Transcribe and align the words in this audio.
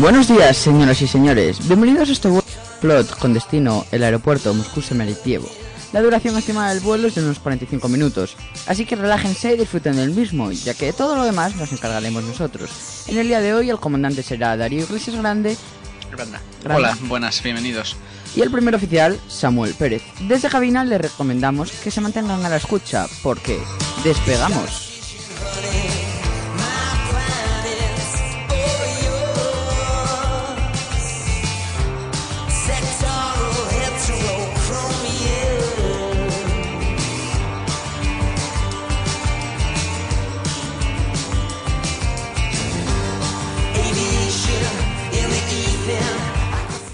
Buenos 0.00 0.28
días, 0.28 0.56
señoras 0.56 1.02
y 1.02 1.08
señores. 1.08 1.66
Bienvenidos 1.66 2.08
a 2.08 2.12
este 2.12 2.28
vuelo 2.28 2.44
plot 2.80 3.18
con 3.18 3.34
destino 3.34 3.84
el 3.90 4.04
aeropuerto 4.04 4.54
Moscú 4.54 4.80
Semeritievo. 4.80 5.48
La 5.92 6.00
duración 6.00 6.38
estimada 6.38 6.72
del 6.72 6.78
vuelo 6.78 7.08
es 7.08 7.16
de 7.16 7.24
unos 7.24 7.40
45 7.40 7.88
minutos, 7.88 8.36
así 8.68 8.86
que 8.86 8.94
relájense 8.94 9.54
y 9.54 9.56
disfruten 9.56 9.96
del 9.96 10.12
mismo, 10.12 10.52
ya 10.52 10.74
que 10.74 10.92
todo 10.92 11.16
lo 11.16 11.24
demás 11.24 11.56
nos 11.56 11.72
encargaremos 11.72 12.22
nosotros. 12.22 12.70
En 13.08 13.18
el 13.18 13.26
día 13.26 13.40
de 13.40 13.52
hoy 13.54 13.70
el 13.70 13.80
comandante 13.80 14.22
será 14.22 14.56
Darío 14.56 14.84
Iglesias 14.84 15.16
Grande. 15.16 15.56
Granda. 16.12 16.40
Hola, 16.72 16.96
buenas, 17.02 17.42
bienvenidos. 17.42 17.96
y 18.36 18.42
el 18.42 18.52
primer 18.52 18.76
oficial 18.76 19.18
Samuel 19.26 19.74
Pérez. 19.74 20.02
Desde 20.28 20.48
cabina 20.48 20.84
les 20.84 21.00
recomendamos 21.00 21.72
que 21.72 21.90
se 21.90 22.00
mantengan 22.00 22.44
a 22.44 22.48
la 22.48 22.56
escucha, 22.56 23.06
porque 23.24 23.58
despegamos. 24.04 25.97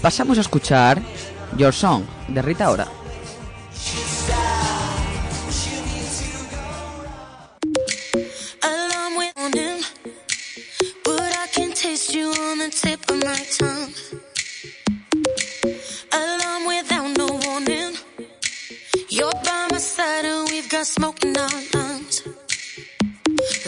Pasamos 0.05 0.37
a 0.37 0.41
escuchar 0.41 1.01
Your 1.57 1.73
Song 1.73 2.03
de 2.27 2.39
Rita 2.43 2.69
Ora. 2.69 2.87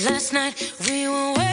Last 0.05 0.33
night 0.33 0.53
we 0.87 1.07
were. 1.07 1.46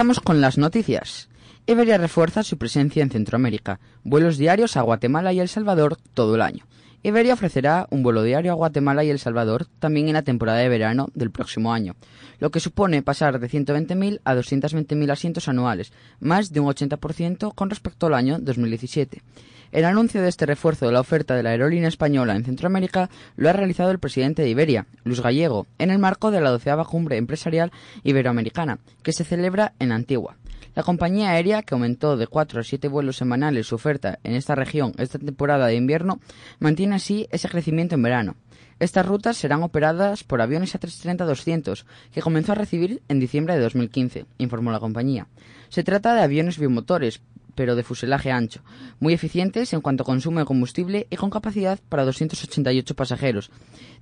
Pasamos 0.00 0.20
con 0.20 0.40
las 0.40 0.56
noticias. 0.56 1.28
Iberia 1.66 1.98
refuerza 1.98 2.42
su 2.42 2.56
presencia 2.56 3.02
en 3.02 3.10
Centroamérica, 3.10 3.80
vuelos 4.02 4.38
diarios 4.38 4.78
a 4.78 4.80
Guatemala 4.80 5.34
y 5.34 5.40
El 5.40 5.48
Salvador 5.50 5.98
todo 6.14 6.36
el 6.36 6.40
año. 6.40 6.64
Iberia 7.02 7.34
ofrecerá 7.34 7.86
un 7.90 8.02
vuelo 8.02 8.22
diario 8.22 8.50
a 8.50 8.54
Guatemala 8.54 9.04
y 9.04 9.10
El 9.10 9.18
Salvador 9.18 9.66
también 9.78 10.08
en 10.08 10.14
la 10.14 10.22
temporada 10.22 10.60
de 10.60 10.70
verano 10.70 11.10
del 11.12 11.30
próximo 11.30 11.74
año, 11.74 11.96
lo 12.38 12.50
que 12.50 12.60
supone 12.60 13.02
pasar 13.02 13.40
de 13.40 13.50
120.000 13.50 14.20
a 14.24 14.34
220.000 14.34 15.12
asientos 15.12 15.48
anuales, 15.48 15.92
más 16.18 16.50
de 16.50 16.60
un 16.60 16.68
80% 16.68 17.54
con 17.54 17.68
respecto 17.68 18.06
al 18.06 18.14
año 18.14 18.38
2017. 18.38 19.20
El 19.72 19.84
anuncio 19.84 20.20
de 20.20 20.28
este 20.28 20.46
refuerzo 20.46 20.86
de 20.86 20.92
la 20.92 21.00
oferta 21.00 21.36
de 21.36 21.44
la 21.44 21.50
aerolínea 21.50 21.88
española 21.88 22.34
en 22.34 22.44
Centroamérica 22.44 23.08
lo 23.36 23.48
ha 23.48 23.52
realizado 23.52 23.92
el 23.92 24.00
presidente 24.00 24.42
de 24.42 24.48
Iberia, 24.48 24.86
Luis 25.04 25.20
Gallego, 25.20 25.68
en 25.78 25.92
el 25.92 26.00
marco 26.00 26.32
de 26.32 26.40
la 26.40 26.50
doceava 26.50 26.84
cumbre 26.84 27.18
empresarial 27.18 27.70
iberoamericana, 28.02 28.80
que 29.04 29.12
se 29.12 29.22
celebra 29.22 29.74
en 29.78 29.92
Antigua. 29.92 30.36
La 30.74 30.82
compañía 30.82 31.30
aérea, 31.30 31.62
que 31.62 31.74
aumentó 31.74 32.16
de 32.16 32.26
4 32.26 32.60
a 32.60 32.64
7 32.64 32.88
vuelos 32.88 33.16
semanales 33.16 33.68
su 33.68 33.76
oferta 33.76 34.18
en 34.24 34.34
esta 34.34 34.56
región 34.56 34.92
esta 34.98 35.20
temporada 35.20 35.68
de 35.68 35.76
invierno, 35.76 36.18
mantiene 36.58 36.96
así 36.96 37.28
ese 37.30 37.48
crecimiento 37.48 37.94
en 37.94 38.02
verano. 38.02 38.36
Estas 38.80 39.04
rutas 39.06 39.36
serán 39.36 39.62
operadas 39.62 40.24
por 40.24 40.40
aviones 40.40 40.74
A330-200, 40.74 41.84
que 42.12 42.22
comenzó 42.22 42.52
a 42.52 42.54
recibir 42.54 43.02
en 43.08 43.20
diciembre 43.20 43.54
de 43.54 43.60
2015, 43.60 44.24
informó 44.38 44.72
la 44.72 44.80
compañía. 44.80 45.28
Se 45.68 45.84
trata 45.84 46.14
de 46.14 46.22
aviones 46.22 46.58
bimotores, 46.58 47.20
pero 47.54 47.76
de 47.76 47.82
fuselaje 47.82 48.30
ancho, 48.30 48.62
muy 48.98 49.14
eficientes 49.14 49.72
en 49.72 49.80
cuanto 49.80 50.02
a 50.02 50.06
consumo 50.06 50.38
de 50.40 50.44
combustible 50.44 51.06
y 51.10 51.16
con 51.16 51.30
capacidad 51.30 51.78
para 51.88 52.04
288 52.04 52.94
pasajeros, 52.94 53.50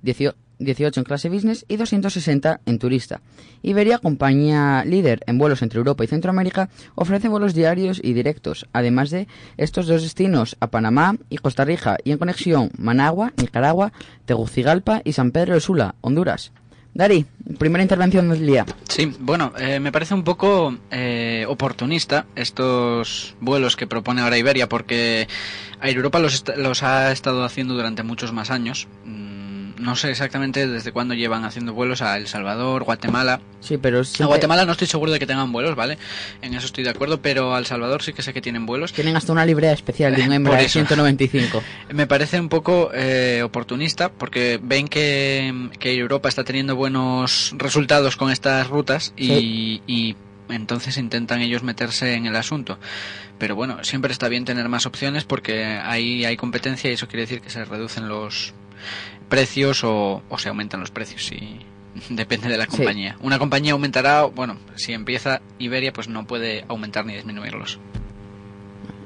18 0.01 0.99
en 0.99 1.03
clase 1.03 1.29
business 1.29 1.65
y 1.67 1.77
260 1.77 2.61
en 2.65 2.79
turista. 2.79 3.21
Iberia, 3.61 3.97
compañía 3.97 4.83
líder 4.85 5.21
en 5.25 5.37
vuelos 5.37 5.61
entre 5.61 5.79
Europa 5.79 6.03
y 6.03 6.07
Centroamérica, 6.07 6.69
ofrece 6.95 7.29
vuelos 7.29 7.53
diarios 7.53 7.99
y 8.03 8.13
directos, 8.13 8.67
además 8.73 9.09
de 9.09 9.27
estos 9.57 9.87
dos 9.87 10.01
destinos 10.01 10.57
a 10.59 10.67
Panamá 10.67 11.15
y 11.29 11.37
Costa 11.37 11.65
Rica 11.65 11.97
y 12.03 12.11
en 12.11 12.17
conexión 12.17 12.71
Managua, 12.77 13.33
Nicaragua, 13.37 13.93
Tegucigalpa 14.25 15.01
y 15.03 15.13
San 15.13 15.31
Pedro 15.31 15.53
de 15.53 15.61
Sula, 15.61 15.95
Honduras. 16.01 16.51
Dari, 16.93 17.25
primera 17.57 17.83
intervención 17.83 18.29
del 18.29 18.45
día. 18.45 18.65
Sí, 18.87 19.13
bueno, 19.19 19.53
eh, 19.57 19.79
me 19.79 19.91
parece 19.91 20.13
un 20.13 20.23
poco 20.23 20.75
eh, 20.91 21.45
oportunista 21.47 22.25
estos 22.35 23.35
vuelos 23.39 23.75
que 23.75 23.87
propone 23.87 24.21
ahora 24.21 24.37
Iberia, 24.37 24.67
porque 24.67 25.27
Air 25.81 25.95
Europa 25.95 26.19
los, 26.19 26.43
los 26.57 26.83
ha 26.83 27.11
estado 27.11 27.43
haciendo 27.43 27.75
durante 27.75 28.03
muchos 28.03 28.33
más 28.33 28.49
años. 28.51 28.87
No 29.79 29.95
sé 29.95 30.11
exactamente 30.11 30.67
desde 30.67 30.91
cuándo 30.91 31.13
llevan 31.13 31.45
haciendo 31.45 31.73
vuelos 31.73 32.01
a 32.01 32.17
El 32.17 32.27
Salvador, 32.27 32.83
Guatemala. 32.83 33.39
Sí, 33.61 33.77
pero 33.77 34.01
A 34.19 34.25
Guatemala 34.25 34.65
no 34.65 34.73
estoy 34.73 34.87
seguro 34.87 35.11
de 35.11 35.19
que 35.19 35.25
tengan 35.25 35.51
vuelos, 35.53 35.75
¿vale? 35.75 35.97
En 36.41 36.53
eso 36.53 36.65
estoy 36.65 36.83
de 36.83 36.89
acuerdo, 36.89 37.21
pero 37.21 37.55
a 37.55 37.59
El 37.59 37.65
Salvador 37.65 38.03
sí 38.03 38.11
que 38.11 38.21
sé 38.21 38.33
que 38.33 38.41
tienen 38.41 38.65
vuelos. 38.65 38.91
tienen 38.91 39.15
hasta 39.15 39.31
una 39.31 39.45
librea 39.45 39.71
especial 39.71 40.13
de 40.15 40.23
un 40.23 40.33
Embraer 40.39 40.65
eso. 40.65 40.73
195. 40.79 41.63
Me 41.93 42.07
parece 42.07 42.39
un 42.39 42.49
poco 42.49 42.91
eh, 42.93 43.41
oportunista 43.41 44.09
porque 44.11 44.59
ven 44.61 44.89
que, 44.89 45.69
que 45.79 45.93
Europa 45.95 46.27
está 46.27 46.43
teniendo 46.43 46.75
buenos 46.75 47.53
resultados 47.57 48.17
con 48.17 48.31
estas 48.31 48.67
rutas 48.67 49.13
y, 49.15 49.81
y 49.87 50.15
entonces 50.49 50.97
intentan 50.97 51.41
ellos 51.41 51.63
meterse 51.63 52.15
en 52.15 52.25
el 52.25 52.35
asunto. 52.35 52.77
Pero 53.37 53.55
bueno, 53.55 53.83
siempre 53.83 54.11
está 54.11 54.27
bien 54.27 54.43
tener 54.43 54.67
más 54.67 54.85
opciones 54.85 55.23
porque 55.23 55.63
ahí 55.63 56.25
hay 56.25 56.35
competencia 56.35 56.89
y 56.89 56.93
eso 56.93 57.07
quiere 57.07 57.21
decir 57.21 57.39
que 57.39 57.49
se 57.49 57.63
reducen 57.63 58.09
los 58.09 58.53
precios 59.29 59.83
o, 59.83 60.21
o 60.29 60.37
se 60.37 60.49
aumentan 60.49 60.79
los 60.79 60.91
precios 60.91 61.31
y 61.31 61.59
depende 62.09 62.47
de 62.49 62.57
la 62.57 62.65
Sí. 62.65 62.77
compañía. 62.77 63.15
Una 63.21 63.39
compañía 63.39 63.73
aumentará, 63.73 64.23
bueno, 64.23 64.57
si 64.75 64.93
empieza 64.93 65.41
Iberia 65.59 65.93
pues 65.93 66.07
no 66.09 66.25
puede 66.25 66.65
aumentar 66.67 67.05
ni 67.05 67.13
disminuirlos. 67.15 67.79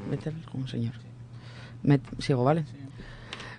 Vete 0.09 0.31
señor. 0.67 0.93
Me- 1.83 1.99
sigo, 2.19 2.43
¿vale? 2.43 2.63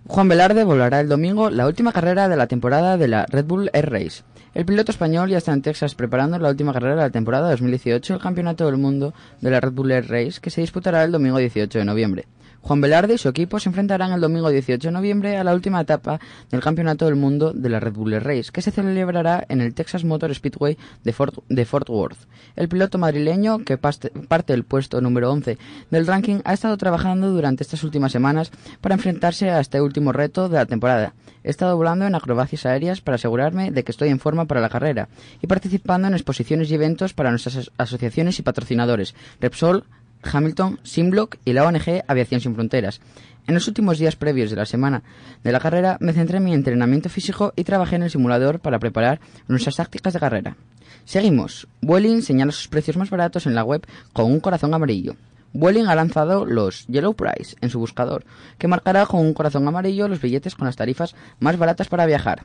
Juan 0.06 0.28
Velarde 0.28 0.64
volará 0.64 1.00
el 1.00 1.08
domingo 1.08 1.48
la 1.50 1.66
última 1.66 1.92
carrera 1.92 2.28
de 2.28 2.36
la 2.36 2.46
temporada 2.46 2.96
de 2.96 3.08
la 3.08 3.26
Red 3.26 3.46
Bull 3.46 3.70
Air 3.72 3.90
Race. 3.90 4.22
El 4.54 4.66
piloto 4.66 4.92
español 4.92 5.30
ya 5.30 5.38
está 5.38 5.52
en 5.52 5.62
Texas 5.62 5.94
preparando 5.94 6.38
la 6.38 6.50
última 6.50 6.72
carrera 6.72 6.94
de 6.94 7.00
la 7.02 7.10
temporada 7.10 7.50
2018, 7.50 8.14
el 8.14 8.20
Campeonato 8.20 8.66
del 8.66 8.76
Mundo 8.76 9.12
de 9.40 9.50
la 9.50 9.60
Red 9.60 9.72
Bull 9.72 9.90
Air 9.90 10.08
Race, 10.08 10.40
que 10.40 10.50
se 10.50 10.60
disputará 10.60 11.02
el 11.02 11.10
domingo 11.10 11.38
18 11.38 11.78
de 11.78 11.84
noviembre. 11.84 12.26
Juan 12.64 12.80
Velarde 12.80 13.12
y 13.14 13.18
su 13.18 13.28
equipo 13.28 13.60
se 13.60 13.68
enfrentarán 13.68 14.12
el 14.12 14.22
domingo 14.22 14.48
18 14.48 14.88
de 14.88 14.90
noviembre 14.92 15.36
a 15.36 15.44
la 15.44 15.52
última 15.52 15.82
etapa 15.82 16.18
del 16.50 16.62
Campeonato 16.62 17.04
del 17.04 17.14
Mundo 17.14 17.52
de 17.52 17.68
la 17.68 17.78
Red 17.78 17.92
Bull 17.92 18.18
Race, 18.22 18.50
que 18.50 18.62
se 18.62 18.70
celebrará 18.70 19.44
en 19.50 19.60
el 19.60 19.74
Texas 19.74 20.02
Motor 20.04 20.34
Speedway 20.34 20.78
de 21.04 21.12
Fort, 21.12 21.88
Worth. 21.90 22.16
El 22.56 22.70
piloto 22.70 22.96
madrileño, 22.96 23.58
que 23.58 23.76
parte 23.76 24.10
del 24.54 24.64
puesto 24.64 25.02
número 25.02 25.30
11 25.30 25.58
del 25.90 26.06
ranking, 26.06 26.38
ha 26.46 26.54
estado 26.54 26.78
trabajando 26.78 27.30
durante 27.30 27.62
estas 27.62 27.84
últimas 27.84 28.12
semanas 28.12 28.50
para 28.80 28.94
enfrentarse 28.94 29.50
a 29.50 29.60
este 29.60 29.82
último 29.82 30.12
reto 30.12 30.48
de 30.48 30.56
la 30.56 30.64
temporada. 30.64 31.12
He 31.42 31.50
estado 31.50 31.76
volando 31.76 32.06
en 32.06 32.14
acrobacias 32.14 32.64
aéreas 32.64 33.02
para 33.02 33.16
asegurarme 33.16 33.72
de 33.72 33.84
que 33.84 33.92
estoy 33.92 34.08
en 34.08 34.20
forma 34.20 34.46
para 34.46 34.62
la 34.62 34.70
carrera 34.70 35.08
y 35.42 35.46
participando 35.46 36.08
en 36.08 36.14
exposiciones 36.14 36.70
y 36.70 36.74
eventos 36.76 37.12
para 37.12 37.28
nuestras 37.28 37.56
as- 37.56 37.70
asociaciones 37.76 38.38
y 38.38 38.42
patrocinadores, 38.42 39.14
Repsol, 39.38 39.84
Hamilton, 40.32 40.80
Simblock 40.82 41.36
y 41.44 41.52
la 41.52 41.66
ONG 41.66 42.02
Aviación 42.06 42.40
Sin 42.40 42.54
Fronteras. 42.54 43.00
En 43.46 43.54
los 43.54 43.68
últimos 43.68 43.98
días 43.98 44.16
previos 44.16 44.50
de 44.50 44.56
la 44.56 44.64
semana 44.64 45.02
de 45.42 45.52
la 45.52 45.60
carrera 45.60 45.98
me 46.00 46.12
centré 46.12 46.38
en 46.38 46.44
mi 46.44 46.54
entrenamiento 46.54 47.08
físico 47.08 47.52
y 47.56 47.64
trabajé 47.64 47.96
en 47.96 48.04
el 48.04 48.10
simulador 48.10 48.60
para 48.60 48.78
preparar 48.78 49.20
nuestras 49.48 49.76
tácticas 49.76 50.14
de 50.14 50.20
carrera. 50.20 50.56
Seguimos. 51.04 51.68
Vueling 51.82 52.22
señala 52.22 52.52
sus 52.52 52.68
precios 52.68 52.96
más 52.96 53.10
baratos 53.10 53.46
en 53.46 53.54
la 53.54 53.64
web 53.64 53.86
con 54.12 54.26
un 54.26 54.40
corazón 54.40 54.72
amarillo. 54.72 55.16
Vueling 55.52 55.86
ha 55.86 55.94
lanzado 55.94 56.46
los 56.46 56.86
Yellow 56.86 57.14
Price 57.14 57.56
en 57.60 57.70
su 57.70 57.78
buscador, 57.78 58.24
que 58.58 58.66
marcará 58.66 59.06
con 59.06 59.20
un 59.20 59.34
corazón 59.34 59.68
amarillo 59.68 60.08
los 60.08 60.20
billetes 60.20 60.56
con 60.56 60.66
las 60.66 60.76
tarifas 60.76 61.14
más 61.38 61.58
baratas 61.58 61.88
para 61.88 62.06
viajar. 62.06 62.42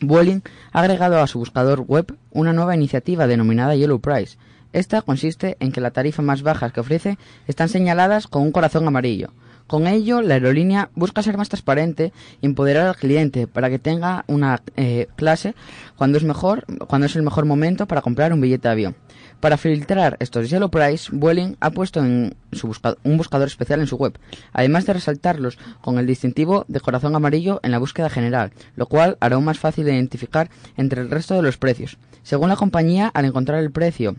Vueling 0.00 0.40
ha 0.72 0.80
agregado 0.80 1.20
a 1.20 1.26
su 1.26 1.38
buscador 1.38 1.80
web 1.80 2.16
una 2.30 2.54
nueva 2.54 2.74
iniciativa 2.74 3.26
denominada 3.26 3.74
Yellow 3.74 4.00
Price. 4.00 4.38
Esta 4.72 5.02
consiste 5.02 5.56
en 5.60 5.72
que 5.72 5.80
la 5.80 5.90
tarifa 5.90 6.22
más 6.22 6.42
baja 6.42 6.70
que 6.70 6.80
ofrece 6.80 7.18
están 7.46 7.68
señaladas 7.68 8.26
con 8.26 8.42
un 8.42 8.52
corazón 8.52 8.86
amarillo. 8.86 9.32
Con 9.66 9.86
ello, 9.86 10.20
la 10.20 10.34
aerolínea 10.34 10.90
busca 10.96 11.22
ser 11.22 11.36
más 11.36 11.48
transparente 11.48 12.12
y 12.40 12.46
empoderar 12.46 12.88
al 12.88 12.96
cliente 12.96 13.46
para 13.46 13.70
que 13.70 13.78
tenga 13.78 14.24
una 14.26 14.62
eh, 14.76 15.06
clase 15.14 15.54
cuando 15.96 16.18
es 16.18 16.24
mejor, 16.24 16.64
cuando 16.88 17.06
es 17.06 17.14
el 17.14 17.22
mejor 17.22 17.44
momento 17.44 17.86
para 17.86 18.02
comprar 18.02 18.32
un 18.32 18.40
billete 18.40 18.66
de 18.66 18.72
avión. 18.72 18.96
Para 19.38 19.56
filtrar 19.56 20.16
estos 20.18 20.50
Yellow 20.50 20.70
Price, 20.70 21.08
Vueling 21.12 21.56
ha 21.60 21.70
puesto 21.70 22.00
en 22.00 22.34
su 22.50 22.66
busca- 22.66 22.96
un 23.04 23.16
buscador 23.16 23.46
especial 23.46 23.78
en 23.80 23.86
su 23.86 23.96
web, 23.96 24.18
además 24.52 24.86
de 24.86 24.92
resaltarlos 24.92 25.56
con 25.80 25.98
el 25.98 26.06
distintivo 26.06 26.64
de 26.66 26.80
corazón 26.80 27.14
amarillo 27.14 27.60
en 27.62 27.70
la 27.70 27.78
búsqueda 27.78 28.10
general, 28.10 28.52
lo 28.74 28.86
cual 28.86 29.18
hará 29.20 29.36
aún 29.36 29.44
más 29.44 29.58
fácil 29.58 29.84
de 29.84 29.94
identificar 29.94 30.50
entre 30.76 31.00
el 31.00 31.10
resto 31.10 31.34
de 31.36 31.42
los 31.42 31.58
precios. 31.58 31.96
Según 32.22 32.48
la 32.48 32.56
compañía, 32.56 33.08
al 33.14 33.24
encontrar 33.24 33.60
el 33.60 33.70
precio 33.70 34.16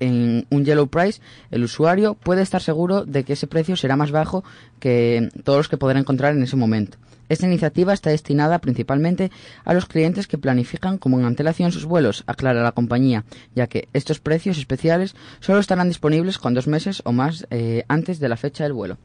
en 0.00 0.46
un 0.50 0.64
Yellow 0.64 0.88
Price, 0.88 1.20
el 1.50 1.64
usuario 1.64 2.14
puede 2.14 2.42
estar 2.42 2.62
seguro 2.62 3.04
de 3.04 3.24
que 3.24 3.34
ese 3.34 3.46
precio 3.46 3.76
será 3.76 3.96
más 3.96 4.10
bajo 4.10 4.44
que 4.80 5.28
todos 5.44 5.58
los 5.58 5.68
que 5.68 5.76
podrá 5.76 5.98
encontrar 5.98 6.34
en 6.34 6.42
ese 6.42 6.56
momento. 6.56 6.98
Esta 7.28 7.46
iniciativa 7.46 7.94
está 7.94 8.10
destinada 8.10 8.58
principalmente 8.58 9.30
a 9.64 9.72
los 9.72 9.86
clientes 9.86 10.26
que 10.26 10.36
planifican 10.36 10.98
con 10.98 11.24
antelación 11.24 11.72
sus 11.72 11.86
vuelos, 11.86 12.24
aclara 12.26 12.62
la 12.62 12.72
compañía, 12.72 13.24
ya 13.54 13.68
que 13.68 13.88
estos 13.94 14.20
precios 14.20 14.58
especiales 14.58 15.14
solo 15.40 15.60
estarán 15.60 15.88
disponibles 15.88 16.36
con 16.36 16.52
dos 16.52 16.66
meses 16.66 17.00
o 17.06 17.12
más 17.12 17.46
eh, 17.50 17.84
antes 17.88 18.20
de 18.20 18.28
la 18.28 18.36
fecha 18.36 18.64
del 18.64 18.74
vuelo. 18.74 18.98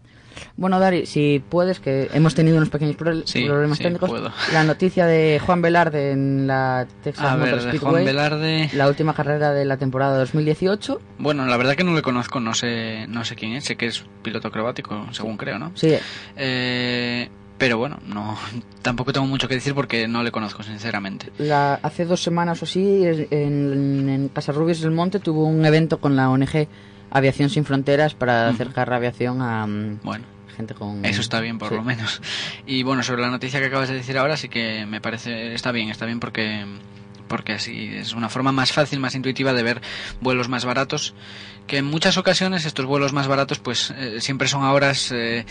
Bueno, 0.55 0.79
Dari, 0.79 1.05
si 1.05 1.43
puedes, 1.49 1.79
que 1.79 2.09
hemos 2.13 2.35
tenido 2.35 2.57
unos 2.57 2.69
pequeños 2.69 2.95
Sí, 3.25 3.45
problemas 3.45 3.77
sí, 3.77 3.83
técnicos. 3.83 4.09
puedo. 4.09 4.31
La 4.53 4.63
noticia 4.63 5.05
de 5.05 5.39
Juan 5.45 5.61
Velarde 5.61 6.11
en 6.11 6.47
la 6.47 6.87
Texas 7.03 7.25
A 7.25 7.37
Motor 7.37 7.45
ver, 7.45 7.55
de 7.55 7.61
Speedway. 7.71 7.91
Juan 7.91 8.05
Velarde... 8.05 8.69
La 8.73 8.87
última 8.87 9.13
carrera 9.13 9.51
de 9.53 9.65
la 9.65 9.77
temporada 9.77 10.17
2018. 10.19 10.99
Bueno, 11.19 11.45
la 11.45 11.57
verdad 11.57 11.75
que 11.75 11.83
no 11.83 11.93
le 11.95 12.01
conozco, 12.01 12.39
no 12.39 12.53
sé, 12.53 13.05
no 13.07 13.23
sé 13.25 13.35
quién 13.35 13.53
es, 13.53 13.65
sé 13.65 13.75
que 13.75 13.87
es 13.87 14.03
piloto 14.23 14.47
acrobático, 14.47 15.07
según 15.11 15.37
creo, 15.37 15.59
¿no? 15.59 15.71
Sí, 15.75 15.93
Eh, 16.35 17.29
pero 17.57 17.77
bueno, 17.79 17.97
no, 18.05 18.37
tampoco 18.83 19.11
tengo 19.11 19.25
mucho 19.25 19.47
que 19.47 19.55
decir 19.55 19.73
porque 19.73 20.07
no 20.07 20.21
le 20.21 20.31
conozco, 20.31 20.61
sinceramente. 20.61 21.31
la, 21.39 21.75
hace 21.81 22.05
dos 22.05 22.21
semanas 22.21 22.61
o 22.61 22.65
así, 22.65 23.03
en, 23.03 24.07
en 24.09 24.29
Casarrubios 24.29 24.81
del 24.81 24.91
Monte 24.91 25.19
tuvo 25.19 25.45
un 25.45 25.65
evento 25.65 25.99
con 25.99 26.15
la 26.15 26.29
ONG 26.29 26.67
Aviación 27.17 27.49
Sin 27.49 27.65
Fronteras 27.65 28.13
para 28.13 28.47
acercar 28.49 28.89
la 28.89 28.95
aviación 28.97 29.41
a 29.41 29.65
mm, 29.67 29.99
Bueno, 30.03 30.25
gente 30.55 30.73
con... 30.73 31.03
eso 31.05 31.21
está 31.21 31.39
bien 31.39 31.57
por 31.57 31.69
Sí. 31.69 31.75
lo 31.75 31.83
menos. 31.83 32.21
Y 32.65 32.83
bueno, 32.83 33.03
sobre 33.03 33.21
la 33.21 33.29
noticia 33.29 33.59
que 33.59 33.67
acabas 33.67 33.89
de 33.89 33.95
decir 33.95 34.17
ahora 34.17 34.37
sí 34.37 34.49
que 34.49 34.85
me 34.85 35.01
parece, 35.01 35.53
está 35.53 35.71
bien, 35.71 35.89
está 35.89 36.05
bien 36.05 36.19
porque 36.19 36.65
porque 37.27 37.51
así 37.53 37.89
es 37.93 38.13
una 38.13 38.29
forma 38.29 38.53
más 38.53 38.71
fácil, 38.71 39.01
más 39.01 39.13
intuitiva 39.13 39.51
de 39.51 39.61
ver 39.61 39.81
vuelos 40.21 40.47
más 40.47 40.63
baratos, 40.63 41.13
que 41.67 41.77
en 41.79 41.83
muchas 41.85 42.15
ocasiones 42.17 42.63
estos 42.65 42.85
vuelos 42.85 43.11
más 43.11 43.27
baratos 43.27 43.59
pues 43.59 43.91
eh, 43.97 44.21
siempre 44.21 44.47
son 44.47 44.63
a 44.63 44.71
horas 44.71 45.11
eh, 45.11 45.45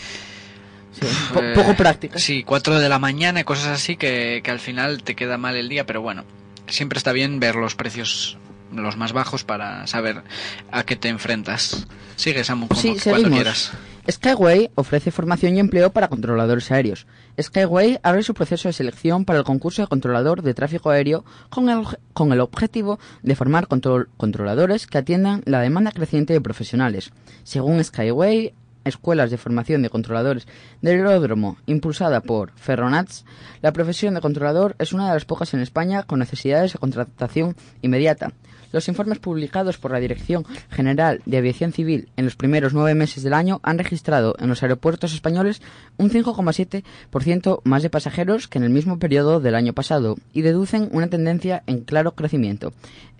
Sí, 0.99 1.05
Eh, 1.39 1.51
poco 1.53 1.75
prácticas. 1.75 2.23
Sí, 2.23 2.41
4 2.43 2.79
de 2.79 2.89
la 2.89 2.97
mañana 2.97 3.41
y 3.41 3.43
cosas 3.43 3.67
así 3.67 3.95
que, 3.97 4.41
que 4.43 4.49
al 4.49 4.59
final 4.59 5.03
te 5.03 5.15
queda 5.15 5.37
mal 5.37 5.55
el 5.55 5.69
día, 5.69 5.85
pero 5.85 6.01
bueno, 6.01 6.23
siempre 6.67 6.97
está 6.97 7.11
bien 7.11 7.39
ver 7.39 7.55
los 7.55 7.75
precios 7.75 8.37
los 8.73 8.97
más 8.97 9.13
bajos 9.13 9.43
para 9.43 9.87
saber 9.87 10.23
a 10.71 10.83
qué 10.83 10.95
te 10.95 11.09
enfrentas. 11.09 11.87
Sigue, 12.15 12.43
Samu, 12.43 12.67
como 12.67 12.79
Sí, 12.81 12.95
cuando 13.03 13.29
quieras. 13.29 13.71
Skyway 14.09 14.71
ofrece 14.75 15.11
formación 15.11 15.55
y 15.55 15.59
empleo 15.59 15.91
para 15.91 16.07
controladores 16.07 16.71
aéreos. 16.71 17.07
Skyway 17.41 17.99
abre 18.03 18.23
su 18.23 18.33
proceso 18.33 18.69
de 18.69 18.73
selección 18.73 19.25
para 19.25 19.39
el 19.39 19.45
concurso 19.45 19.81
de 19.81 19.87
controlador 19.89 20.41
de 20.43 20.53
tráfico 20.53 20.89
aéreo 20.89 21.25
con 21.49 21.69
el, 21.69 21.83
con 22.13 22.31
el 22.31 22.39
objetivo 22.39 22.99
de 23.21 23.35
formar 23.35 23.67
control- 23.67 24.07
controladores 24.15 24.87
que 24.87 24.97
atiendan 24.97 25.41
la 25.45 25.59
demanda 25.59 25.91
creciente 25.91 26.31
de 26.33 26.39
profesionales. 26.41 27.11
Según 27.43 27.83
Skyway, 27.83 28.53
escuelas 28.87 29.31
de 29.31 29.37
formación 29.37 29.81
de 29.81 29.89
controladores 29.89 30.47
del 30.81 30.97
aeródromo 30.97 31.57
impulsada 31.65 32.21
por 32.21 32.51
Ferronats, 32.55 33.25
la 33.61 33.73
profesión 33.73 34.13
de 34.13 34.21
controlador 34.21 34.75
es 34.79 34.93
una 34.93 35.07
de 35.07 35.13
las 35.13 35.25
pocas 35.25 35.53
en 35.53 35.59
España 35.59 36.03
con 36.03 36.19
necesidades 36.19 36.73
de 36.73 36.79
contratación 36.79 37.55
inmediata. 37.81 38.31
Los 38.71 38.89
informes 38.89 39.19
publicados 39.19 39.77
por 39.77 39.91
la 39.91 39.99
Dirección 39.99 40.45
General 40.69 41.21
de 41.25 41.37
Aviación 41.37 41.71
Civil 41.71 42.09
en 42.17 42.25
los 42.25 42.35
primeros 42.35 42.73
nueve 42.73 42.95
meses 42.95 43.23
del 43.23 43.33
año 43.33 43.61
han 43.63 43.77
registrado 43.77 44.35
en 44.39 44.49
los 44.49 44.61
aeropuertos 44.61 45.13
españoles 45.13 45.61
un 45.97 46.09
5,7% 46.09 47.61
más 47.63 47.83
de 47.83 47.89
pasajeros 47.89 48.47
que 48.47 48.57
en 48.57 48.65
el 48.65 48.69
mismo 48.69 48.99
periodo 48.99 49.39
del 49.39 49.55
año 49.55 49.73
pasado 49.73 50.17
y 50.33 50.41
deducen 50.41 50.89
una 50.91 51.07
tendencia 51.07 51.63
en 51.65 51.81
claro 51.81 52.11
crecimiento. 52.11 52.73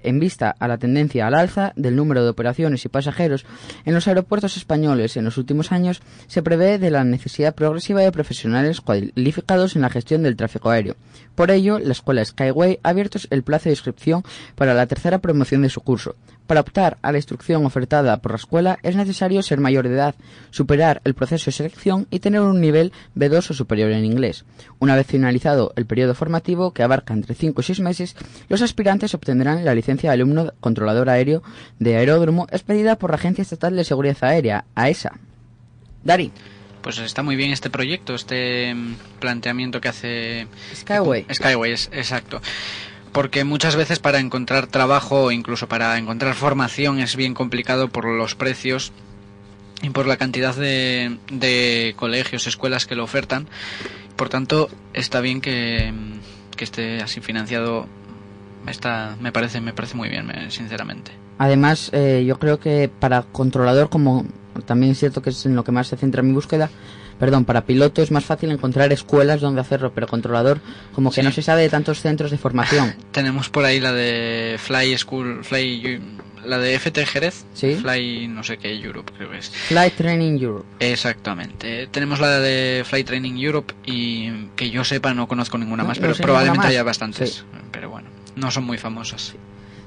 En 0.03 0.19
vista 0.19 0.55
a 0.59 0.67
la 0.67 0.77
tendencia 0.77 1.27
al 1.27 1.33
alza 1.33 1.73
del 1.75 1.95
número 1.95 2.23
de 2.23 2.29
operaciones 2.29 2.85
y 2.85 2.89
pasajeros 2.89 3.45
en 3.85 3.93
los 3.93 4.07
aeropuertos 4.07 4.57
españoles 4.57 5.17
en 5.17 5.25
los 5.25 5.37
últimos 5.37 5.71
años, 5.71 6.01
se 6.27 6.41
prevé 6.41 6.77
de 6.77 6.91
la 6.91 7.03
necesidad 7.03 7.55
progresiva 7.55 8.01
de 8.01 8.11
profesionales 8.11 8.81
cualificados 8.81 9.75
en 9.75 9.81
la 9.81 9.89
gestión 9.89 10.23
del 10.23 10.35
tráfico 10.35 10.69
aéreo. 10.69 10.95
Por 11.35 11.51
ello, 11.51 11.79
la 11.79 11.91
escuela 11.91 12.23
Skyway 12.23 12.79
ha 12.83 12.89
abierto 12.89 13.19
el 13.29 13.43
plazo 13.43 13.65
de 13.65 13.71
inscripción 13.71 14.23
para 14.55 14.73
la 14.73 14.87
tercera 14.87 15.19
promoción 15.19 15.61
de 15.61 15.69
su 15.69 15.81
curso. 15.81 16.15
Para 16.47 16.61
optar 16.61 16.97
a 17.01 17.11
la 17.11 17.17
instrucción 17.17 17.65
ofertada 17.65 18.17
por 18.21 18.31
la 18.31 18.37
escuela 18.37 18.79
es 18.81 18.95
necesario 18.95 19.41
ser 19.43 19.59
mayor 19.59 19.87
de 19.87 19.93
edad, 19.95 20.15
superar 20.49 21.01
el 21.03 21.13
proceso 21.13 21.45
de 21.45 21.51
selección 21.51 22.07
y 22.09 22.19
tener 22.19 22.39
un 22.41 22.61
nivel 22.61 22.93
B2 23.15 23.51
o 23.51 23.53
superior 23.53 23.91
en 23.91 24.05
inglés. 24.05 24.45
Una 24.79 24.95
vez 24.95 25.05
finalizado 25.07 25.73
el 25.75 25.85
periodo 25.85 26.15
formativo, 26.15 26.71
que 26.71 26.83
abarca 26.83 27.13
entre 27.13 27.35
5 27.35 27.59
y 27.61 27.63
6 27.63 27.79
meses, 27.81 28.15
los 28.49 28.61
aspirantes 28.61 29.13
obtendrán 29.13 29.65
la 29.65 29.75
licencia 29.75 30.09
de 30.09 30.13
alumno 30.15 30.53
controlador 30.61 31.09
aéreo 31.09 31.43
de 31.79 31.97
aeródromo 31.97 32.47
expedida 32.51 32.97
por 32.97 33.11
la 33.11 33.17
Agencia 33.17 33.41
Estatal 33.41 33.75
de 33.75 33.83
Seguridad 33.83 34.17
Aérea, 34.21 34.63
AESA. 34.73 35.11
Dari. 36.03 36.31
Pues 36.81 36.99
está 36.99 37.21
muy 37.23 37.35
bien 37.35 37.51
este 37.51 37.69
proyecto, 37.69 38.15
este 38.15 38.73
mm, 38.73 38.95
planteamiento 39.19 39.81
que 39.81 39.89
hace 39.89 40.47
Skyway. 40.73 41.25
Skyway, 41.33 41.73
es- 41.73 41.89
exacto. 41.91 42.39
Porque 43.11 43.43
muchas 43.43 43.75
veces 43.75 43.99
para 43.99 44.19
encontrar 44.19 44.67
trabajo 44.67 45.23
o 45.25 45.31
incluso 45.31 45.67
para 45.67 45.97
encontrar 45.97 46.35
formación 46.35 46.99
es 46.99 47.15
bien 47.15 47.33
complicado 47.33 47.87
por 47.89 48.05
los 48.05 48.35
precios 48.35 48.91
y 49.81 49.89
por 49.89 50.05
la 50.07 50.17
cantidad 50.17 50.55
de, 50.55 51.17
de 51.31 51.93
colegios, 51.97 52.47
escuelas 52.47 52.85
que 52.85 52.95
lo 52.95 53.03
ofertan. 53.03 53.47
Por 54.15 54.29
tanto, 54.29 54.69
está 54.93 55.21
bien 55.21 55.41
que, 55.41 55.93
que 56.55 56.63
esté 56.63 57.01
así 57.01 57.21
financiado. 57.21 57.87
Está, 58.67 59.15
me 59.21 59.31
parece, 59.31 59.61
me 59.61 59.73
parece 59.73 59.95
muy 59.95 60.09
bien, 60.09 60.25
me- 60.27 60.51
sinceramente. 60.51 61.11
Además, 61.37 61.89
eh, 61.93 62.23
yo 62.27 62.37
creo 62.39 62.59
que 62.59 62.89
para 62.99 63.21
controlador, 63.21 63.89
como 63.89 64.25
también 64.65 64.91
es 64.91 64.99
cierto 64.99 65.21
que 65.21 65.29
es 65.29 65.45
en 65.45 65.55
lo 65.55 65.63
que 65.63 65.71
más 65.71 65.87
se 65.87 65.97
centra 65.97 66.23
mi 66.23 66.33
búsqueda, 66.33 66.69
perdón, 67.19 67.45
para 67.45 67.65
piloto 67.65 68.01
es 68.01 68.12
más 68.12 68.25
fácil 68.25 68.51
encontrar 68.51 68.91
escuelas 68.93 69.41
donde 69.41 69.62
hacerlo, 69.62 69.91
pero 69.93 70.07
controlador, 70.07 70.59
como 70.93 71.09
que 71.12 71.21
Sí. 71.21 71.25
no 71.25 71.31
se 71.31 71.41
sabe 71.41 71.63
de 71.63 71.69
tantos 71.69 72.01
centros 72.01 72.31
de 72.31 72.38
formación. 72.38 72.95
Tenemos 73.12 73.50
por 73.50 73.65
ahí 73.65 73.79
la 73.79 73.91
de 73.93 74.55
Fly 74.59 74.97
School, 74.97 75.43
Fly, 75.43 76.00
la 76.45 76.57
de 76.59 76.75
FT 76.75 77.05
Jerez, 77.05 77.45
Sí. 77.53 77.75
Fly 77.75 78.27
no 78.27 78.43
sé 78.43 78.57
qué 78.57 78.74
Europe 78.74 79.12
creo 79.17 79.31
que 79.31 79.39
es. 79.39 79.50
Flight 79.50 79.95
Training 79.95 80.39
Europe. 80.39 80.65
Exactamente. 80.79 81.88
Tenemos 81.88 82.19
la 82.19 82.39
de 82.39 82.83
Fly 82.86 83.03
Training 83.03 83.38
Europe 83.38 83.74
y 83.86 84.29
que 84.55 84.69
yo 84.69 84.83
sepa 84.83 85.13
no 85.13 85.27
conozco 85.27 85.57
ninguna 85.57 85.83
No, 85.83 85.89
más, 85.89 85.97
no 85.97 86.01
pero 86.01 86.13
sé 86.15 86.24
probablemente 86.24 86.59
más. 86.59 86.67
haya 86.67 86.83
bastantes. 86.83 87.29
Sí. 87.33 87.41
Pero 87.71 87.89
bueno, 87.89 88.07
no 88.36 88.51
son 88.51 88.63
muy 88.65 88.77
famosas. 88.77 89.33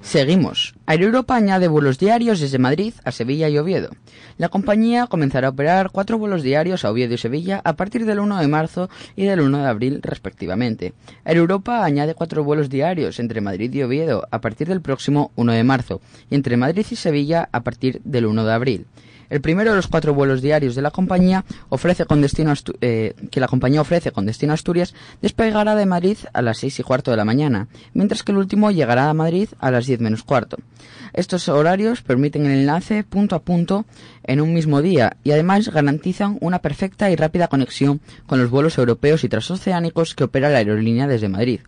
Seguimos. 0.02 0.74
Aereuropa 0.86 1.36
añade 1.36 1.68
vuelos 1.68 1.98
diarios 1.98 2.40
desde 2.40 2.58
Madrid 2.58 2.94
a 3.04 3.12
Sevilla 3.12 3.48
y 3.48 3.58
Oviedo. 3.58 3.90
La 4.38 4.48
compañía 4.48 5.06
comenzará 5.06 5.48
a 5.48 5.50
operar 5.50 5.90
cuatro 5.90 6.18
vuelos 6.18 6.42
diarios 6.42 6.84
a 6.84 6.90
Oviedo 6.90 7.14
y 7.14 7.18
Sevilla 7.18 7.60
a 7.64 7.74
partir 7.74 8.06
del 8.06 8.18
1 8.18 8.38
de 8.38 8.48
marzo 8.48 8.88
y 9.14 9.26
del 9.26 9.40
1 9.40 9.58
de 9.58 9.68
abril 9.68 10.00
respectivamente. 10.02 10.94
Aereuropa 11.24 11.84
añade 11.84 12.14
cuatro 12.14 12.42
vuelos 12.42 12.70
diarios 12.70 13.20
entre 13.20 13.42
Madrid 13.42 13.72
y 13.74 13.82
Oviedo 13.82 14.26
a 14.30 14.40
partir 14.40 14.68
del 14.68 14.80
próximo 14.80 15.32
1 15.36 15.52
de 15.52 15.64
marzo 15.64 16.00
y 16.30 16.34
entre 16.34 16.56
Madrid 16.56 16.86
y 16.90 16.96
Sevilla 16.96 17.48
a 17.52 17.60
partir 17.60 18.00
del 18.02 18.26
1 18.26 18.44
de 18.44 18.52
abril. 18.52 18.86
El 19.30 19.40
primero 19.40 19.70
de 19.70 19.76
los 19.76 19.86
cuatro 19.86 20.12
vuelos 20.12 20.42
diarios 20.42 20.74
de 20.74 20.82
la 20.82 20.90
compañía 20.90 21.44
ofrece 21.68 22.04
con 22.04 22.20
destino 22.20 22.52
eh, 22.80 23.14
que 23.30 23.40
la 23.40 23.48
compañía 23.48 23.80
ofrece 23.80 24.10
con 24.10 24.26
destino 24.26 24.52
a 24.52 24.54
Asturias 24.54 24.92
despegará 25.22 25.76
de 25.76 25.86
Madrid 25.86 26.18
a 26.32 26.42
las 26.42 26.58
seis 26.58 26.78
y 26.80 26.82
cuarto 26.82 27.12
de 27.12 27.16
la 27.16 27.24
mañana, 27.24 27.68
mientras 27.94 28.22
que 28.22 28.32
el 28.32 28.38
último 28.38 28.70
llegará 28.72 29.08
a 29.08 29.14
Madrid 29.14 29.48
a 29.60 29.70
las 29.70 29.86
10 29.86 30.00
menos 30.00 30.24
cuarto. 30.24 30.56
Estos 31.12 31.48
horarios 31.48 32.02
permiten 32.02 32.46
el 32.46 32.60
enlace 32.60 33.04
punto 33.04 33.36
a 33.36 33.42
punto 33.42 33.84
en 34.24 34.40
un 34.40 34.52
mismo 34.52 34.82
día 34.82 35.16
y 35.24 35.30
además 35.30 35.68
garantizan 35.68 36.36
una 36.40 36.60
perfecta 36.60 37.10
y 37.10 37.16
rápida 37.16 37.48
conexión 37.48 38.00
con 38.26 38.40
los 38.40 38.50
vuelos 38.50 38.78
europeos 38.78 39.24
y 39.24 39.28
transoceánicos 39.28 40.14
que 40.14 40.24
opera 40.24 40.50
la 40.50 40.58
aerolínea 40.58 41.06
desde 41.06 41.28
Madrid. 41.28 41.60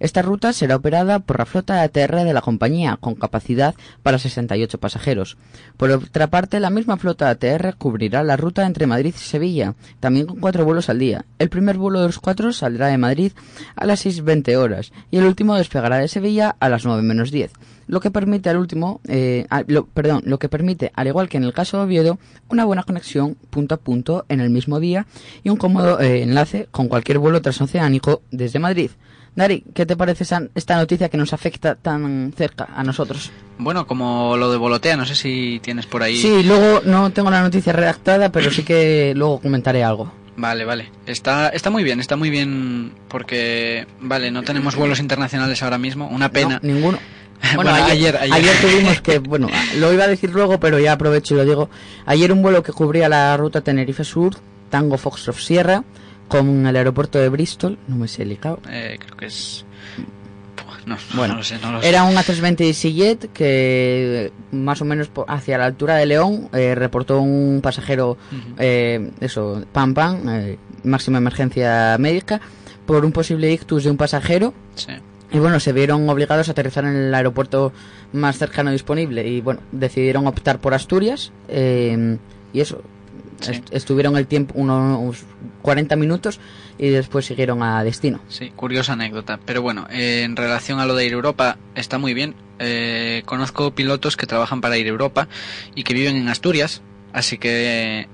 Esta 0.00 0.22
ruta 0.22 0.52
será 0.52 0.76
operada 0.76 1.20
por 1.20 1.38
la 1.38 1.46
flota 1.46 1.74
de 1.74 1.80
ATR 1.82 2.24
de 2.24 2.32
la 2.32 2.40
compañía, 2.40 2.96
con 3.00 3.14
capacidad 3.14 3.74
para 4.02 4.18
68 4.18 4.78
pasajeros. 4.78 5.36
Por 5.76 5.90
otra 5.90 6.26
parte, 6.28 6.58
la 6.58 6.70
misma 6.70 6.96
flota 6.96 7.32
de 7.34 7.52
ATR 7.52 7.76
cubrirá 7.76 8.22
la 8.24 8.36
ruta 8.36 8.66
entre 8.66 8.86
Madrid 8.86 9.14
y 9.14 9.18
Sevilla, 9.18 9.74
también 10.00 10.26
con 10.26 10.40
cuatro 10.40 10.64
vuelos 10.64 10.88
al 10.88 10.98
día. 10.98 11.24
El 11.38 11.50
primer 11.50 11.76
vuelo 11.78 12.00
de 12.00 12.06
los 12.06 12.18
cuatro 12.18 12.52
saldrá 12.52 12.88
de 12.88 12.98
Madrid 12.98 13.32
a 13.76 13.86
las 13.86 14.04
6.20 14.04 14.56
horas 14.56 14.92
y 15.10 15.18
el 15.18 15.24
último 15.26 15.54
despegará 15.54 15.98
de 15.98 16.08
Sevilla 16.08 16.56
a 16.58 16.68
las 16.68 16.84
9 16.84 17.02
menos 17.02 17.30
10 17.30 17.52
lo 17.86 17.98
que 17.98 18.12
permite 18.12 18.48
al 18.48 18.56
último, 18.56 19.00
eh, 19.08 19.46
lo- 19.66 19.84
perdón, 19.84 20.22
lo 20.24 20.38
que 20.38 20.48
permite, 20.48 20.92
al 20.94 21.08
igual 21.08 21.28
que 21.28 21.38
en 21.38 21.42
el 21.42 21.52
caso 21.52 21.76
de 21.78 21.82
Oviedo, 21.82 22.20
una 22.48 22.64
buena 22.64 22.84
conexión 22.84 23.34
punto 23.50 23.74
a 23.74 23.78
punto 23.78 24.24
en 24.28 24.38
el 24.38 24.48
mismo 24.48 24.78
día 24.78 25.06
y 25.42 25.48
un 25.48 25.56
cómodo 25.56 25.98
eh, 26.00 26.22
enlace 26.22 26.68
con 26.70 26.86
cualquier 26.86 27.18
vuelo 27.18 27.42
transoceánico 27.42 28.22
desde 28.30 28.60
Madrid. 28.60 28.92
Dari, 29.40 29.64
¿qué 29.74 29.86
te 29.86 29.96
parece 29.96 30.22
esta 30.54 30.76
noticia 30.76 31.08
que 31.08 31.16
nos 31.16 31.32
afecta 31.32 31.74
tan 31.74 32.34
cerca 32.36 32.68
a 32.76 32.84
nosotros? 32.84 33.30
Bueno, 33.56 33.86
como 33.86 34.36
lo 34.36 34.50
de 34.52 34.58
Volotea, 34.58 34.98
no 34.98 35.06
sé 35.06 35.14
si 35.14 35.60
tienes 35.62 35.86
por 35.86 36.02
ahí. 36.02 36.18
Sí, 36.18 36.42
luego 36.42 36.82
no 36.84 37.08
tengo 37.10 37.30
la 37.30 37.40
noticia 37.40 37.72
redactada, 37.72 38.30
pero 38.30 38.50
sí 38.50 38.64
que 38.64 39.14
luego 39.16 39.40
comentaré 39.40 39.82
algo. 39.82 40.12
Vale, 40.36 40.66
vale. 40.66 40.90
Está, 41.06 41.48
está 41.48 41.70
muy 41.70 41.82
bien, 41.84 42.00
está 42.00 42.16
muy 42.16 42.28
bien 42.28 42.92
porque, 43.08 43.86
vale, 44.02 44.30
no 44.30 44.42
tenemos 44.42 44.76
vuelos 44.76 45.00
internacionales 45.00 45.62
ahora 45.62 45.78
mismo. 45.78 46.06
Una 46.08 46.28
pena. 46.30 46.60
No, 46.62 46.72
ninguno. 46.74 46.98
Bueno, 47.54 47.70
Bueno, 47.70 47.86
ayer, 47.86 48.18
ayer- 48.18 48.34
ayer. 48.34 48.56
tuvimos 48.60 49.00
que, 49.00 49.18
bueno, 49.20 49.48
lo 49.78 49.90
iba 49.94 50.04
a 50.04 50.08
decir 50.08 50.28
luego, 50.28 50.60
pero 50.60 50.78
ya 50.78 50.92
aprovecho 50.92 51.32
y 51.32 51.38
lo 51.38 51.46
digo. 51.46 51.70
Ayer 52.04 52.30
un 52.30 52.42
vuelo 52.42 52.62
que 52.62 52.72
cubría 52.72 53.08
la 53.08 53.34
ruta 53.38 53.62
Tenerife 53.62 54.04
Sur, 54.04 54.36
Tango 54.68 54.98
Foxtrot 54.98 55.36
Sierra, 55.38 55.82
con 56.30 56.64
el 56.66 56.76
aeropuerto 56.76 57.18
de 57.18 57.28
Bristol, 57.28 57.76
no 57.88 57.96
me 57.96 58.08
sé 58.08 58.22
el. 58.22 58.32
Eh, 58.32 58.98
creo 58.98 59.16
que 59.18 59.26
es. 59.26 59.66
No, 60.86 60.96
Bueno, 61.14 61.34
no 61.34 61.38
lo 61.38 61.44
sé, 61.44 61.58
no 61.60 61.72
lo 61.72 61.82
sé. 61.82 61.88
Era 61.88 62.04
un 62.04 62.14
A320 62.14 62.60
EasyJet 62.60 63.32
que 63.32 64.32
más 64.50 64.80
o 64.80 64.84
menos 64.86 65.10
hacia 65.28 65.58
la 65.58 65.66
altura 65.66 65.96
de 65.96 66.06
León 66.06 66.48
eh, 66.52 66.74
reportó 66.74 67.20
un 67.20 67.60
pasajero, 67.62 68.16
eh, 68.58 69.10
eso, 69.20 69.62
pam 69.72 69.92
pam, 69.92 70.28
eh, 70.28 70.58
máxima 70.84 71.18
emergencia 71.18 71.96
médica, 71.98 72.40
por 72.86 73.04
un 73.04 73.12
posible 73.12 73.52
ictus 73.52 73.84
de 73.84 73.90
un 73.90 73.98
pasajero 73.98 74.54
Sí. 74.74 74.92
Y 75.32 75.38
bueno, 75.38 75.60
se 75.60 75.72
vieron 75.72 76.08
obligados 76.08 76.48
a 76.48 76.52
aterrizar 76.52 76.84
en 76.84 76.96
el 76.96 77.14
aeropuerto 77.14 77.72
más 78.12 78.38
cercano 78.38 78.72
disponible 78.72 79.26
y 79.28 79.40
bueno, 79.40 79.60
decidieron 79.70 80.26
optar 80.26 80.60
por 80.60 80.74
Asturias 80.74 81.30
eh, 81.48 82.16
y 82.52 82.60
eso, 82.60 82.82
Sí. 83.40 83.52
est- 83.52 83.72
estuvieron 83.72 84.16
el 84.16 84.26
tiempo 84.26 84.54
unos 84.56 85.24
40 85.62 85.96
minutos 85.96 86.40
y 86.78 86.88
después 86.88 87.26
siguieron 87.26 87.62
a 87.62 87.82
destino. 87.84 88.20
Sí, 88.28 88.50
curiosa 88.56 88.92
anécdota. 88.94 89.38
Pero 89.44 89.62
bueno, 89.62 89.86
eh, 89.90 90.22
en 90.24 90.36
relación 90.36 90.80
a 90.80 90.86
lo 90.86 90.94
de 90.94 91.06
ir 91.06 91.12
Europa, 91.12 91.58
está 91.74 91.98
muy 91.98 92.14
bien. 92.14 92.34
Eh, 92.58 93.22
conozco 93.26 93.70
pilotos 93.74 94.16
que 94.16 94.26
trabajan 94.26 94.60
para 94.60 94.76
ir 94.78 94.86
Europa 94.86 95.28
y 95.74 95.82
que 95.84 95.94
viven 95.94 96.16
en 96.16 96.28
Asturias, 96.28 96.82
así 97.12 97.38
que 97.38 98.00
eh, 98.02 98.08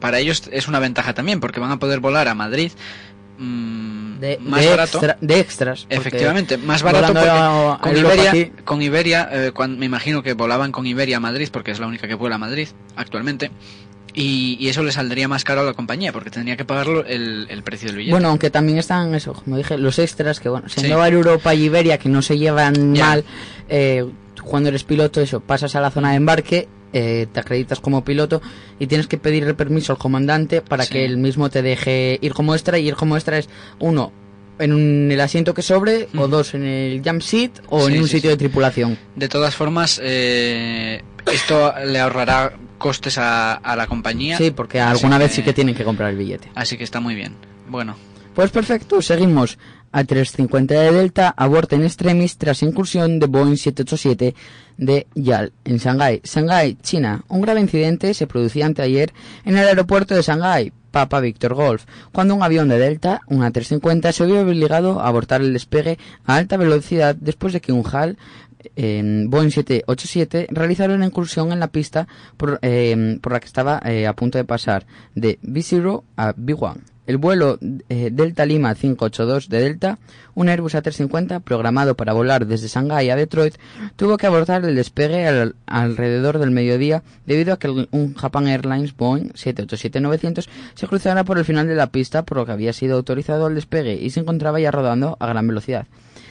para 0.00 0.18
ellos 0.18 0.44
es 0.52 0.68
una 0.68 0.78
ventaja 0.78 1.12
también, 1.14 1.40
porque 1.40 1.60
van 1.60 1.70
a 1.70 1.78
poder 1.78 2.00
volar 2.00 2.26
a 2.28 2.34
Madrid 2.34 2.72
mm, 3.38 4.18
De, 4.20 4.38
más 4.42 4.60
de 4.60 4.70
barato. 4.70 4.98
extra- 4.98 5.18
de 5.20 5.40
extras. 5.40 5.86
Efectivamente, 5.88 6.58
más 6.58 6.82
barato 6.82 7.12
porque 7.12 7.28
a- 7.28 7.74
a 7.74 7.78
con 7.80 7.96
Iberia, 7.96 8.30
aquí- 8.30 8.52
con 8.64 8.82
Iberia 8.82 9.28
eh, 9.32 9.52
cuan- 9.52 9.78
me 9.78 9.86
imagino 9.86 10.22
que 10.22 10.34
volaban 10.34 10.72
con 10.72 10.86
Iberia 10.86 11.16
a 11.18 11.20
Madrid 11.20 11.48
porque 11.52 11.70
es 11.70 11.80
la 11.80 11.86
única 11.86 12.06
que 12.08 12.14
vuela 12.14 12.36
a 12.36 12.38
Madrid 12.38 12.68
actualmente. 12.96 13.50
Y, 14.14 14.56
y 14.58 14.68
eso 14.68 14.82
le 14.82 14.90
saldría 14.92 15.28
más 15.28 15.44
caro 15.44 15.60
a 15.60 15.64
la 15.64 15.72
compañía 15.74 16.12
porque 16.12 16.30
tendría 16.30 16.56
que 16.56 16.64
pagarlo 16.64 17.04
el, 17.06 17.46
el 17.48 17.62
precio 17.62 17.88
del 17.88 17.96
billete. 17.98 18.12
Bueno, 18.12 18.28
aunque 18.28 18.50
también 18.50 18.78
están, 18.78 19.14
eso, 19.14 19.32
como 19.34 19.56
dije, 19.56 19.78
los 19.78 19.98
extras, 19.98 20.40
que 20.40 20.48
bueno, 20.48 20.68
siendo 20.68 20.96
Sí. 20.96 21.02
Air 21.06 21.14
Europa 21.14 21.54
y 21.54 21.64
Iberia, 21.64 21.98
que 21.98 22.08
no 22.08 22.20
se 22.22 22.36
llevan 22.38 22.92
mal, 22.92 23.24
eh, 23.68 24.04
cuando 24.42 24.68
eres 24.70 24.84
piloto, 24.84 25.20
eso, 25.20 25.40
pasas 25.40 25.76
a 25.76 25.80
la 25.80 25.90
zona 25.90 26.10
de 26.10 26.16
embarque, 26.16 26.68
eh, 26.92 27.28
te 27.32 27.38
acreditas 27.38 27.78
como 27.78 28.02
piloto 28.04 28.42
y 28.80 28.88
tienes 28.88 29.06
que 29.06 29.16
pedir 29.16 29.44
el 29.44 29.54
permiso 29.54 29.92
al 29.92 29.98
comandante 29.98 30.60
para 30.60 30.82
Sí. 30.84 30.94
que 30.94 31.04
él 31.04 31.18
mismo 31.18 31.48
te 31.48 31.62
deje 31.62 32.18
ir 32.20 32.32
como 32.34 32.54
extra, 32.54 32.78
y 32.78 32.88
ir 32.88 32.96
como 32.96 33.16
extra 33.16 33.38
es, 33.38 33.48
uno, 33.78 34.10
en 34.60 34.72
un- 34.72 35.08
el 35.10 35.20
asiento 35.20 35.54
que 35.54 35.62
sobre, 35.62 36.08
o 36.16 36.28
dos, 36.28 36.54
en 36.54 36.64
el 36.64 37.02
jump 37.04 37.22
seat, 37.22 37.50
o 37.68 37.86
Sí, 37.86 37.92
en 37.94 38.00
un 38.00 38.06
sí, 38.08 38.16
sitio 38.16 38.30
sí. 38.30 38.34
de 38.34 38.38
tripulación. 38.38 38.98
De 39.16 39.28
todas 39.28 39.54
formas, 39.54 40.00
eh, 40.02 41.02
esto 41.32 41.72
le 41.86 41.98
ahorrará 41.98 42.52
costes 42.78 43.18
a, 43.18 43.54
a 43.54 43.76
la 43.76 43.86
compañía. 43.86 44.38
Sí, 44.38 44.50
porque 44.50 44.80
alguna 44.80 45.18
vez 45.18 45.32
sí 45.32 45.42
que 45.42 45.52
tienen 45.52 45.74
que 45.74 45.84
comprar 45.84 46.10
el 46.10 46.16
billete. 46.16 46.48
Así 46.54 46.76
que 46.76 46.84
está 46.84 47.00
muy 47.00 47.14
bien. 47.14 47.34
Bueno, 47.68 47.96
Pues 48.34 48.50
perfecto, 48.50 49.02
seguimos. 49.02 49.58
A 49.92 50.04
350 50.04 50.72
de 50.74 50.92
Delta 50.92 51.34
aborta 51.36 51.74
en 51.74 51.82
extremis 51.82 52.36
tras 52.38 52.62
incursión 52.62 53.18
de 53.18 53.26
Boeing 53.26 53.56
787 53.56 54.36
de 54.76 55.06
YAL 55.16 55.52
en 55.64 55.78
Shanghái. 55.78 56.20
Shanghái, 56.22 56.76
China. 56.80 57.24
Un 57.28 57.40
grave 57.40 57.60
incidente 57.60 58.14
se 58.14 58.28
producía 58.28 58.66
anteayer 58.66 59.12
en 59.44 59.56
el 59.58 59.66
aeropuerto 59.66 60.14
de 60.14 60.22
Shanghái, 60.22 60.72
Papa 60.90 61.20
Victor 61.20 61.54
Golf, 61.54 61.84
cuando 62.12 62.34
un 62.34 62.42
avión 62.42 62.68
de 62.68 62.78
Delta, 62.78 63.20
una 63.26 63.50
350, 63.50 64.12
se 64.12 64.26
vio 64.26 64.40
obligado 64.40 65.00
a 65.00 65.08
abortar 65.08 65.40
el 65.40 65.52
despegue 65.52 65.98
a 66.24 66.36
alta 66.36 66.56
velocidad 66.56 67.14
después 67.14 67.52
de 67.52 67.60
que 67.60 67.72
un 67.72 67.84
HAL 67.84 68.16
en 68.76 69.30
Boeing 69.30 69.50
787 69.50 70.48
realizara 70.50 70.94
una 70.94 71.06
incursión 71.06 71.52
en 71.52 71.60
la 71.60 71.68
pista 71.68 72.06
por, 72.36 72.58
eh, 72.62 73.18
por 73.22 73.32
la 73.32 73.40
que 73.40 73.46
estaba 73.46 73.80
eh, 73.84 74.06
a 74.06 74.14
punto 74.14 74.38
de 74.38 74.44
pasar 74.44 74.86
de 75.14 75.38
B0 75.42 76.02
a 76.16 76.34
B1. 76.34 76.76
El 77.10 77.16
vuelo 77.18 77.58
eh, 77.88 78.10
Delta 78.12 78.46
Lima 78.46 78.72
582 78.76 79.48
de 79.48 79.60
Delta, 79.60 79.98
un 80.36 80.48
Airbus 80.48 80.76
A350 80.76 81.40
programado 81.42 81.96
para 81.96 82.12
volar 82.12 82.46
desde 82.46 82.68
Shanghái 82.68 83.10
a 83.10 83.16
Detroit, 83.16 83.56
tuvo 83.96 84.16
que 84.16 84.28
abordar 84.28 84.64
el 84.64 84.76
despegue 84.76 85.26
al- 85.26 85.56
alrededor 85.66 86.38
del 86.38 86.52
mediodía 86.52 87.02
debido 87.26 87.52
a 87.52 87.58
que 87.58 87.68
un 87.90 88.14
Japan 88.14 88.46
Airlines 88.46 88.96
Boeing 88.96 89.30
787-900 89.32 90.48
se 90.74 90.86
cruzara 90.86 91.24
por 91.24 91.36
el 91.38 91.44
final 91.44 91.66
de 91.66 91.74
la 91.74 91.88
pista 91.88 92.22
por 92.24 92.38
lo 92.38 92.46
que 92.46 92.52
había 92.52 92.72
sido 92.72 92.96
autorizado 92.96 93.48
el 93.48 93.56
despegue 93.56 93.94
y 93.94 94.10
se 94.10 94.20
encontraba 94.20 94.60
ya 94.60 94.70
rodando 94.70 95.16
a 95.18 95.26
gran 95.26 95.48
velocidad. 95.48 95.88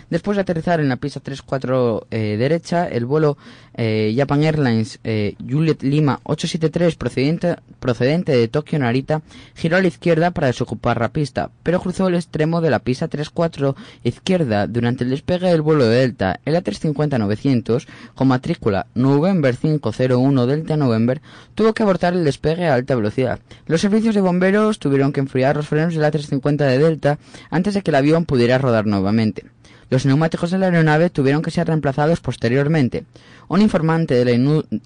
Después 0.09 0.35
de 0.35 0.41
aterrizar 0.41 0.79
en 0.79 0.89
la 0.89 0.97
pista 0.97 1.19
34 1.19 2.07
eh, 2.11 2.37
derecha, 2.37 2.87
el 2.87 3.05
vuelo 3.05 3.37
eh, 3.75 4.13
Japan 4.17 4.43
Airlines 4.43 4.99
eh, 5.03 5.35
Juliet 5.39 5.83
Lima 5.83 6.19
873 6.23 6.95
procedente, 6.95 7.55
procedente 7.79 8.31
de 8.31 8.47
Tokio 8.47 8.79
Narita 8.79 9.21
giró 9.55 9.77
a 9.77 9.81
la 9.81 9.87
izquierda 9.87 10.31
para 10.31 10.47
desocupar 10.47 10.99
la 10.99 11.09
pista, 11.09 11.49
pero 11.63 11.79
cruzó 11.79 12.07
el 12.07 12.15
extremo 12.15 12.61
de 12.61 12.69
la 12.69 12.79
pista 12.79 13.07
34 13.07 13.75
izquierda 14.03 14.67
durante 14.67 15.03
el 15.03 15.11
despegue 15.11 15.47
del 15.47 15.61
vuelo 15.61 15.85
de 15.85 15.99
Delta. 15.99 16.39
El 16.45 16.55
A350-900, 16.55 17.87
con 18.15 18.27
matrícula 18.27 18.87
November 18.95 19.55
501 19.55 20.45
Delta 20.45 20.77
November, 20.77 21.21
tuvo 21.55 21.73
que 21.73 21.83
abortar 21.83 22.13
el 22.13 22.25
despegue 22.25 22.67
a 22.67 22.73
alta 22.73 22.95
velocidad. 22.95 23.39
Los 23.65 23.81
servicios 23.81 24.15
de 24.15 24.21
bomberos 24.21 24.79
tuvieron 24.79 25.13
que 25.13 25.19
enfriar 25.19 25.55
los 25.55 25.67
frenos 25.67 25.93
del 25.93 26.03
A350 26.03 26.57
de 26.57 26.77
Delta 26.77 27.19
antes 27.49 27.73
de 27.73 27.81
que 27.81 27.91
el 27.91 27.95
avión 27.95 28.25
pudiera 28.25 28.57
rodar 28.57 28.85
nuevamente. 28.85 29.45
Los 29.89 30.05
neumáticos 30.05 30.51
de 30.51 30.57
la 30.59 30.67
aeronave 30.67 31.09
tuvieron 31.09 31.41
que 31.41 31.51
ser 31.51 31.67
reemplazados 31.67 32.19
posteriormente. 32.19 33.05
Un 33.47 33.61
informante 33.61 34.13
de 34.23 34.37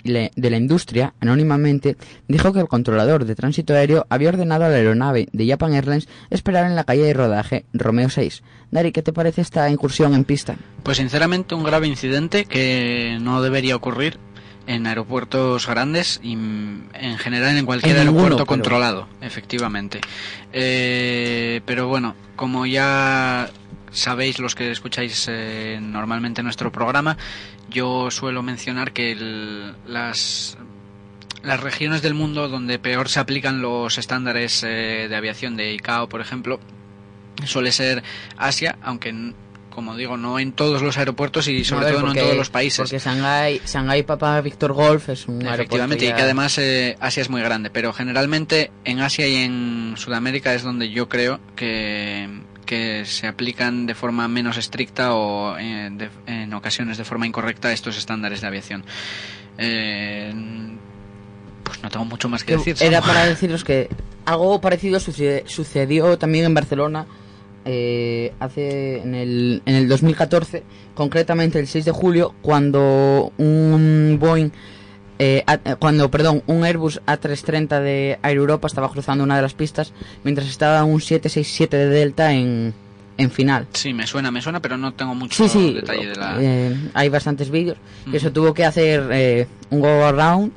la, 0.03 0.29
de 0.35 0.49
la 0.49 0.57
industria, 0.57 1.13
anónimamente, 1.19 1.97
dijo 2.29 2.53
que 2.53 2.61
el 2.61 2.67
controlador 2.69 3.25
de 3.25 3.35
tránsito 3.35 3.73
aéreo 3.73 4.05
había 4.09 4.29
ordenado 4.29 4.63
a 4.63 4.69
la 4.69 4.75
aeronave 4.75 5.27
de 5.33 5.47
Japan 5.47 5.73
Airlines 5.73 6.07
esperar 6.29 6.65
en 6.65 6.75
la 6.77 6.85
calle 6.85 7.03
de 7.03 7.13
rodaje 7.13 7.65
Romeo 7.73 8.09
6. 8.09 8.43
Dari, 8.71 8.91
¿qué 8.93 9.01
te 9.01 9.11
parece 9.11 9.41
esta 9.41 9.69
incursión 9.69 10.13
en 10.13 10.23
pista? 10.23 10.55
Pues 10.83 10.97
sinceramente 10.97 11.53
un 11.55 11.63
grave 11.63 11.87
incidente 11.87 12.45
que 12.45 13.17
no 13.21 13.41
debería 13.41 13.75
ocurrir 13.75 14.17
en 14.65 14.87
aeropuertos 14.87 15.67
grandes 15.67 16.21
y 16.23 16.37
mm, 16.37 16.89
en 16.93 17.17
general 17.17 17.57
en 17.57 17.65
cualquier 17.65 17.97
En 17.97 18.05
ninguno, 18.05 18.21
aeropuerto 18.23 18.45
pero- 18.45 18.61
controlado, 18.61 19.07
efectivamente. 19.21 19.99
Eh, 20.53 21.59
pero 21.65 21.87
bueno, 21.89 22.15
como 22.37 22.65
ya 22.65 23.49
sabéis 23.93 24.39
los 24.39 24.55
que 24.55 24.71
escucháis 24.71 25.27
eh, 25.29 25.79
normalmente 25.81 26.43
nuestro 26.43 26.71
programa, 26.71 27.17
yo 27.69 28.11
suelo 28.11 28.43
mencionar 28.43 28.91
que 28.91 29.11
el- 29.13 29.73
las 29.87 30.57
las 31.43 31.59
regiones 31.59 32.01
del 32.01 32.13
mundo 32.13 32.47
donde 32.47 32.79
peor 32.79 33.09
se 33.09 33.19
aplican 33.19 33.61
los 33.61 33.97
estándares 33.97 34.63
eh, 34.65 35.07
de 35.09 35.15
aviación 35.15 35.57
de 35.57 35.73
ICAO, 35.73 36.07
por 36.07 36.21
ejemplo, 36.21 36.59
suele 37.45 37.71
ser 37.73 38.01
Asia, 38.37 38.77
aunque 38.81 39.33
como 39.69 39.97
digo, 39.97 40.15
no 40.17 40.37
en 40.39 40.51
todos 40.53 40.81
los 40.83 40.97
aeropuertos 40.99 41.47
y 41.47 41.63
sobre 41.65 41.87
todo 41.91 42.01
no 42.03 42.11
en 42.13 42.19
todos 42.19 42.37
los 42.37 42.49
países. 42.51 42.77
Porque 42.77 42.99
Shanghái, 42.99 43.59
Shanghái 43.65 44.03
Papa 44.03 44.39
Víctor 44.39 44.71
Golf 44.71 45.09
es 45.09 45.27
un 45.27 45.41
Efectivamente, 45.41 46.05
y 46.05 46.07
aeropuerto 46.09 46.15
que 46.15 46.21
además 46.21 46.57
eh, 46.59 46.95
Asia 47.01 47.21
es 47.21 47.29
muy 47.31 47.41
grande, 47.41 47.71
pero 47.71 47.91
generalmente 47.91 48.71
en 48.85 48.99
Asia 49.01 49.27
y 49.27 49.35
en 49.35 49.95
Sudamérica 49.97 50.53
es 50.53 50.61
donde 50.63 50.91
yo 50.91 51.09
creo 51.09 51.39
que, 51.55 52.29
que 52.63 53.05
se 53.05 53.27
aplican 53.27 53.85
de 53.85 53.95
forma 53.95 54.27
menos 54.27 54.57
estricta 54.57 55.13
o 55.15 55.57
eh, 55.57 55.89
de- 55.91 56.09
en 56.27 56.53
ocasiones 56.53 56.97
de 56.97 57.03
forma 57.05 57.27
incorrecta 57.27 57.71
estos 57.71 57.97
estándares 57.97 58.41
de 58.41 58.47
aviación. 58.47 58.83
Eh, 59.57 60.33
pues 61.63 61.81
no 61.83 61.89
tengo 61.89 62.05
mucho 62.05 62.29
más 62.29 62.43
que 62.43 62.57
decir. 62.57 62.75
era 62.81 63.01
para 63.01 63.25
deciros 63.25 63.63
que 63.63 63.89
algo 64.25 64.59
parecido 64.61 64.99
sucede- 64.99 65.43
sucedió 65.47 66.17
también 66.17 66.45
en 66.45 66.53
Barcelona 66.53 67.05
eh, 67.65 68.33
hace 68.39 68.97
en 69.01 69.15
el, 69.15 69.61
en 69.65 69.75
el 69.75 69.87
2014, 69.87 70.63
concretamente 70.95 71.59
el 71.59 71.67
6 71.67 71.85
de 71.85 71.91
julio, 71.91 72.35
cuando 72.41 73.31
un 73.37 74.17
Boeing, 74.19 74.49
eh, 75.19 75.43
a- 75.47 75.53
eh, 75.63 75.75
cuando, 75.79 76.09
perdón, 76.11 76.43
un 76.47 76.63
Airbus 76.63 77.01
A330 77.05 77.79
de 77.81 78.19
Air 78.23 78.37
Europa 78.37 78.67
estaba 78.67 78.89
cruzando 78.89 79.23
una 79.23 79.35
de 79.35 79.41
las 79.41 79.53
pistas, 79.53 79.93
mientras 80.23 80.47
estaba 80.47 80.83
un 80.83 80.99
767 81.01 81.77
de 81.77 81.87
Delta 81.87 82.33
en, 82.33 82.73
en 83.17 83.31
final. 83.31 83.67
Sí, 83.73 83.93
me 83.93 84.07
suena, 84.07 84.31
me 84.31 84.41
suena, 84.41 84.59
pero 84.61 84.77
no 84.77 84.93
tengo 84.93 85.13
mucho 85.15 85.43
Sí, 85.43 85.49
sí, 85.49 85.73
detalle 85.73 86.07
de 86.09 86.15
la... 86.15 86.35
eh, 86.39 86.77
hay 86.93 87.09
bastantes 87.09 87.49
vídeos. 87.51 87.77
que 88.09 88.17
eso 88.17 88.31
tuvo 88.31 88.53
que 88.53 88.65
hacer 88.65 89.07
eh, 89.11 89.47
un 89.69 89.79
go 89.81 90.05
around 90.05 90.51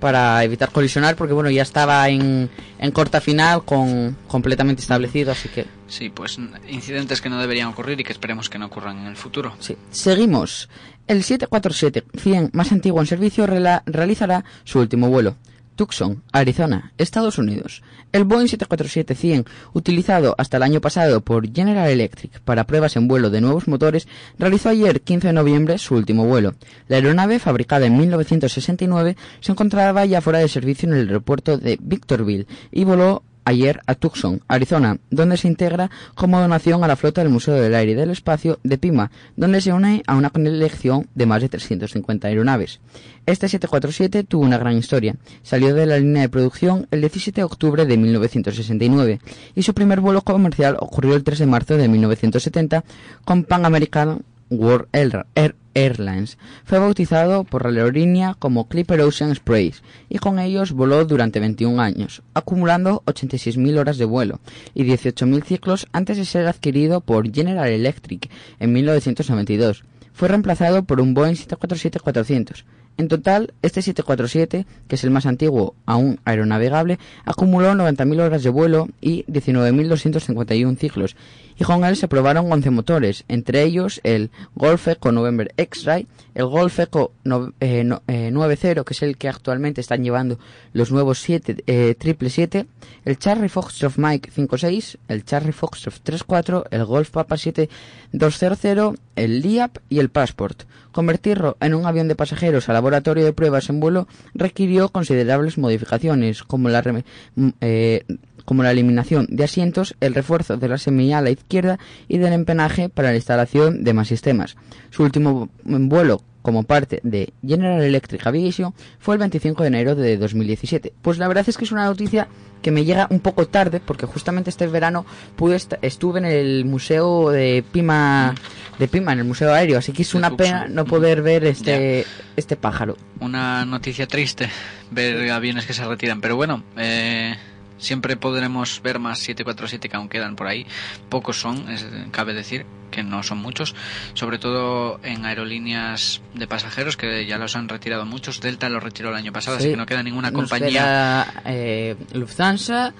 para 0.00 0.44
evitar 0.44 0.70
colisionar 0.70 1.16
porque 1.16 1.32
bueno 1.32 1.48
ya 1.48 1.62
estaba 1.62 2.06
en, 2.10 2.50
en 2.78 2.90
corta 2.90 3.22
final 3.22 3.64
con 3.64 4.14
completamente 4.28 4.82
establecido 4.82 5.32
así 5.32 5.48
que 5.48 5.64
Sí, 5.86 6.10
pues 6.10 6.38
incidentes 6.68 7.22
que 7.22 7.30
no 7.30 7.40
deberían 7.40 7.68
ocurrir 7.68 7.98
y 8.00 8.04
que 8.04 8.12
esperemos 8.12 8.50
que 8.50 8.58
no 8.58 8.66
ocurran 8.66 8.98
en 8.98 9.06
el 9.06 9.16
futuro. 9.16 9.54
sí 9.60 9.76
seguimos 9.92 10.68
el 11.06 11.22
747-100 11.22 12.50
más 12.52 12.72
antiguo 12.72 13.00
en 13.00 13.06
servicio 13.06 13.46
realizará 13.46 14.44
su 14.64 14.80
último 14.80 15.08
vuelo 15.08 15.36
Tucson, 15.74 16.22
Arizona, 16.32 16.92
Estados 16.98 17.38
Unidos. 17.38 17.82
El 18.12 18.24
Boeing 18.24 18.46
747-100, 18.46 19.46
utilizado 19.72 20.34
hasta 20.38 20.56
el 20.56 20.62
año 20.62 20.80
pasado 20.80 21.20
por 21.20 21.52
General 21.52 21.88
Electric 21.88 22.40
para 22.40 22.64
pruebas 22.64 22.96
en 22.96 23.08
vuelo 23.08 23.30
de 23.30 23.40
nuevos 23.40 23.66
motores, 23.66 24.06
realizó 24.38 24.68
ayer 24.68 25.00
15 25.00 25.28
de 25.28 25.32
noviembre 25.32 25.78
su 25.78 25.94
último 25.94 26.26
vuelo. 26.26 26.54
La 26.88 26.96
aeronave, 26.96 27.38
fabricada 27.38 27.86
en 27.86 27.96
1969, 27.96 29.16
se 29.40 29.52
encontraba 29.52 30.04
ya 30.04 30.20
fuera 30.20 30.38
de 30.38 30.48
servicio 30.48 30.88
en 30.88 30.94
el 30.94 31.08
aeropuerto 31.08 31.58
de 31.58 31.78
Victorville 31.80 32.46
y 32.70 32.84
voló 32.84 33.24
ayer 33.44 33.80
a 33.86 33.94
Tucson, 33.94 34.40
Arizona, 34.48 34.98
donde 35.10 35.36
se 35.36 35.48
integra 35.48 35.90
como 36.14 36.40
donación 36.40 36.84
a 36.84 36.88
la 36.88 36.96
flota 36.96 37.22
del 37.22 37.32
Museo 37.32 37.54
del 37.54 37.74
Aire 37.74 37.92
y 37.92 37.94
del 37.94 38.10
Espacio 38.10 38.58
de 38.62 38.78
Pima, 38.78 39.10
donde 39.36 39.60
se 39.60 39.72
une 39.72 40.02
a 40.06 40.16
una 40.16 40.30
colección 40.30 41.08
de 41.14 41.26
más 41.26 41.42
de 41.42 41.48
350 41.48 42.28
aeronaves. 42.28 42.80
Este 43.26 43.48
747 43.48 44.24
tuvo 44.24 44.44
una 44.44 44.58
gran 44.58 44.76
historia. 44.76 45.16
Salió 45.42 45.74
de 45.74 45.86
la 45.86 45.98
línea 45.98 46.22
de 46.22 46.28
producción 46.28 46.86
el 46.90 47.00
17 47.00 47.40
de 47.40 47.44
octubre 47.44 47.86
de 47.86 47.96
1969 47.96 49.20
y 49.54 49.62
su 49.62 49.72
primer 49.72 50.00
vuelo 50.00 50.22
comercial 50.22 50.76
ocurrió 50.78 51.14
el 51.14 51.24
3 51.24 51.38
de 51.38 51.46
marzo 51.46 51.76
de 51.76 51.88
1970 51.88 52.84
con 53.24 53.44
Pan 53.44 53.64
American 53.64 54.22
World 54.50 54.86
Air- 54.92 55.26
Air- 55.34 55.54
Airlines. 55.74 56.38
Fue 56.64 56.78
bautizado 56.78 57.44
por 57.44 57.64
la 57.64 57.80
aerolínea 57.80 58.34
como 58.38 58.68
Clipper 58.68 59.00
Ocean 59.00 59.30
Express 59.30 59.82
y 60.08 60.18
con 60.18 60.38
ellos 60.38 60.70
voló 60.72 61.04
durante 61.04 61.40
21 61.40 61.80
años, 61.82 62.22
acumulando 62.32 63.02
86.000 63.06 63.78
horas 63.78 63.98
de 63.98 64.04
vuelo 64.04 64.40
y 64.74 64.84
18.000 64.84 65.42
ciclos 65.44 65.86
antes 65.92 66.16
de 66.16 66.24
ser 66.24 66.46
adquirido 66.46 67.00
por 67.00 67.30
General 67.32 67.68
Electric 67.68 68.30
en 68.60 68.72
1992. 68.72 69.82
Fue 70.12 70.28
reemplazado 70.28 70.84
por 70.84 71.00
un 71.00 71.12
Boeing 71.12 71.34
747-400. 71.34 72.64
En 72.96 73.08
total, 73.08 73.52
este 73.62 73.82
747, 73.82 74.66
que 74.86 74.94
es 74.94 75.02
el 75.02 75.10
más 75.10 75.26
antiguo 75.26 75.74
aún 75.84 76.20
aeronavegable, 76.24 77.00
acumuló 77.24 77.72
90.000 77.74 78.20
horas 78.20 78.44
de 78.44 78.50
vuelo 78.50 78.88
y 79.00 79.24
19.251 79.24 80.76
ciclos, 80.78 81.16
y 81.58 81.64
con 81.64 81.84
él 81.84 81.96
se 81.96 82.06
probaron 82.08 82.50
11 82.52 82.70
motores, 82.70 83.24
entre 83.26 83.62
ellos 83.64 84.00
el 84.04 84.30
Golf 84.54 84.86
Echo 84.88 85.10
November 85.10 85.52
X-Ray, 85.56 86.06
el 86.36 86.46
Golf 86.46 86.78
Echo 86.78 87.10
no- 87.24 87.52
eh, 87.60 87.82
no- 87.82 88.02
eh, 88.06 88.30
90, 88.30 88.84
que 88.84 88.92
es 88.94 89.02
el 89.02 89.16
que 89.16 89.28
actualmente 89.28 89.80
están 89.80 90.04
llevando 90.04 90.38
los 90.72 90.92
nuevos 90.92 91.18
7, 91.18 91.64
eh, 91.66 91.96
777, 91.98 92.66
el 93.04 93.18
Charlie 93.18 93.48
Foxtrot 93.48 93.94
Mike 93.96 94.30
56, 94.32 94.98
el 95.08 95.24
Charlie 95.24 95.52
Foxtrot 95.52 95.94
34, 96.02 96.66
el 96.70 96.84
Golf 96.84 97.10
Papa 97.10 97.36
7200, 97.36 98.94
el 99.16 99.40
LIAP 99.40 99.78
y 99.88 99.98
el 99.98 100.10
Passport. 100.10 100.62
Convertirlo 100.94 101.56
en 101.60 101.74
un 101.74 101.86
avión 101.86 102.06
de 102.06 102.14
pasajeros 102.14 102.68
a 102.68 102.72
laboratorio 102.72 103.24
de 103.24 103.32
pruebas 103.32 103.68
en 103.68 103.80
vuelo 103.80 104.06
requirió 104.32 104.90
considerables 104.90 105.58
modificaciones, 105.58 106.44
como 106.44 106.68
la, 106.68 106.82
reme- 106.84 107.04
m- 107.36 107.52
eh, 107.60 108.04
como 108.44 108.62
la 108.62 108.70
eliminación 108.70 109.26
de 109.28 109.42
asientos, 109.42 109.96
el 110.00 110.14
refuerzo 110.14 110.56
de 110.56 110.68
la 110.68 110.78
semilla 110.78 111.18
a 111.18 111.22
la 111.22 111.30
izquierda 111.30 111.80
y 112.06 112.18
del 112.18 112.32
empenaje 112.32 112.88
para 112.90 113.10
la 113.10 113.16
instalación 113.16 113.82
de 113.82 113.92
más 113.92 114.06
sistemas. 114.06 114.54
Su 114.90 115.02
último 115.02 115.48
vuelo 115.64 116.22
como 116.44 116.62
parte 116.64 117.00
de 117.04 117.32
General 117.44 117.80
Electric 117.82 118.24
Aviation 118.26 118.74
fue 118.98 119.14
el 119.14 119.18
25 119.18 119.62
de 119.62 119.66
enero 119.68 119.94
de 119.94 120.18
2017. 120.18 120.92
Pues 121.00 121.16
la 121.16 121.26
verdad 121.26 121.48
es 121.48 121.56
que 121.56 121.64
es 121.64 121.72
una 121.72 121.86
noticia 121.86 122.28
que 122.60 122.70
me 122.70 122.84
llega 122.84 123.06
un 123.10 123.20
poco 123.20 123.46
tarde 123.48 123.80
porque 123.80 124.04
justamente 124.04 124.50
este 124.50 124.66
verano 124.66 125.06
pude 125.36 125.56
est- 125.56 125.74
estuve 125.80 126.18
en 126.18 126.26
el 126.26 126.66
museo 126.66 127.30
de 127.30 127.64
Pima 127.72 128.34
de 128.78 128.88
Pima 128.88 129.12
en 129.14 129.20
el 129.20 129.24
museo 129.24 129.52
aéreo, 129.54 129.78
así 129.78 129.92
que 129.92 130.02
es 130.02 130.14
una 130.14 130.28
pena 130.36 130.66
no 130.68 130.84
poder 130.84 131.22
ver 131.22 131.44
este 131.44 132.04
este 132.36 132.56
pájaro. 132.56 132.96
Una 133.20 133.64
noticia 133.64 134.06
triste 134.06 134.50
ver 134.90 135.30
aviones 135.30 135.64
que 135.66 135.72
se 135.72 135.84
retiran, 135.86 136.20
pero 136.20 136.36
bueno, 136.36 136.62
eh, 136.76 137.34
siempre 137.78 138.16
podremos 138.16 138.80
ver 138.82 138.98
más 138.98 139.18
747 139.20 139.88
que 139.88 139.96
aún 139.96 140.08
quedan 140.08 140.36
por 140.36 140.46
ahí. 140.46 140.66
Pocos 141.08 141.40
son, 141.40 141.68
es- 141.70 141.86
cabe 142.10 142.32
decir 142.34 142.66
que 142.90 143.02
no 143.02 143.22
son 143.24 143.38
muchos, 143.38 143.74
sobre 144.14 144.38
todo 144.38 145.00
en 145.02 145.24
aerolíneas 145.24 146.20
de 146.34 146.46
pasajeros 146.46 146.96
que 146.96 147.26
ya 147.26 147.38
los 147.38 147.56
han 147.56 147.68
retirado 147.68 148.06
muchos. 148.06 148.40
Delta 148.40 148.68
lo 148.68 148.78
retiró 148.80 149.08
el 149.10 149.16
año 149.16 149.32
pasado, 149.32 149.56
así 149.56 149.64
Sí. 149.66 149.70
que 149.72 149.76
no 149.76 149.86
queda 149.86 150.02
ninguna 150.02 150.30
Nos 150.30 150.42
compañía. 150.42 150.68
queda, 150.68 151.42
eh, 151.46 151.96
Lufthansa, 152.12 152.94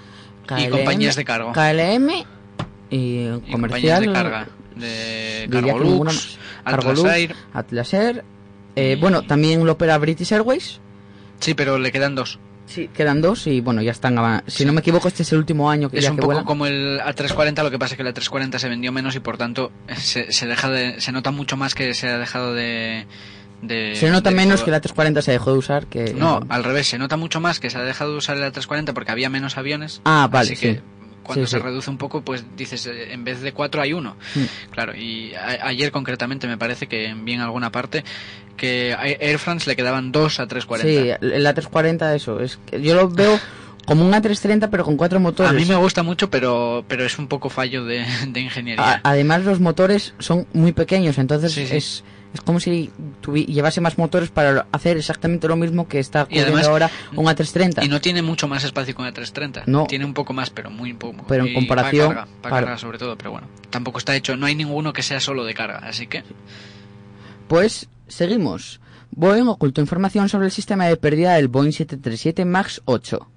Y 0.59 0.69
compañías 0.69 1.17
de 1.17 1.25
cargo. 1.25 1.53
KLM 1.53 2.25
y, 2.91 3.29
Y 3.47 3.53
compañías 3.53 4.01
de 4.01 4.13
carga. 4.13 4.49
De 4.77 5.49
Cargolux, 5.51 6.39
Cargolux, 6.65 7.05
Air. 7.11 7.37
Atlas 7.53 7.95
Air. 7.95 8.25
Eh, 8.77 8.95
Y- 8.99 9.01
Bueno, 9.01 9.23
también 9.23 9.65
lo 9.65 9.73
opera 9.73 9.97
British 9.99 10.33
Airways. 10.33 10.81
Sí, 11.39 11.55
pero 11.55 11.79
le 11.79 11.93
quedan 11.93 12.15
dos. 12.17 12.41
Sí, 12.67 12.89
quedan 12.95 13.21
dos 13.21 13.47
y 13.47 13.61
bueno, 13.61 13.83
ya 13.83 13.93
están. 13.93 14.43
Si 14.47 14.65
no 14.65 14.73
me 14.73 14.81
equivoco, 14.81 15.07
este 15.09 15.23
es 15.23 15.33
el 15.33 15.39
último 15.39 15.71
año 15.71 15.91
que 15.91 15.99
Es 15.99 16.05
ya 16.05 16.11
un 16.11 16.17
que 16.17 16.21
poco 16.23 16.29
vuelan. 16.33 16.45
como 16.45 16.67
el 16.67 16.99
A340, 17.01 17.63
lo 17.63 17.71
que 17.71 17.79
pasa 17.79 17.95
es 17.95 17.97
que 17.99 18.03
el 18.03 18.15
A340 18.15 18.59
se 18.59 18.69
vendió 18.69 18.91
menos 18.91 19.15
y 19.17 19.21
por 19.21 19.37
tanto 19.37 19.71
se, 19.97 20.33
se 20.33 20.47
deja 20.47 20.71
de, 20.71 21.01
se 21.01 21.13
nota 21.13 21.31
mucho 21.31 21.57
más 21.57 21.75
que 21.75 21.93
se 21.95 22.09
ha 22.09 22.19
dejado 22.19 22.55
de... 22.55 23.07
de- 23.63 23.95
Se 23.97 24.11
nota 24.11 24.31
de- 24.31 24.37
menos 24.37 24.63
que 24.63 24.71
la 24.71 24.81
340 24.81 25.21
se 25.23 25.33
dejó 25.33 25.53
de 25.53 25.59
usar 25.59 25.87
que... 25.87 26.15
No, 26.15 26.41
al 26.49 26.65
revés, 26.65 26.87
se 26.89 26.99
nota 26.99 27.17
mucho 27.19 27.39
más 27.41 27.61
que 27.61 27.69
se 27.71 27.77
ha 27.79 27.83
dejado 27.83 28.13
de 28.13 28.17
usar 28.19 28.37
el 28.39 28.45
A340 28.51 28.93
porque 28.95 29.13
había 29.13 29.29
menos 29.29 29.57
aviones. 29.59 30.01
Ah, 30.05 30.29
vale, 30.33 30.53
Así 30.53 30.57
que 30.61 30.75
sí. 30.77 30.81
cuando 31.23 31.47
Sí, 31.47 31.51
se 31.53 31.59
reduce 31.59 31.91
un 31.91 31.99
poco, 31.99 32.23
pues 32.23 32.45
dices, 32.57 32.87
eh, 32.87 33.13
en 33.13 33.25
vez 33.25 33.41
de 33.43 33.53
cuatro 33.53 33.83
hay 33.83 33.93
uno. 33.93 34.17
Mm. 34.35 34.71
Claro, 34.71 34.97
y 34.97 35.35
a- 35.35 35.67
ayer 35.69 35.93
concretamente 35.93 36.47
me 36.47 36.57
parece 36.59 36.87
que 36.87 37.15
vi 37.15 37.35
en 37.35 37.41
alguna 37.41 37.71
parte 37.71 38.05
que 38.57 38.95
a 38.95 39.07
Air 39.09 39.39
France 39.39 39.69
le 39.69 39.77
quedaban 39.77 40.13
dos 40.13 40.39
A340. 40.41 40.81
Sí, 40.83 41.11
el 41.21 41.47
A340 41.47 42.15
eso. 42.15 42.41
Es 42.41 42.59
que 42.67 42.81
yo 42.81 42.95
lo 42.95 43.09
veo 43.09 43.39
como 43.87 44.05
un 44.07 44.13
A330 44.13 44.69
pero 44.71 44.85
con 44.85 44.97
cuatro 44.97 45.21
motores. 45.21 45.51
A 45.51 45.55
mí 45.55 45.65
me 45.67 45.75
gusta 45.77 46.03
mucho, 46.03 46.31
pero, 46.31 46.85
pero 46.89 47.05
es 47.05 47.19
un 47.19 47.27
poco 47.29 47.51
fallo 47.51 47.85
de, 47.85 48.05
de 48.29 48.41
ingeniería. 48.41 48.95
A- 48.95 49.01
además 49.03 49.45
los 49.45 49.61
motores 49.61 50.15
son 50.19 50.47
muy 50.53 50.73
pequeños, 50.73 51.19
entonces 51.19 51.53
Sí, 51.53 51.67
sí. 51.67 51.77
es 51.77 52.05
es 52.35 52.41
como 52.41 52.59
si 52.59 52.91
llevase 53.47 53.81
más 53.81 53.97
motores 53.97 54.29
para 54.29 54.67
hacer 54.73 54.97
exactamente 54.97 55.47
lo 55.47 55.55
mismo 55.55 55.87
que 55.87 56.01
está 56.01 56.23
ocurriendo 56.25 56.49
además- 56.55 56.67
ahora 56.67 56.91
un 57.15 57.27
A330. 57.27 57.85
Y 57.85 57.89
no 57.89 58.01
tiene 58.01 58.23
mucho 58.23 58.49
más 58.49 58.65
espacio 58.65 58.93
con 58.93 59.07
el 59.07 59.13
330. 59.13 59.71
No. 59.71 59.87
Tiene 59.87 60.05
un 60.05 60.15
poco 60.15 60.33
más, 60.33 60.51
pero 60.51 60.69
muy 60.69 60.95
poco. 60.95 61.25
Pero 61.29 61.45
en 61.47 61.55
comparación, 61.55 62.09
Para 62.09 62.21
carga, 62.23 62.33
para 62.43 62.57
carga 62.57 62.79
sobre 62.79 62.99
todo, 62.99 63.17
pero 63.17 63.31
bueno. 63.31 63.47
Tampoco 63.71 63.99
está 63.99 64.17
hecho, 64.17 64.37
no 64.37 64.47
hay 64.47 64.57
ninguno 64.57 64.93
que 64.93 65.03
sea 65.05 65.21
solo 65.21 65.45
de 65.45 65.55
carga, 65.55 65.79
así 65.85 66.09
que. 66.09 66.25
Pues 67.47 67.87
seguimos. 68.09 68.81
Boeing 69.11 69.49
ocultó 69.49 69.81
información 69.81 70.29
sobre 70.29 70.47
el 70.47 70.53
sistema 70.53 70.87
de 70.87 70.97
pérdida 70.97 71.35
del 71.35 71.49
Boeing 71.49 71.73
737 71.73 72.45
MAX 72.45 72.83
8. 72.85 73.29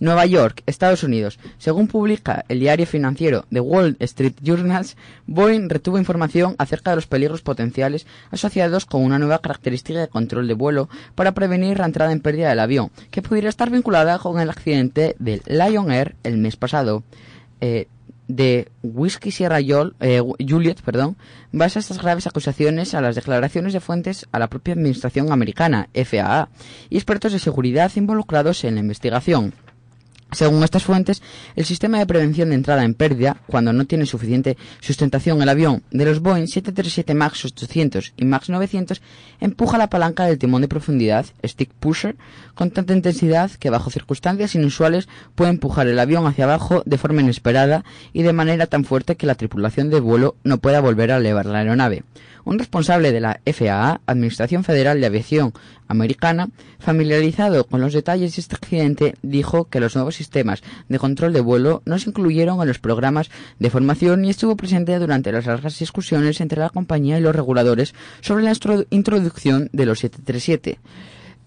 Nueva 0.00 0.24
York, 0.24 0.62
Estados 0.64 1.04
Unidos. 1.04 1.38
Según 1.58 1.86
publica 1.86 2.46
el 2.48 2.58
diario 2.58 2.86
financiero 2.86 3.44
The 3.52 3.60
Wall 3.60 3.96
Street 4.00 4.32
Journals, 4.42 4.96
Boeing 5.26 5.68
retuvo 5.68 5.98
información 5.98 6.56
acerca 6.58 6.90
de 6.90 6.96
los 6.96 7.06
peligros 7.06 7.42
potenciales 7.42 8.06
asociados 8.30 8.86
con 8.86 9.02
una 9.02 9.18
nueva 9.18 9.40
característica 9.40 10.00
de 10.00 10.08
control 10.08 10.48
de 10.48 10.54
vuelo 10.54 10.88
para 11.14 11.32
prevenir 11.32 11.78
la 11.78 11.84
entrada 11.84 12.12
en 12.12 12.20
pérdida 12.20 12.48
del 12.48 12.60
avión, 12.60 12.90
que 13.10 13.20
pudiera 13.20 13.50
estar 13.50 13.70
vinculada 13.70 14.18
con 14.18 14.40
el 14.40 14.48
accidente 14.48 15.16
del 15.18 15.42
Lion 15.46 15.92
Air 15.92 16.16
el 16.22 16.38
mes 16.38 16.56
pasado. 16.56 17.02
Eh, 17.60 17.86
de 18.36 18.70
Whiskey 18.82 19.32
Sierra 19.32 19.60
eh, 19.60 20.22
Juliet, 20.38 20.80
perdón, 20.82 21.16
basa 21.52 21.80
estas 21.80 22.00
graves 22.00 22.26
acusaciones 22.26 22.94
a 22.94 23.00
las 23.00 23.16
declaraciones 23.16 23.72
de 23.72 23.80
fuentes 23.80 24.26
a 24.32 24.38
la 24.38 24.48
propia 24.48 24.74
administración 24.74 25.32
americana, 25.32 25.88
FAA, 25.94 26.48
y 26.88 26.96
expertos 26.96 27.32
de 27.32 27.38
seguridad 27.38 27.90
involucrados 27.96 28.64
en 28.64 28.74
la 28.74 28.80
investigación. 28.80 29.52
Según 30.32 30.62
estas 30.62 30.84
fuentes, 30.84 31.22
el 31.56 31.64
sistema 31.64 31.98
de 31.98 32.06
prevención 32.06 32.50
de 32.50 32.54
entrada 32.54 32.84
en 32.84 32.94
pérdida, 32.94 33.38
cuando 33.46 33.72
no 33.72 33.84
tiene 33.86 34.06
suficiente 34.06 34.56
sustentación 34.80 35.42
el 35.42 35.48
avión 35.48 35.82
de 35.90 36.04
los 36.04 36.20
Boeing 36.20 36.46
737 36.46 37.14
MAX 37.14 37.44
800 37.46 38.12
y 38.16 38.24
MAX 38.24 38.48
900, 38.48 39.02
empuja 39.40 39.76
la 39.76 39.90
palanca 39.90 40.26
del 40.26 40.38
timón 40.38 40.62
de 40.62 40.68
profundidad, 40.68 41.26
stick 41.44 41.70
pusher, 41.72 42.16
con 42.54 42.70
tanta 42.70 42.94
intensidad 42.94 43.50
que 43.50 43.70
bajo 43.70 43.90
circunstancias 43.90 44.54
inusuales 44.54 45.08
puede 45.34 45.50
empujar 45.50 45.88
el 45.88 45.98
avión 45.98 46.26
hacia 46.26 46.44
abajo 46.44 46.82
de 46.86 46.98
forma 46.98 47.22
inesperada 47.22 47.84
y 48.12 48.22
de 48.22 48.32
manera 48.32 48.66
tan 48.66 48.84
fuerte 48.84 49.16
que 49.16 49.26
la 49.26 49.34
tripulación 49.34 49.90
de 49.90 49.98
vuelo 49.98 50.36
no 50.44 50.58
pueda 50.58 50.80
volver 50.80 51.10
a 51.10 51.16
elevar 51.16 51.46
la 51.46 51.58
aeronave. 51.58 52.04
Un 52.44 52.58
responsable 52.58 53.12
de 53.12 53.20
la 53.20 53.40
FAA, 53.44 54.00
Administración 54.06 54.64
Federal 54.64 55.00
de 55.00 55.06
Aviación 55.06 55.52
Americana, 55.88 56.48
familiarizado 56.78 57.66
con 57.66 57.80
los 57.80 57.92
detalles 57.92 58.36
de 58.36 58.40
este 58.40 58.56
accidente, 58.56 59.14
dijo 59.22 59.68
que 59.68 59.80
los 59.80 59.94
nuevos 59.94 60.14
sistemas 60.14 60.62
de 60.88 60.98
control 60.98 61.32
de 61.32 61.40
vuelo 61.40 61.82
no 61.84 61.98
se 61.98 62.10
incluyeron 62.10 62.60
en 62.60 62.68
los 62.68 62.78
programas 62.78 63.30
de 63.58 63.70
formación 63.70 64.24
y 64.24 64.30
estuvo 64.30 64.56
presente 64.56 64.98
durante 64.98 65.32
las 65.32 65.46
largas 65.46 65.78
discusiones 65.78 66.40
entre 66.40 66.60
la 66.60 66.70
compañía 66.70 67.18
y 67.18 67.22
los 67.22 67.34
reguladores 67.34 67.94
sobre 68.20 68.44
la 68.44 68.52
introducción 68.90 69.68
de 69.72 69.86
los 69.86 69.98
737. 70.00 70.78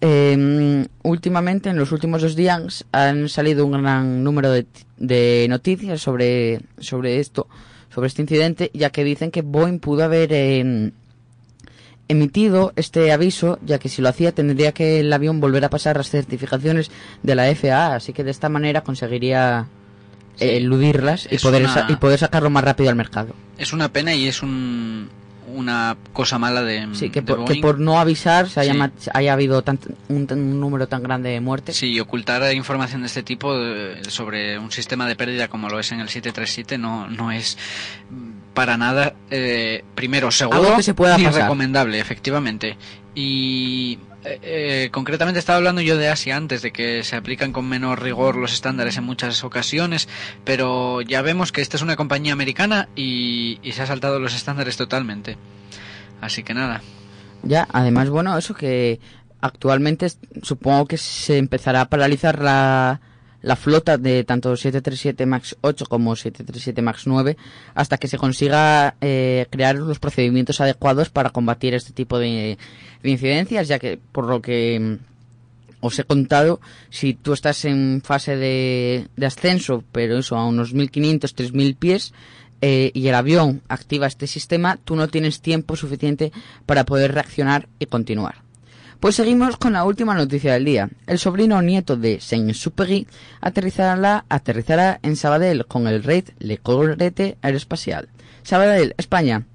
Eh, 0.06 0.86
últimamente, 1.04 1.70
en 1.70 1.78
los 1.78 1.94
últimos 1.94 2.22
dos 2.22 2.36
días, 2.36 2.86
han 2.92 3.30
salido 3.30 3.66
un 3.66 3.72
gran 3.72 4.22
número 4.22 4.52
de, 4.52 4.66
de 4.98 5.48
noticias 5.50 6.02
sobre, 6.02 6.60
sobre 6.78 7.20
esto, 7.22 7.48
sobre 7.94 8.08
este 8.08 8.22
incidente, 8.22 8.72
ya 8.74 8.90
que 8.90 9.04
dicen 9.04 9.30
que 9.32 9.42
Boeing 9.42 9.80
pudo 9.80 10.04
haber 10.04 10.30
eh, 10.34 10.92
emitido 12.08 12.74
este 12.76 13.12
aviso, 13.12 13.60
ya 13.66 13.80
que 13.80 13.90
si 13.90 14.02
lo 14.02 14.10
hacía 14.10 14.32
tendría 14.34 14.72
que 14.74 15.00
el 15.00 15.12
avión 15.14 15.40
volver 15.40 15.64
a 15.66 15.70
pasar 15.70 15.98
las 15.98 16.10
certificaciones 16.10 16.92
de 17.24 17.36
la 17.36 17.54
FAA, 17.56 17.96
así 17.96 18.14
que 18.14 18.24
de 18.24 18.32
esta 18.32 18.50
manera 18.50 18.82
conseguiría 18.82 19.68
Sí. 20.36 20.46
eludirlas 20.50 21.28
y 21.32 21.36
Es 21.36 21.44
poder, 21.44 21.64
una- 21.64 21.86
y 21.90 21.96
poder 21.98 22.18
sacarlo 22.20 22.50
más 22.50 22.64
rápido 22.64 22.90
al 22.90 22.96
mercado. 22.96 23.36
Es 23.58 23.72
una 23.72 23.90
pena 23.94 24.16
y 24.16 24.28
es 24.28 24.42
un, 24.42 25.08
una 25.54 25.96
cosa 26.14 26.38
mala 26.40 26.62
de. 26.64 26.88
Sí, 26.94 27.10
que 27.10 27.22
de 27.22 27.28
por, 27.28 27.38
que 27.46 27.54
Boeing. 27.54 27.62
por 27.62 27.80
no 27.80 28.00
avisar 28.00 28.50
se 28.50 28.60
haya, 28.60 28.92
Sí. 28.98 29.10
haya 29.14 29.34
habido 29.34 29.64
tant- 29.64 29.94
un, 30.10 30.28
tan- 30.28 30.40
un 30.40 30.60
número 30.60 30.88
tan 30.88 31.04
grande 31.04 31.30
de 31.30 31.40
muertes. 31.42 31.76
Sí, 31.78 31.92
y 31.92 32.00
ocultar 32.00 32.54
información 32.54 33.02
de 33.02 33.08
este 33.08 33.24
tipo 33.24 33.54
eh, 33.58 34.02
sobre 34.08 34.58
un 34.60 34.72
sistema 34.72 35.08
de 35.08 35.16
pérdida 35.16 35.48
como 35.48 35.70
lo 35.70 35.80
es 35.80 35.92
en 35.92 36.00
el 36.00 36.10
737 36.10 36.78
no, 36.78 37.08
no 37.08 37.32
es 37.32 37.58
para 38.54 38.78
nada, 38.78 39.16
eh, 39.32 39.84
primero, 39.96 40.30
seguro 40.32 40.60
Algo 40.60 40.76
que 40.78 40.84
se 40.84 40.94
pueda 40.94 41.18
ni 41.18 41.24
pasar. 41.26 41.44
recomendable, 41.44 42.00
efectivamente. 42.00 42.78
Y 43.16 43.98
eh, 44.26 44.40
eh, 44.42 44.90
concretamente 44.92 45.40
estaba 45.40 45.58
hablando 45.58 45.82
yo 45.82 45.98
de 45.98 46.10
Asia 46.10 46.36
antes, 46.38 46.62
de 46.62 46.72
que 46.72 47.04
se 47.04 47.16
aplican 47.16 47.52
con 47.52 47.68
menor 47.68 48.02
rigor 48.02 48.36
los 48.36 48.54
estándares 48.54 48.98
en 48.98 49.04
muchas 49.04 49.44
ocasiones, 49.44 50.08
pero 50.44 51.02
ya 51.02 51.22
vemos 51.22 51.52
que 51.52 51.62
esta 51.62 51.78
es 51.78 51.84
una 51.84 51.96
compañía 51.96 52.34
americana 52.34 52.90
y, 52.96 53.60
y 53.64 53.74
se 53.74 53.82
ha 53.82 53.88
saltado 53.88 54.20
los 54.20 54.36
estándares 54.36 54.78
totalmente. 54.78 55.38
Así 56.22 56.44
que 56.44 56.54
nada. 56.54 56.82
Ya, 57.44 57.68
además, 57.72 58.10
bueno, 58.10 58.38
eso 58.38 58.54
que 58.54 59.00
actualmente 59.42 60.08
supongo 60.42 60.86
que 60.86 60.98
se 60.98 61.38
empezará 61.38 61.82
a 61.82 61.90
paralizar 61.90 62.42
la, 62.42 63.02
la 63.44 63.56
flota 63.56 63.98
de 63.98 64.24
tanto 64.24 64.56
737 64.56 65.26
MAX 65.28 65.56
8 65.62 65.86
como 65.86 66.16
737 66.16 66.82
MAX 66.82 67.06
9 67.06 67.38
hasta 67.76 67.98
que 67.98 68.08
se 68.08 68.18
consiga 68.18 68.96
eh, 69.02 69.46
crear 69.52 69.76
los 69.76 70.00
procedimientos 70.00 70.60
adecuados 70.62 71.10
para 71.10 71.30
combatir 71.30 71.76
este 71.76 71.94
tipo 71.94 72.18
de, 72.18 72.58
de 73.04 73.10
incidencias, 73.10 73.68
ya 73.68 73.78
que 73.78 74.00
por 74.12 74.28
lo 74.28 74.42
que 74.42 74.80
mm, 74.80 75.86
os 75.86 76.00
he 76.00 76.06
contado, 76.06 76.62
si 76.90 77.14
tú 77.14 77.34
estás 77.34 77.66
en 77.66 78.02
fase 78.02 78.38
de, 78.38 79.08
de 79.18 79.26
ascenso, 79.26 79.84
pero 79.92 80.18
eso 80.18 80.38
a 80.38 80.48
unos 80.48 80.74
1500, 80.74 81.36
3000 81.36 81.76
pies, 81.76 82.14
eh, 82.62 82.92
y 82.94 83.10
el 83.10 83.16
avión 83.16 83.62
activa 83.68 84.08
este 84.08 84.26
sistema, 84.26 84.78
tú 84.78 84.96
no 84.96 85.10
tienes 85.10 85.42
tiempo 85.42 85.76
suficiente 85.76 86.32
para 86.66 86.86
poder 86.86 87.14
reaccionar 87.14 87.68
y 87.78 87.88
continuar. 87.88 88.36
Pues 89.04 89.16
seguimos 89.16 89.58
con 89.58 89.74
la 89.74 89.84
última 89.84 90.16
noticia 90.16 90.54
del 90.54 90.64
día. 90.64 90.90
El 91.08 91.20
sobrino 91.20 91.62
nieto 91.62 91.98
de 91.98 92.22
Saint-Exupéry 92.22 93.06
aterrizará, 93.42 94.24
aterrizará 94.30 95.02
en 95.04 95.18
Sabadell 95.18 95.66
con 95.66 95.88
el 95.88 96.04
Raid 96.04 96.30
Le 96.40 96.58
Colorete 96.58 97.36
Aeroespacial. 97.42 98.08
Sabadell, 98.44 98.96
España. 98.98 99.46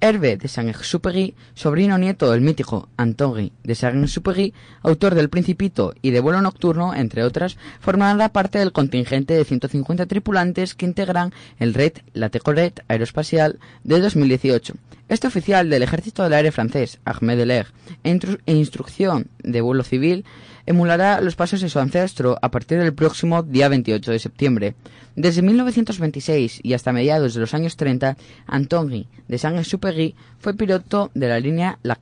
Hervé 0.00 0.38
de 0.38 0.48
Saint-Exupéry, 0.48 1.34
sobrino 1.52 1.98
nieto 1.98 2.30
del 2.30 2.40
mítico 2.40 2.88
Antoni 2.96 3.52
de 3.62 3.74
Saint-Exupéry, 3.74 4.54
autor 4.82 5.14
del 5.14 5.28
Principito 5.28 5.92
y 6.00 6.10
de 6.10 6.20
Vuelo 6.20 6.40
Nocturno, 6.40 6.94
entre 6.94 7.24
otras, 7.24 7.58
formará 7.80 8.30
parte 8.30 8.58
del 8.58 8.72
contingente 8.72 9.34
de 9.34 9.44
150 9.44 10.06
tripulantes 10.06 10.74
que 10.74 10.86
integran 10.86 11.34
el 11.58 11.74
Red 11.74 11.92
La 12.14 12.30
Tecoret 12.30 12.82
Aeroespacial 12.88 13.58
de 13.82 14.00
2018. 14.00 14.72
Este 15.08 15.26
oficial 15.26 15.68
del 15.68 15.82
ejército 15.82 16.22
del 16.22 16.32
aire 16.32 16.50
francés, 16.50 16.98
Ahmed 17.04 17.36
Deleg, 17.36 17.66
e, 18.04 18.10
intru- 18.10 18.40
e 18.46 18.54
instrucción 18.54 19.28
de 19.42 19.60
vuelo 19.60 19.82
civil, 19.84 20.24
emulará 20.66 21.20
los 21.20 21.36
pasos 21.36 21.60
de 21.60 21.68
su 21.68 21.78
ancestro 21.78 22.38
a 22.40 22.50
partir 22.50 22.78
del 22.78 22.94
próximo 22.94 23.42
día 23.42 23.68
28 23.68 24.10
de 24.12 24.18
septiembre. 24.18 24.74
Desde 25.14 25.42
1926 25.42 26.60
y 26.62 26.72
hasta 26.72 26.92
mediados 26.92 27.34
de 27.34 27.40
los 27.40 27.52
años 27.52 27.76
30, 27.76 28.16
Antoni 28.46 29.06
de 29.28 29.38
Saint-Exupéry 29.38 30.14
fue 30.38 30.54
piloto 30.54 31.10
de 31.14 31.28
la 31.28 31.38
línea 31.38 31.78
La, 31.82 31.98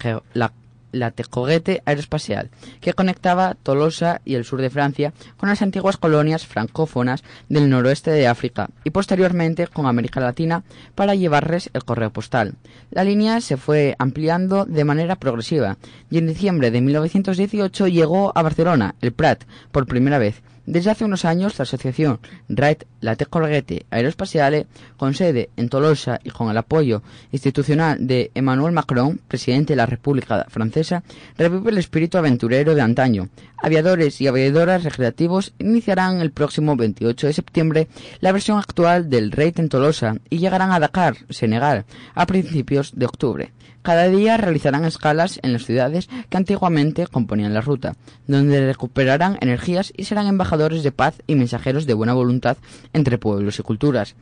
La- 0.93 1.11
Tecorete 1.11 1.83
Aeroespacial, 1.85 2.51
que 2.81 2.93
conectaba 2.93 3.55
Tolosa 3.63 4.21
y 4.25 4.35
el 4.37 4.45
sur 4.45 4.61
de 4.61 4.71
Francia 4.71 5.13
con 5.37 5.49
las 5.49 5.61
antiguas 5.63 5.97
colonias 5.97 6.47
francófonas 6.47 7.25
del 7.49 7.69
noroeste 7.69 8.11
de 8.11 8.29
África 8.29 8.71
y 8.85 8.91
posteriormente 8.91 9.67
con 9.67 9.87
América 9.87 10.21
Latina 10.21 10.63
para 10.95 11.15
llevarles 11.15 11.71
el 11.75 11.85
correo 11.85 12.11
postal. 12.13 12.55
La 12.91 13.05
línea 13.05 13.41
se 13.41 13.57
fue 13.57 13.97
ampliando 13.99 14.65
de 14.65 14.85
manera 14.85 15.17
progresiva 15.17 15.79
y 16.11 16.19
en 16.19 16.27
diciembre 16.29 16.71
de 16.71 16.81
1918 16.81 17.89
llegó 17.89 18.33
a 18.37 18.43
Barcelona, 18.43 18.95
el 19.01 19.13
Prat, 19.13 19.45
por 19.71 19.87
primera 19.87 20.19
vez. 20.19 20.43
Desde 20.73 20.91
hace 20.91 21.05
unos 21.05 21.27
años, 21.27 21.59
la 21.59 21.65
asociación 21.65 22.19
Rait 22.49 22.85
La 23.03 23.15
Tecnologete 23.15 23.85
Aeroespaciale, 23.91 24.67
con 24.97 25.13
sede 25.13 25.51
en 25.59 25.69
Tolosa 25.69 26.19
y 26.25 26.31
con 26.31 26.51
el 26.51 26.57
apoyo 26.57 27.03
institucional 27.31 28.07
de 28.07 28.31
Emmanuel 28.35 28.73
Macron, 28.73 29.21
presidente 29.29 29.75
de 29.75 29.77
la 29.77 29.85
República 29.85 30.47
Francesa, 30.49 31.03
revive 31.37 31.73
el 31.73 31.77
espíritu 31.77 32.17
aventurero 32.17 32.75
de 32.75 32.81
antaño. 32.81 33.29
Aviadores 33.59 34.19
y 34.23 34.29
aviadoras 34.29 34.85
recreativos 34.85 35.53
iniciarán 35.59 36.23
el 36.23 36.31
próximo 36.31 36.75
28 36.75 37.27
de 37.27 37.33
septiembre 37.35 37.89
la 38.21 38.33
versión 38.33 38.59
actual 38.59 39.11
del 39.11 39.31
Rait 39.31 39.59
en 39.59 39.69
Tolosa 39.69 40.17
y 40.31 40.39
llegarán 40.39 40.73
a 40.73 40.81
Dakar, 40.81 41.17
Senegal, 41.29 41.85
a 42.15 42.25
principios 42.25 42.93
de 42.97 43.05
octubre. 43.05 43.53
Cada 43.83 44.09
día 44.09 44.37
realizarán 44.37 44.85
escalas 44.85 45.41
en 45.43 45.53
las 45.53 45.65
ciudades 45.65 46.09
que 46.31 46.37
antiguamente 46.37 47.09
componían 47.09 47.53
la 47.53 47.61
ruta, 47.61 47.97
donde 48.29 48.65
recuperarán 48.65 49.39
energías 49.41 49.93
y 49.97 50.05
serán 50.05 50.29
embajadores 50.29 50.85
de 50.85 50.93
paz 50.93 51.21
y 51.27 51.35
mensajeros 51.35 51.87
de 51.87 51.95
buena 51.95 52.15
voluntad 52.15 52.57
entre 52.93 53.19
pueblos 53.19 53.59
y 53.59 53.63
culturas. 53.63 54.15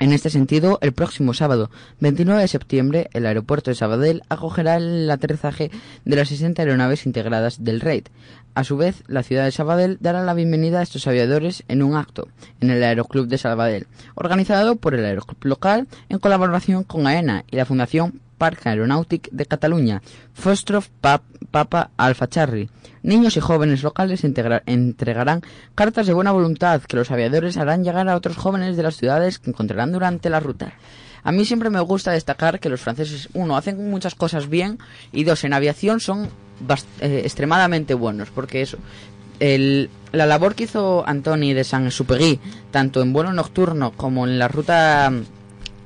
En 0.00 0.12
este 0.12 0.28
sentido, 0.28 0.78
el 0.82 0.92
próximo 0.92 1.34
sábado 1.34 1.70
29 2.00 2.42
de 2.42 2.48
septiembre, 2.48 3.08
el 3.12 3.26
aeropuerto 3.26 3.70
de 3.70 3.76
Sabadell 3.76 4.22
acogerá 4.28 4.76
el 4.76 5.08
aterrizaje 5.08 5.70
de 6.04 6.16
las 6.16 6.28
60 6.28 6.60
aeronaves 6.60 7.06
integradas 7.06 7.62
del 7.62 7.80
RAID. 7.80 8.08
A 8.54 8.64
su 8.64 8.76
vez, 8.76 9.04
la 9.06 9.22
ciudad 9.22 9.44
de 9.44 9.52
Sabadell 9.52 9.98
dará 10.00 10.24
la 10.24 10.34
bienvenida 10.34 10.80
a 10.80 10.82
estos 10.82 11.06
aviadores 11.06 11.62
en 11.68 11.82
un 11.82 11.96
acto 11.96 12.28
en 12.60 12.70
el 12.70 12.82
Aeroclub 12.82 13.28
de 13.28 13.38
Sabadell, 13.38 13.86
organizado 14.14 14.76
por 14.76 14.94
el 14.94 15.04
Aeroclub 15.04 15.38
local 15.44 15.86
en 16.08 16.18
colaboración 16.18 16.82
con 16.82 17.06
AENA 17.06 17.44
y 17.50 17.56
la 17.56 17.64
Fundación 17.64 18.20
Parc 18.44 18.66
Aeronàutic 18.66 19.30
de 19.32 19.46
Cataluña, 19.46 20.02
Fostrov 20.34 20.84
Pap, 21.00 21.22
Papa 21.50 21.90
Alfa 21.96 22.28
Charri. 22.28 22.68
Niños 23.02 23.36
y 23.38 23.40
jóvenes 23.40 23.82
locales 23.82 24.22
entregarán 24.24 25.40
cartas 25.74 26.06
de 26.06 26.12
buena 26.12 26.30
voluntad 26.32 26.82
que 26.82 26.96
los 26.96 27.10
aviadores 27.10 27.56
harán 27.56 27.84
llegar 27.84 28.06
a 28.08 28.16
otros 28.16 28.36
jóvenes 28.36 28.76
de 28.76 28.82
las 28.82 28.96
ciudades 28.96 29.38
que 29.38 29.48
encontrarán 29.50 29.92
durante 29.92 30.28
la 30.28 30.40
ruta. 30.40 30.74
A 31.22 31.32
mí 31.32 31.46
siempre 31.46 31.70
me 31.70 31.80
gusta 31.80 32.12
destacar 32.12 32.60
que 32.60 32.68
los 32.68 32.82
franceses, 32.82 33.30
uno, 33.32 33.56
hacen 33.56 33.90
muchas 33.90 34.14
cosas 34.14 34.50
bien 34.50 34.78
y 35.10 35.24
dos, 35.24 35.42
en 35.44 35.54
aviación 35.54 36.00
son 36.00 36.28
eh, 37.00 37.22
extremadamente 37.24 37.94
buenos, 37.94 38.28
porque 38.30 38.60
eso, 38.60 38.76
el- 39.40 39.88
la 40.12 40.26
labor 40.26 40.54
que 40.54 40.64
hizo 40.64 41.02
Antoni 41.08 41.54
de 41.54 41.64
Saint-Exupéry, 41.64 42.40
tanto 42.70 43.00
en 43.00 43.14
vuelo 43.14 43.32
nocturno 43.32 43.92
como 43.96 44.26
en 44.26 44.38
la 44.38 44.48
ruta 44.48 45.10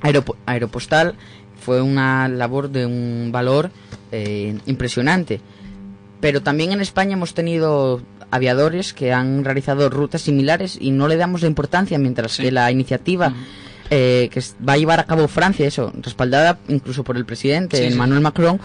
aeropo- 0.03 0.37
aeropostal, 0.47 1.14
fue 1.68 1.83
una 1.83 2.28
labor 2.28 2.70
de 2.70 2.87
un 2.87 3.28
valor 3.31 3.70
eh, 4.11 4.57
impresionante. 4.64 5.42
Pero 6.18 6.40
también 6.40 6.72
en 6.72 6.81
España 6.81 7.12
hemos 7.12 7.35
tenido 7.35 8.00
aviadores 8.31 8.94
que 8.94 9.12
han 9.12 9.44
realizado 9.44 9.90
rutas 9.90 10.22
similares 10.22 10.78
y 10.81 10.92
no 10.92 11.09
le 11.09 11.18
damos 11.18 11.42
la 11.42 11.48
importancia, 11.48 11.98
mientras 11.98 12.33
Sí. 12.33 12.44
que 12.44 12.52
la 12.52 12.70
iniciativa 12.72 13.35
eh, 13.90 14.31
que 14.33 14.40
va 14.66 14.72
a 14.72 14.76
llevar 14.78 14.98
a 15.00 15.04
cabo 15.04 15.28
Francia, 15.28 15.66
eso, 15.66 15.92
respaldada 16.00 16.59
incluso 16.68 17.04
por 17.04 17.18
el 17.18 17.26
presidente 17.26 17.76
Sí, 17.76 17.87
sí. 17.88 17.92
Emmanuel 17.92 18.22
Macron, 18.22 18.59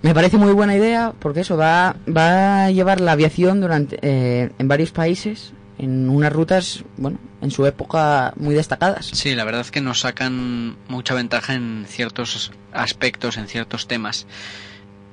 me 0.00 0.14
parece 0.14 0.38
muy 0.38 0.52
buena 0.54 0.74
idea 0.74 1.12
porque 1.18 1.40
eso 1.40 1.58
va, 1.58 1.94
va 2.08 2.64
a 2.64 2.70
llevar 2.70 3.02
la 3.02 3.12
aviación 3.12 3.60
durante 3.60 3.98
eh, 4.00 4.48
en 4.58 4.66
varios 4.66 4.92
países 4.92 5.52
en 5.78 6.08
unas 6.10 6.32
rutas, 6.32 6.82
bueno, 6.96 7.18
en 7.40 7.50
su 7.50 7.64
época 7.66 8.32
muy 8.36 8.54
destacadas. 8.54 9.06
Sí, 9.12 9.34
la 9.34 9.44
verdad 9.44 9.60
es 9.62 9.70
que 9.70 9.80
nos 9.80 10.00
sacan 10.00 10.76
mucha 10.88 11.14
ventaja 11.14 11.54
en 11.54 11.86
ciertos 11.88 12.50
aspectos, 12.72 13.36
en 13.36 13.46
ciertos 13.48 13.86
temas. 13.86 14.26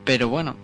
Pero 0.05 0.29
bueno, 0.29 0.55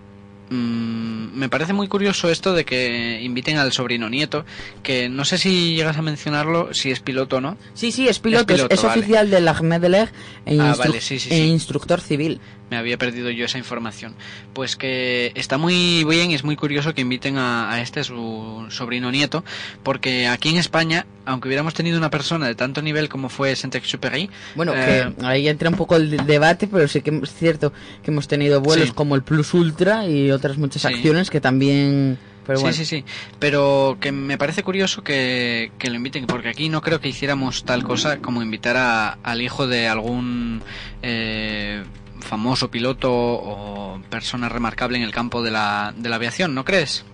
mm, 0.49 1.37
me 1.37 1.49
parece 1.49 1.73
muy 1.73 1.87
curioso 1.87 2.29
esto 2.29 2.53
de 2.53 2.65
que 2.65 3.21
inviten 3.21 3.57
al 3.57 3.71
sobrino 3.71 4.09
nieto, 4.09 4.45
que 4.83 5.09
no 5.09 5.25
sé 5.25 5.37
si 5.37 5.75
llegas 5.75 5.97
a 5.97 6.01
mencionarlo, 6.01 6.73
si 6.73 6.91
es 6.91 6.99
piloto 6.99 7.37
o 7.37 7.41
no. 7.41 7.57
Sí, 7.73 7.91
sí, 7.91 8.07
es 8.07 8.19
piloto, 8.19 8.41
es, 8.53 8.57
piloto, 8.59 8.73
es 8.75 8.83
vale. 8.83 8.99
oficial 8.99 9.29
del 9.29 9.47
Ahmed 9.47 9.81
Deleg 9.81 10.09
e, 10.45 10.57
Ah, 10.59 10.73
instru- 10.73 10.77
vale, 10.77 11.01
sí, 11.01 11.19
sí, 11.19 11.29
e 11.31 11.45
instructor 11.45 12.01
civil. 12.01 12.39
Me 12.71 12.77
había 12.77 12.97
perdido 12.97 13.29
yo 13.29 13.43
esa 13.43 13.57
información. 13.57 14.15
Pues 14.53 14.77
que 14.77 15.33
está 15.35 15.57
muy 15.57 16.05
bien 16.05 16.31
y 16.31 16.35
es 16.35 16.45
muy 16.45 16.55
curioso 16.55 16.93
que 16.95 17.01
inviten 17.01 17.37
a, 17.37 17.69
a 17.69 17.81
este, 17.81 18.01
su 18.05 18.65
sobrino 18.69 19.11
nieto, 19.11 19.43
porque 19.83 20.27
aquí 20.29 20.47
en 20.49 20.55
España, 20.55 21.05
aunque 21.25 21.49
hubiéramos 21.49 21.73
tenido 21.73 21.97
una 21.97 22.09
persona 22.09 22.47
de 22.47 22.55
tanto 22.55 22.81
nivel 22.81 23.09
como 23.09 23.27
fue 23.27 23.53
Saint-Exupéry, 23.57 24.29
Bueno, 24.55 24.71
Eh, 24.73 25.11
que 25.19 25.25
ahí 25.25 25.49
entra 25.49 25.69
un 25.69 25.75
poco 25.75 25.97
el 25.97 26.09
de- 26.11 26.17
debate, 26.23 26.67
pero 26.67 26.87
sí 26.87 27.01
que 27.01 27.09
es 27.21 27.33
cierto 27.33 27.73
que 28.03 28.09
hemos 28.11 28.29
tenido 28.29 28.61
vuelos 28.61 28.87
Sí. 28.87 28.93
como 28.93 29.15
el 29.15 29.23
Plus 29.23 29.53
Ultra 29.53 30.07
y 30.07 30.31
otras 30.31 30.57
muchas 30.57 30.81
Sí. 30.83 30.87
acciones 30.87 31.29
que 31.29 31.41
también... 31.41 32.17
Pero 32.47 32.57
sí, 32.59 32.73
sí, 32.73 32.85
sí. 32.85 33.05
Pero 33.37 33.97
que 33.99 34.11
me 34.11 34.37
parece 34.37 34.63
curioso 34.63 35.03
que, 35.03 35.71
que 35.77 35.89
lo 35.89 35.95
inviten, 35.97 36.25
porque 36.25 36.47
aquí 36.49 36.69
no 36.69 36.81
creo 36.81 36.99
que 37.01 37.07
hiciéramos 37.09 37.65
tal 37.65 37.83
cosa 37.83 38.17
como 38.19 38.41
invitar 38.41 38.77
a- 38.77 39.17
al 39.23 39.41
hijo 39.41 39.67
de 39.67 39.87
algún 39.89 40.61
eh, 41.03 41.83
famoso 42.21 42.71
piloto 42.71 43.11
o 43.11 44.01
persona 44.09 44.49
remarcable 44.49 44.97
en 44.97 45.03
el 45.03 45.11
campo 45.11 45.41
de 45.41 45.51
la, 45.51 45.93
de 45.95 46.09
la 46.09 46.15
aviación, 46.15 46.55
¿no 46.55 46.65
crees? 46.65 47.05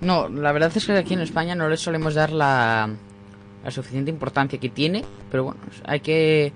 No, 0.00 0.28
la 0.28 0.52
verdad 0.52 0.72
es 0.74 0.84
que 0.84 0.92
aquí 0.92 1.14
en 1.14 1.20
España 1.20 1.54
no 1.54 1.68
le 1.68 1.76
solemos 1.76 2.14
dar 2.14 2.30
la, 2.30 2.90
la 3.64 3.70
suficiente 3.70 4.10
importancia 4.10 4.58
que 4.58 4.68
tiene, 4.68 5.04
pero 5.30 5.44
bueno, 5.44 5.60
hay 5.84 6.00
que 6.00 6.52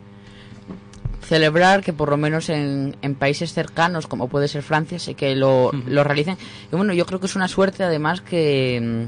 celebrar 1.23 1.83
que 1.83 1.93
por 1.93 2.11
lo 2.11 2.17
menos 2.17 2.49
en, 2.49 2.97
en 3.03 3.15
países 3.15 3.53
cercanos, 3.53 4.07
como 4.07 4.29
puede 4.29 4.49
ser 4.49 4.63
Francia, 4.63 4.99
sé 4.99 5.15
que 5.15 5.37
lo, 5.37 5.71
lo 5.87 6.05
realicen. 6.05 6.37
Y 6.73 6.77
bueno, 6.77 6.93
yo 6.93 7.07
creo 7.07 7.21
que 7.21 7.27
es 7.27 7.37
una 7.37 7.49
suerte 7.49 7.85
además 7.85 8.21
que, 8.21 9.07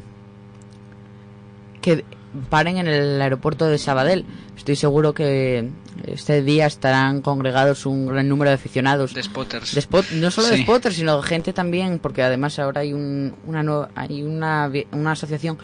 que 1.81 2.05
paren 2.51 2.79
en 2.79 2.88
el 2.88 3.21
aeropuerto 3.21 3.66
de 3.66 3.79
Sabadell. 3.79 4.25
Estoy 4.57 4.77
seguro 4.77 5.12
que 5.14 5.68
este 6.07 6.42
día 6.42 6.66
estarán 6.66 7.21
congregados 7.21 7.87
un 7.87 8.07
gran 8.07 8.29
número 8.29 8.51
de 8.51 8.55
aficionados. 8.55 9.14
De 9.14 9.23
spotters. 9.23 9.75
de 9.75 9.81
spot, 9.81 10.11
no 10.12 10.31
solo 10.31 10.49
de 10.49 10.62
spotters, 10.62 10.97
sino 10.97 11.21
gente 11.23 11.53
también, 11.53 11.99
porque 11.99 12.23
además 12.23 12.59
ahora 12.59 12.83
hay 12.83 12.92
un, 12.92 13.35
una 13.47 13.62
nueva, 13.62 13.90
hay 13.95 14.23
una, 14.23 14.71
una 14.92 15.12
asociación 15.12 15.59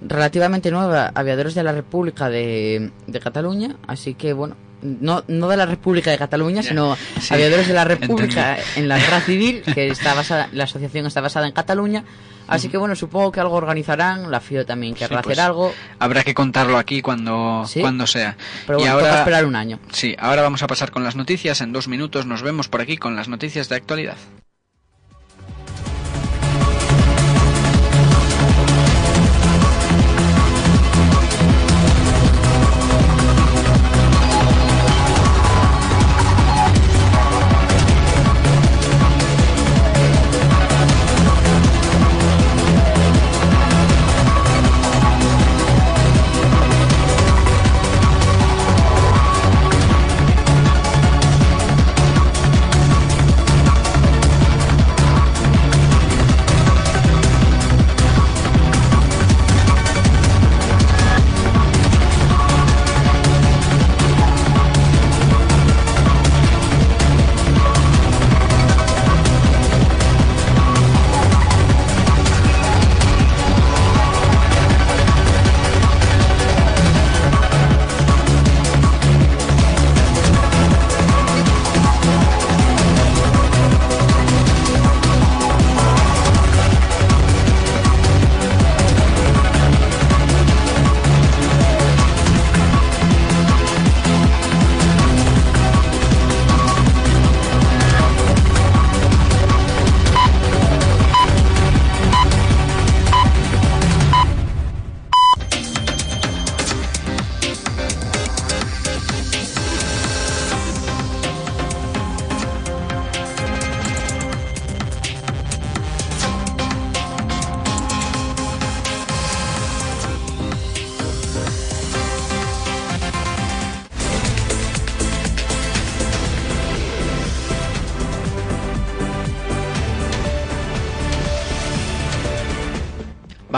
relativamente 0.00 0.70
nueva, 0.70 1.10
Aviadores 1.14 1.54
de 1.54 1.62
la 1.62 1.72
República 1.72 2.28
de, 2.28 2.90
de 3.06 3.20
Cataluña, 3.20 3.76
así 3.86 4.14
que 4.14 4.32
bueno, 4.32 4.56
no, 4.82 5.24
no 5.26 5.48
de 5.48 5.56
la 5.56 5.66
República 5.66 6.10
de 6.10 6.18
Cataluña, 6.18 6.62
sino 6.62 6.96
sí, 7.20 7.34
Aviadores 7.34 7.66
de 7.66 7.74
la 7.74 7.84
República 7.96 8.58
en 8.76 8.88
la 8.88 8.98
guerra 8.98 9.20
civil, 9.20 9.62
que 9.62 9.88
está 9.88 10.14
basada, 10.14 10.48
la 10.52 10.64
asociación 10.64 11.06
está 11.06 11.20
basada 11.20 11.46
en 11.46 11.52
Cataluña, 11.52 12.04
así 12.48 12.68
que 12.68 12.76
bueno, 12.78 12.96
supongo 12.96 13.30
que 13.32 13.40
algo 13.40 13.54
organizarán, 13.54 14.30
la 14.30 14.40
FIO 14.40 14.66
también 14.66 14.94
querrá 14.94 15.18
Sí, 15.18 15.24
pues, 15.24 15.38
hacer 15.38 15.46
algo, 15.46 15.72
Habrá 15.98 16.24
que 16.24 16.34
contarlo 16.34 16.78
aquí 16.78 17.02
cuando, 17.02 17.64
Sí. 17.66 17.80
cuando 17.80 18.06
sea. 18.06 18.36
pero 18.66 18.78
y 18.78 18.82
bueno, 18.82 18.94
ahora, 18.94 19.06
toca 19.08 19.18
esperar 19.20 19.44
un 19.46 19.56
año. 19.56 19.78
sí, 19.92 20.16
ahora 20.18 20.42
vamos 20.42 20.62
a 20.62 20.66
pasar 20.66 20.90
con 20.90 21.04
las 21.04 21.14
noticias. 21.16 21.60
En 21.60 21.72
dos 21.72 21.88
minutos 21.88 22.26
nos 22.26 22.42
vemos 22.42 22.68
por 22.68 22.80
aquí 22.80 22.96
con 22.96 23.14
las 23.16 23.28
noticias 23.28 23.68
de 23.68 23.76
actualidad. 23.76 24.16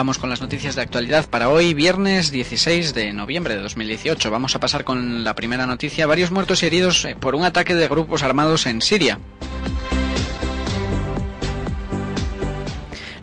Vamos 0.01 0.17
con 0.17 0.31
las 0.31 0.41
noticias 0.41 0.77
de 0.77 0.81
actualidad 0.81 1.29
para 1.29 1.51
hoy, 1.51 1.75
viernes 1.75 2.31
16 2.31 2.95
de 2.95 3.13
noviembre 3.13 3.55
de 3.55 3.61
2018. 3.61 4.31
Vamos 4.31 4.57
a 4.57 4.59
pasar 4.59 4.83
con 4.83 5.25
la 5.25 5.35
primera 5.35 5.67
noticia. 5.67 6.07
Varios 6.07 6.31
muertos 6.31 6.63
y 6.63 6.67
heridos 6.67 7.05
eh, 7.05 7.17
por 7.21 7.35
un 7.35 7.45
ataque 7.45 7.75
de 7.75 7.87
grupos 7.87 8.23
armados 8.23 8.65
en 8.65 8.81
Siria. 8.81 9.19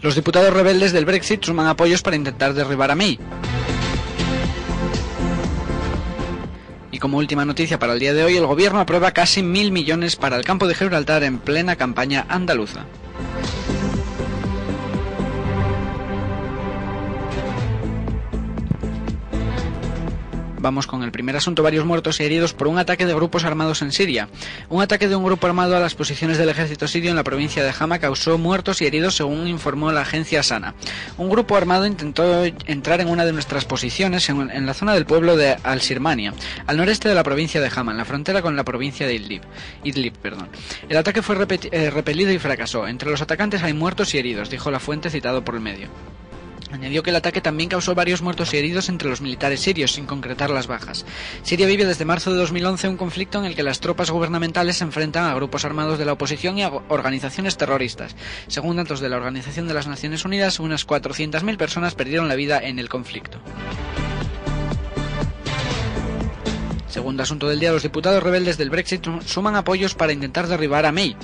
Los 0.04 0.14
diputados 0.14 0.54
rebeldes 0.54 0.94
del 0.94 1.06
Brexit 1.06 1.44
suman 1.44 1.66
apoyos 1.66 2.04
para 2.04 2.16
intentar 2.16 2.54
derribar 2.54 2.92
a 2.92 2.96
May. 2.96 3.18
Y 6.92 7.00
como 7.00 7.18
última 7.18 7.44
noticia 7.44 7.80
para 7.80 7.94
el 7.94 8.00
día 8.00 8.14
de 8.14 8.24
hoy, 8.24 8.38
el 8.38 8.46
gobierno 8.46 8.80
aprueba 8.80 9.10
casi 9.14 9.42
mil 9.42 9.72
millones 9.72 10.16
para 10.16 10.38
el 10.38 10.46
campo 10.46 10.68
de 10.68 10.76
Gibraltar 10.76 11.24
en 11.24 11.40
plena 11.40 11.76
campaña 11.76 12.28
andaluza. 12.30 12.86
Vamos 20.68 20.86
con 20.86 21.02
el 21.02 21.14
primer 21.14 21.34
asunto, 21.38 21.64
varios 21.64 21.86
muertos 21.86 22.20
y 22.20 22.24
heridos 22.26 22.54
por 22.54 22.68
un 22.68 22.78
ataque 22.78 23.06
de 23.06 23.14
grupos 23.14 23.46
armados 23.46 23.82
en 23.82 23.94
Siria. 23.94 24.28
Un 24.68 24.82
ataque 24.82 25.08
de 25.08 25.16
un 25.16 25.24
grupo 25.24 25.48
armado 25.48 25.78
a 25.78 25.80
las 25.80 25.96
posiciones 25.96 26.38
del 26.38 26.50
ejército 26.50 26.90
sirio 26.90 27.10
en 27.10 27.16
la 27.16 27.24
provincia 27.24 27.64
de 27.64 27.72
Hama 27.80 28.00
causó 28.00 28.38
muertos 28.38 28.82
y 28.82 28.86
heridos 28.86 29.16
según 29.16 29.48
informó 29.48 29.94
la 29.94 30.02
agencia 30.02 30.44
Sana. 30.44 30.76
Un 31.18 31.30
grupo 31.30 31.56
armado 31.56 31.86
intentó 31.86 32.44
entrar 32.44 33.00
en 33.00 33.08
una 33.08 33.24
de 33.24 33.32
nuestras 33.32 33.64
posiciones 33.64 34.28
en, 34.28 34.66
la 34.66 34.74
zona 34.74 34.94
del 34.94 35.06
pueblo 35.06 35.38
de 35.38 35.56
Al-Sirmania, 35.64 36.34
al 36.66 36.76
noreste 36.76 37.08
de 37.08 37.16
la 37.16 37.24
provincia 37.24 37.62
de 37.62 37.72
Hama, 37.74 37.94
en 37.94 38.00
la 38.00 38.04
frontera 38.04 38.42
con 38.42 38.58
la 38.58 38.66
provincia 38.66 39.08
de 39.08 39.16
Idlib. 39.16 39.44
Idlib 39.86 40.18
perdón. 40.18 40.50
El 40.90 40.98
ataque 40.98 41.22
fue 41.22 41.38
eh, 41.72 41.90
repelido 41.92 42.34
y 42.34 42.40
fracasó. 42.40 42.90
Entre 42.90 43.10
los 43.10 43.22
atacantes 43.22 43.64
hay 43.64 43.72
muertos 43.72 44.14
y 44.14 44.18
heridos, 44.18 44.50
dijo 44.50 44.70
la 44.70 44.82
fuente 44.82 45.10
citado 45.10 45.46
por 45.46 45.56
el 45.56 45.62
medio. 45.62 45.88
Añadió 46.72 47.02
que 47.02 47.12
el 47.12 47.16
ataque 47.16 47.40
también 47.40 47.70
causó 47.70 47.96
varios 47.96 48.22
muertos 48.22 48.54
y 48.54 48.58
heridos 48.58 48.90
entre 48.90 49.10
los 49.10 49.22
militares 49.22 49.62
sirios, 49.62 49.94
sin 49.94 50.06
concretar 50.06 50.50
las 50.50 50.68
bajas. 50.68 51.06
Siria 51.44 51.66
vive 51.66 51.86
desde 51.86 52.06
marzo 52.06 52.32
de 52.32 52.40
2011 52.40 52.90
un 52.90 52.98
conflicto 52.98 53.40
en 53.40 53.46
el 53.46 53.56
que 53.56 53.64
las 53.64 53.80
tropas 53.80 54.12
gubernamentales 54.12 54.78
se 54.78 54.84
enfrentan 54.84 55.26
a 55.26 55.36
grupos 55.36 55.64
armados 55.64 55.98
de 55.98 56.06
la 56.06 56.14
oposición 56.14 56.58
y 56.58 56.64
a 56.64 56.70
organizaciones 56.90 57.58
terroristas. 57.58 58.16
Según 58.48 58.76
datos 58.76 59.00
de 59.00 59.10
la 59.10 59.18
Organización 59.18 59.68
de 59.68 59.74
las 59.74 59.88
Naciones 59.88 60.26
Unidas, 60.26 60.60
unas 60.60 60.86
400.000 60.86 61.58
personas 61.58 61.96
perdieron 61.96 62.28
la 62.28 62.36
vida 62.36 62.60
en 62.60 62.80
el 62.80 62.90
conflicto. 62.90 63.40
Segundo 66.88 67.24
asunto 67.24 67.48
del 67.48 67.60
día, 67.60 67.72
los 67.72 67.84
diputados 67.84 68.24
rebeldes 68.24 68.58
del 68.58 68.70
Brexit 68.70 69.06
suman 69.26 69.56
apoyos 69.56 69.94
para 69.94 70.14
intentar 70.14 70.48
derribar 70.48 70.86
a 70.86 70.92
May. 70.92 71.16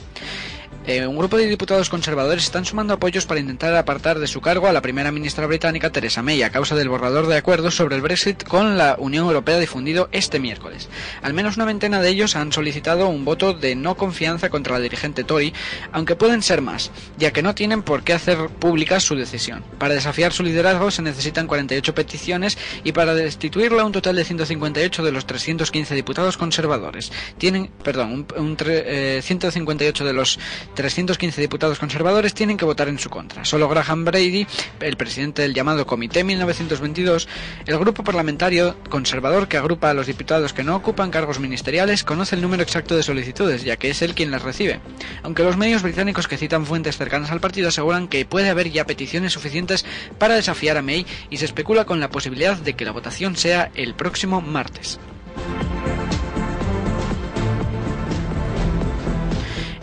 Eh, 0.86 1.08
un 1.08 1.16
grupo 1.16 1.38
de 1.38 1.48
diputados 1.48 1.90
conservadores 1.90 2.44
están 2.44 2.66
sumando 2.66 2.94
apoyos 2.94 3.26
para 3.26 3.40
intentar 3.40 3.74
apartar 3.74 4.20
de 4.20 4.28
su 4.28 4.42
cargo 4.42 4.68
a 4.68 4.74
la 4.74 4.82
primera 4.82 5.14
ministra 5.14 5.48
británica 5.48 5.92
Theresa 5.92 6.22
May 6.22 6.44
a 6.44 6.50
causa 6.50 6.76
del 6.76 6.90
borrador 6.90 7.28
de 7.28 7.38
acuerdos 7.38 7.76
sobre 7.76 7.96
el 7.96 8.02
Brexit 8.02 8.44
con 8.44 8.78
la 8.78 8.98
Unión 9.00 9.26
Europea 9.26 9.60
difundido 9.60 10.10
este 10.12 10.42
miércoles. 10.42 10.90
Al 11.22 11.34
menos 11.34 11.56
una 11.56 11.64
veintena 11.64 12.02
de 12.02 12.10
ellos 12.10 12.36
han 12.36 12.52
solicitado 12.52 13.08
un 13.08 13.24
voto 13.24 13.54
de 13.54 13.76
no 13.76 13.96
confianza 13.96 14.50
contra 14.50 14.74
la 14.74 14.82
dirigente 14.82 15.24
Tory, 15.24 15.54
aunque 15.94 16.18
pueden 16.18 16.42
ser 16.42 16.62
más, 16.62 16.92
ya 17.18 17.32
que 17.32 17.44
no 17.44 17.56
tienen 17.56 17.82
por 17.82 18.04
qué 18.04 18.12
hacer 18.12 18.50
pública 18.50 19.00
su 19.00 19.16
decisión. 19.16 19.64
Para 19.80 19.94
desafiar 19.94 20.34
su 20.34 20.44
liderazgo 20.44 20.92
se 20.92 21.02
necesitan 21.02 21.48
48 21.48 21.96
peticiones 21.96 22.58
y 22.84 22.92
para 22.92 23.16
destituirla 23.16 23.86
un 23.86 23.94
total 23.94 24.18
de 24.18 24.26
158 24.26 25.02
de 25.02 25.12
los 25.14 25.26
315 25.26 25.96
diputados 25.96 26.36
conservadores. 26.36 27.10
Tienen, 27.38 27.72
perdón, 27.86 28.12
un, 28.12 28.28
un 28.38 28.58
eh, 28.66 29.22
158 29.24 30.04
de 30.04 30.12
los 30.12 30.40
315 30.74 31.42
diputados 31.42 31.80
conservadores 31.80 32.34
tienen 32.34 32.58
que 32.58 32.66
votar 32.66 32.88
en 32.88 33.00
su 33.00 33.10
contra. 33.10 33.46
Solo 33.46 33.70
Graham 33.70 34.06
Brady, 34.06 34.48
el 34.80 34.98
presidente 34.98 35.42
del 35.42 35.54
llamado 35.54 35.86
Comité 35.86 36.24
1922, 36.24 37.28
el 37.66 37.78
grupo 37.78 38.04
parlamentario 38.04 38.76
conservador 38.90 39.48
que 39.48 39.58
agrupa 39.58 39.90
a 39.90 39.94
los 39.94 40.08
diputados 40.08 40.54
que 40.54 40.64
no 40.64 40.76
ocupan 40.76 41.12
cargos 41.12 41.40
ministeriales, 41.40 42.04
conoce 42.04 42.36
el 42.36 42.42
número 42.42 42.64
exacto 42.64 42.96
de 42.96 43.04
solicitudes, 43.04 43.64
ya 43.64 43.78
que 43.78 43.90
es 43.90 44.02
él 44.02 44.16
quien 44.16 44.32
las 44.32 44.42
recibe. 44.42 44.80
Aunque 45.22 45.44
los 45.44 45.58
medios 45.58 45.84
británicos 45.84 46.28
que 46.28 46.38
citan 46.38 46.66
fuentes 46.66 46.98
cercanas 46.98 47.32
al 47.32 47.42
partido 47.42 47.70
aseguran 47.70 48.08
que 48.08 48.26
puede 48.26 48.50
haber 48.50 48.72
ya 48.72 48.86
peticiones 48.86 49.34
suficientes 49.34 49.86
para 50.18 50.36
desafiar 50.36 50.78
a 50.78 50.82
May 50.82 51.06
y 51.30 51.38
se 51.38 51.46
especula 51.46 51.86
con 51.86 52.00
la 52.00 52.10
posibilidad 52.10 52.58
de 52.58 52.74
que 52.74 52.86
la 52.86 52.92
votación 52.92 53.36
sea 53.36 53.72
el 53.76 53.94
próximo 53.94 54.42
martes. 54.42 55.00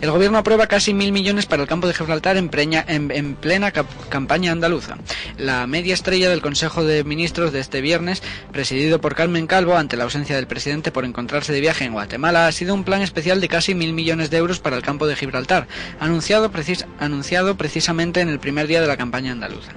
El 0.01 0.09
gobierno 0.09 0.39
aprueba 0.39 0.65
casi 0.65 0.95
mil 0.95 1.11
millones 1.11 1.45
para 1.45 1.61
el 1.61 1.69
campo 1.69 1.85
de 1.87 1.93
Gibraltar 1.93 2.35
en, 2.35 2.49
plena 2.49 3.71
cap- 3.71 3.85
campaña 4.09 4.51
andaluza. 4.51 4.97
La 5.37 5.67
media 5.67 5.93
estrella 5.93 6.27
del 6.31 6.41
Consejo 6.41 6.83
de 6.83 7.03
Ministros 7.03 7.51
de 7.53 7.59
este 7.59 7.81
viernes, 7.81 8.23
presidido 8.51 8.99
por 8.99 9.13
Carmen 9.13 9.45
Calvo 9.45 9.77
ante 9.77 9.97
la 9.97 10.05
ausencia 10.05 10.35
del 10.35 10.47
presidente 10.47 10.91
por 10.91 11.05
encontrarse 11.05 11.53
de 11.53 11.61
viaje 11.61 11.85
en 11.85 11.93
Guatemala, 11.93 12.47
ha 12.47 12.51
sido 12.51 12.73
un 12.73 12.83
plan 12.83 13.03
especial 13.03 13.41
de 13.41 13.47
casi 13.47 13.75
mil 13.75 13.93
millones 13.93 14.31
de 14.31 14.37
euros 14.37 14.59
para 14.59 14.75
el 14.75 14.81
campo 14.81 15.05
de 15.05 15.15
Gibraltar, 15.15 15.67
anunciado, 15.99 16.49
anunciado 16.99 17.55
precisamente 17.55 18.21
en 18.21 18.29
el 18.29 18.39
primer 18.39 18.65
día 18.65 18.81
de 18.81 18.87
la 18.87 18.97
campaña 18.97 19.33
andaluza. 19.33 19.71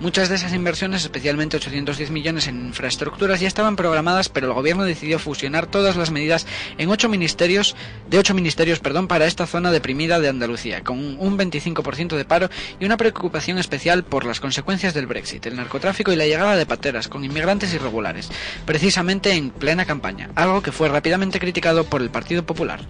Muchas 0.00 0.30
de 0.30 0.36
esas 0.36 0.54
inversiones, 0.54 1.02
especialmente 1.02 1.58
810 1.58 2.10
millones 2.10 2.46
en 2.46 2.68
infraestructuras, 2.68 3.40
ya 3.40 3.48
estaban 3.48 3.76
programadas, 3.76 4.30
pero 4.30 4.46
el 4.46 4.54
gobierno 4.54 4.84
decidió 4.84 5.18
fusionar 5.18 5.66
todas 5.66 5.96
las 5.96 6.10
medidas 6.10 6.46
en 6.78 6.88
ocho 6.88 7.10
ministerios, 7.10 7.76
de 8.08 8.18
ocho 8.18 8.32
ministerios, 8.32 8.78
perdón, 8.78 9.08
para 9.08 9.26
esta 9.26 9.46
zona 9.46 9.57
deprimida 9.66 10.20
de 10.20 10.28
Andalucía, 10.28 10.82
con 10.82 10.98
un 10.98 11.38
25% 11.38 12.16
de 12.16 12.24
paro 12.24 12.48
y 12.78 12.84
una 12.84 12.96
preocupación 12.96 13.58
especial 13.58 14.04
por 14.04 14.24
las 14.24 14.40
consecuencias 14.40 14.94
del 14.94 15.06
Brexit, 15.06 15.46
el 15.46 15.56
narcotráfico 15.56 16.12
y 16.12 16.16
la 16.16 16.26
llegada 16.26 16.56
de 16.56 16.66
pateras 16.66 17.08
con 17.08 17.24
inmigrantes 17.24 17.74
irregulares, 17.74 18.30
precisamente 18.64 19.32
en 19.32 19.50
plena 19.50 19.84
campaña, 19.84 20.30
algo 20.34 20.62
que 20.62 20.72
fue 20.72 20.88
rápidamente 20.88 21.40
criticado 21.40 21.84
por 21.84 22.00
el 22.00 22.10
Partido 22.10 22.44
Popular. 22.44 22.80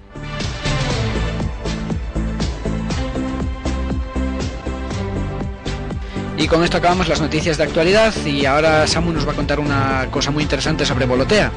Y 6.39 6.47
con 6.47 6.63
esto 6.63 6.77
acabamos 6.77 7.09
las 7.09 7.21
noticias 7.21 7.59
de 7.59 7.65
actualidad 7.65 8.15
y 8.25 8.47
ahora 8.47 8.87
Samu 8.87 9.13
nos 9.13 9.27
va 9.27 9.33
a 9.33 9.35
contar 9.35 9.59
una 9.59 10.07
cosa 10.11 10.31
muy 10.31 10.45
interesante 10.45 10.87
sobre 10.87 11.05
Volotea. 11.05 11.51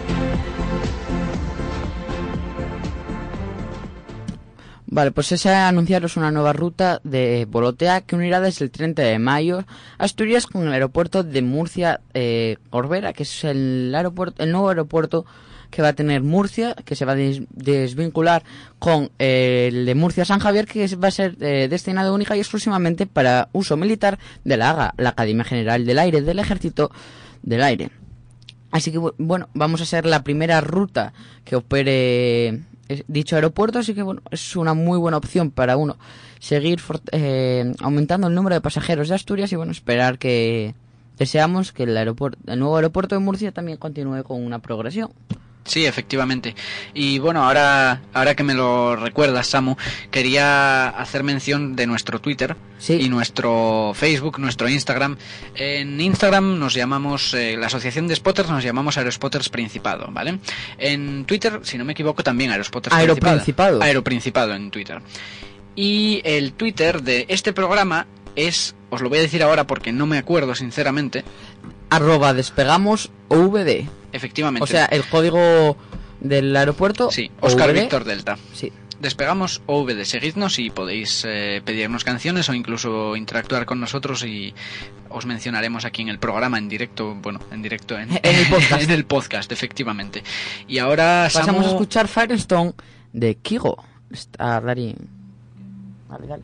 Vale, 4.93 5.11
pues 5.11 5.31
es 5.31 5.45
anunciaros 5.45 6.17
una 6.17 6.31
nueva 6.31 6.51
ruta 6.51 6.99
de 7.05 7.47
Volotea 7.49 8.01
que 8.01 8.15
unirá 8.17 8.41
desde 8.41 8.65
el 8.65 8.71
30 8.71 9.01
de 9.01 9.19
mayo 9.19 9.63
Asturias 9.97 10.45
con 10.47 10.67
el 10.67 10.73
aeropuerto 10.73 11.23
de 11.23 11.41
Murcia 11.41 12.01
eh, 12.13 12.57
Corbera, 12.69 13.13
que 13.13 13.23
es 13.23 13.43
el 13.45 13.93
aeropuerto, 13.95 14.43
el 14.43 14.51
nuevo 14.51 14.67
aeropuerto 14.67 15.25
que 15.69 15.81
va 15.81 15.87
a 15.89 15.93
tener 15.93 16.21
Murcia, 16.23 16.75
que 16.83 16.97
se 16.97 17.05
va 17.05 17.13
a 17.13 17.15
des- 17.15 17.43
desvincular 17.51 18.43
con 18.79 19.11
eh, 19.17 19.69
el 19.71 19.85
de 19.85 19.95
Murcia 19.95 20.25
San 20.25 20.39
Javier, 20.39 20.65
que 20.67 20.85
va 20.97 21.07
a 21.07 21.11
ser 21.11 21.37
eh, 21.39 21.69
destinado 21.69 22.13
única 22.13 22.35
y 22.35 22.39
exclusivamente 22.41 23.05
para 23.07 23.47
uso 23.53 23.77
militar 23.77 24.19
de 24.43 24.57
la 24.57 24.71
AGA, 24.71 24.93
la 24.97 25.09
Academia 25.11 25.45
General 25.45 25.85
del 25.85 25.99
Aire 25.99 26.21
del 26.21 26.39
Ejército 26.39 26.91
del 27.43 27.63
Aire. 27.63 27.91
Así 28.71 28.91
que 28.91 28.99
bu- 28.99 29.13
bueno, 29.17 29.47
vamos 29.53 29.79
a 29.79 29.85
ser 29.85 30.05
la 30.05 30.21
primera 30.25 30.59
ruta 30.59 31.13
que 31.45 31.55
opere 31.55 32.59
dicho 33.07 33.35
aeropuerto, 33.35 33.79
así 33.79 33.93
que 33.93 34.01
bueno, 34.01 34.21
es 34.31 34.55
una 34.55 34.73
muy 34.73 34.97
buena 34.97 35.17
opción 35.17 35.51
para 35.51 35.77
uno 35.77 35.97
seguir 36.39 36.81
eh, 37.11 37.73
aumentando 37.81 38.27
el 38.27 38.35
número 38.35 38.55
de 38.55 38.61
pasajeros 38.61 39.09
de 39.09 39.15
Asturias 39.15 39.51
y 39.51 39.55
bueno, 39.55 39.71
esperar 39.71 40.17
que 40.17 40.73
deseamos 41.17 41.71
que 41.71 41.83
el 41.83 41.95
aeropuerto, 41.95 42.39
el 42.51 42.59
nuevo 42.59 42.75
aeropuerto 42.75 43.15
de 43.15 43.19
Murcia 43.19 43.51
también 43.51 43.77
continúe 43.77 44.23
con 44.23 44.43
una 44.43 44.59
progresión. 44.59 45.11
Sí, 45.63 45.85
efectivamente. 45.85 46.55
Y 46.93 47.19
bueno, 47.19 47.43
ahora, 47.43 48.01
ahora 48.13 48.35
que 48.35 48.43
me 48.43 48.55
lo 48.55 48.95
recuerdas, 48.95 49.45
Samu, 49.47 49.75
quería 50.09 50.89
hacer 50.89 51.23
mención 51.23 51.75
de 51.75 51.85
nuestro 51.85 52.19
Twitter 52.19 52.55
Sí. 52.79 52.93
y 52.99 53.09
nuestro 53.09 53.91
Facebook, 53.93 54.39
nuestro 54.39 54.67
Instagram. 54.67 55.17
En 55.53 56.01
Instagram 56.01 56.57
nos 56.57 56.73
llamamos, 56.73 57.35
eh, 57.35 57.55
la 57.57 57.67
Asociación 57.67 58.07
de 58.07 58.15
Spotters 58.15 58.49
nos 58.49 58.63
llamamos 58.63 58.97
Aerospotters 58.97 59.49
Principado, 59.49 60.07
¿vale? 60.11 60.39
En 60.79 61.25
Twitter, 61.25 61.59
si 61.61 61.77
no 61.77 61.85
me 61.85 61.91
equivoco, 61.93 62.23
también 62.23 62.49
Aerospotters 62.49 62.95
Aeroprincipado. 62.95 63.81
Aeroprincipado 63.83 64.55
en 64.55 64.71
Twitter. 64.71 64.99
Y 65.75 66.21
el 66.25 66.53
Twitter 66.53 67.03
de 67.03 67.25
este 67.29 67.53
programa 67.53 68.07
es, 68.35 68.75
os 68.89 69.01
lo 69.01 69.09
voy 69.09 69.19
a 69.19 69.21
decir 69.21 69.43
ahora 69.43 69.67
porque 69.67 69.91
no 69.91 70.07
me 70.07 70.17
acuerdo 70.17 70.55
sinceramente, 70.55 71.23
Arroba 71.91 72.33
despegamos 72.33 73.11
OVD. 73.27 73.87
Efectivamente. 74.11 74.63
O 74.63 74.67
sea, 74.67 74.85
el 74.85 75.03
código 75.05 75.77
del 76.19 76.55
aeropuerto. 76.55 77.09
sí, 77.11 77.31
Oscar. 77.41 77.73
Víctor 77.73 78.03
Delta. 78.03 78.37
Sí. 78.53 78.71
Despegamos 78.99 79.63
OVD, 79.65 80.03
seguidnos 80.05 80.59
y 80.59 80.69
podéis 80.69 81.23
eh, 81.27 81.63
pedirnos 81.65 82.03
canciones 82.03 82.47
o 82.49 82.53
incluso 82.53 83.15
interactuar 83.15 83.65
con 83.65 83.79
nosotros 83.79 84.23
y 84.23 84.53
os 85.09 85.25
mencionaremos 85.25 85.85
aquí 85.85 86.03
en 86.03 86.09
el 86.09 86.19
programa 86.19 86.59
en 86.59 86.69
directo, 86.69 87.15
bueno, 87.15 87.39
en 87.51 87.63
directo 87.63 87.97
en, 87.97 88.11
En 88.21 88.35
el 88.35 88.45
podcast. 88.47 88.81
en 88.83 88.91
el 88.91 89.05
podcast, 89.05 89.51
efectivamente. 89.51 90.21
Y 90.67 90.77
ahora 90.77 91.27
Pasamos 91.33 91.63
Samu- 91.65 91.67
a 91.69 91.71
escuchar 91.71 92.07
Firestone 92.07 92.73
de 93.11 93.33
Kigo. 93.35 93.83
Está 94.11 94.61
Darín. 94.61 94.95
Dale, 96.07 96.27
dale. 96.27 96.43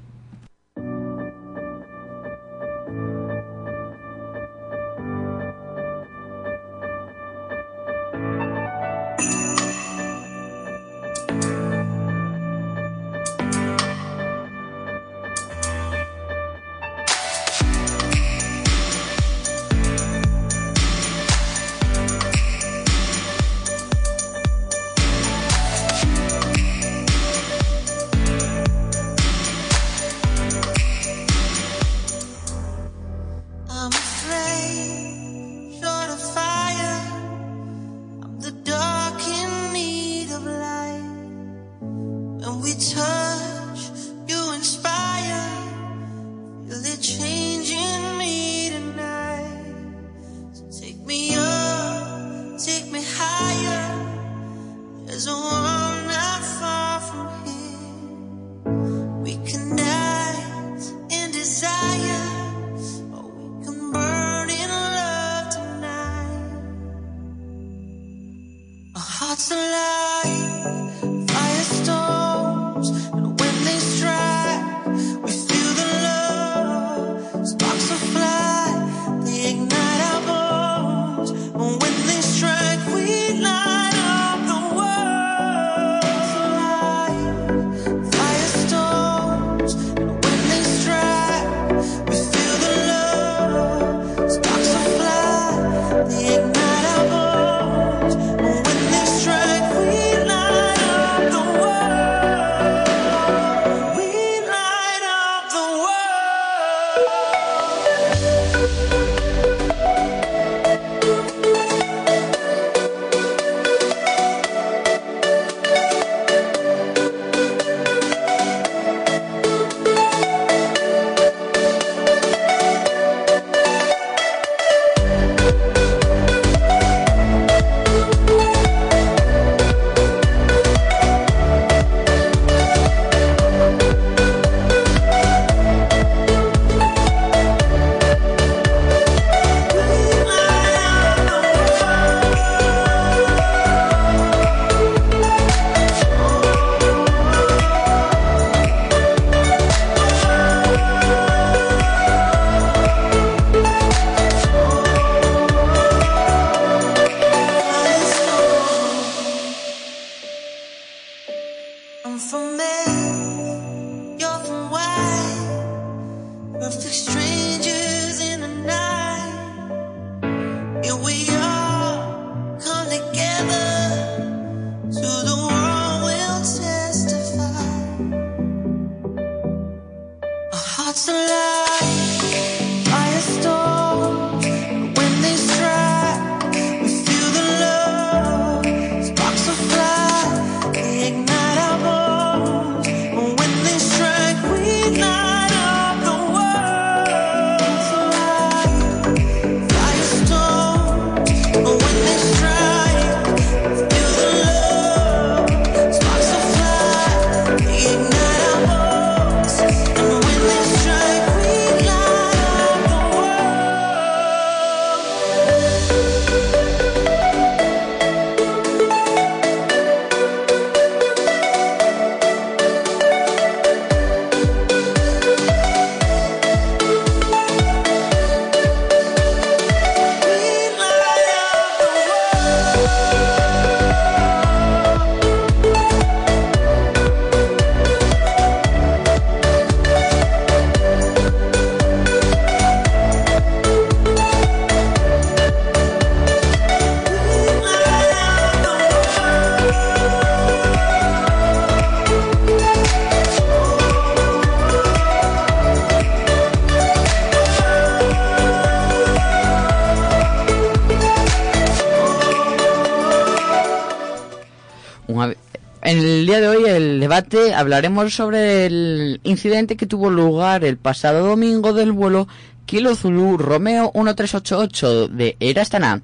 Hablaremos 267.58 268.14
sobre 268.14 268.66
el 268.66 269.20
incidente 269.24 269.76
que 269.78 269.86
tuvo 269.88 270.10
lugar 270.10 270.64
el 270.64 270.78
pasado 270.78 271.28
domingo 271.28 271.74
del 271.74 271.92
vuelo 271.92 272.28
Kilo 272.66 272.96
Zulu 272.96 273.38
Romeo 273.38 273.92
1388 273.96 275.08
de 275.08 275.38
Air 275.40 275.60
Astana. 275.60 276.02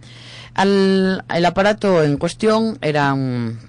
Al, 0.56 1.24
el 1.34 1.46
aparato 1.46 2.04
en 2.04 2.18
cuestión 2.18 2.78
era 2.82 3.14
un, 3.14 3.60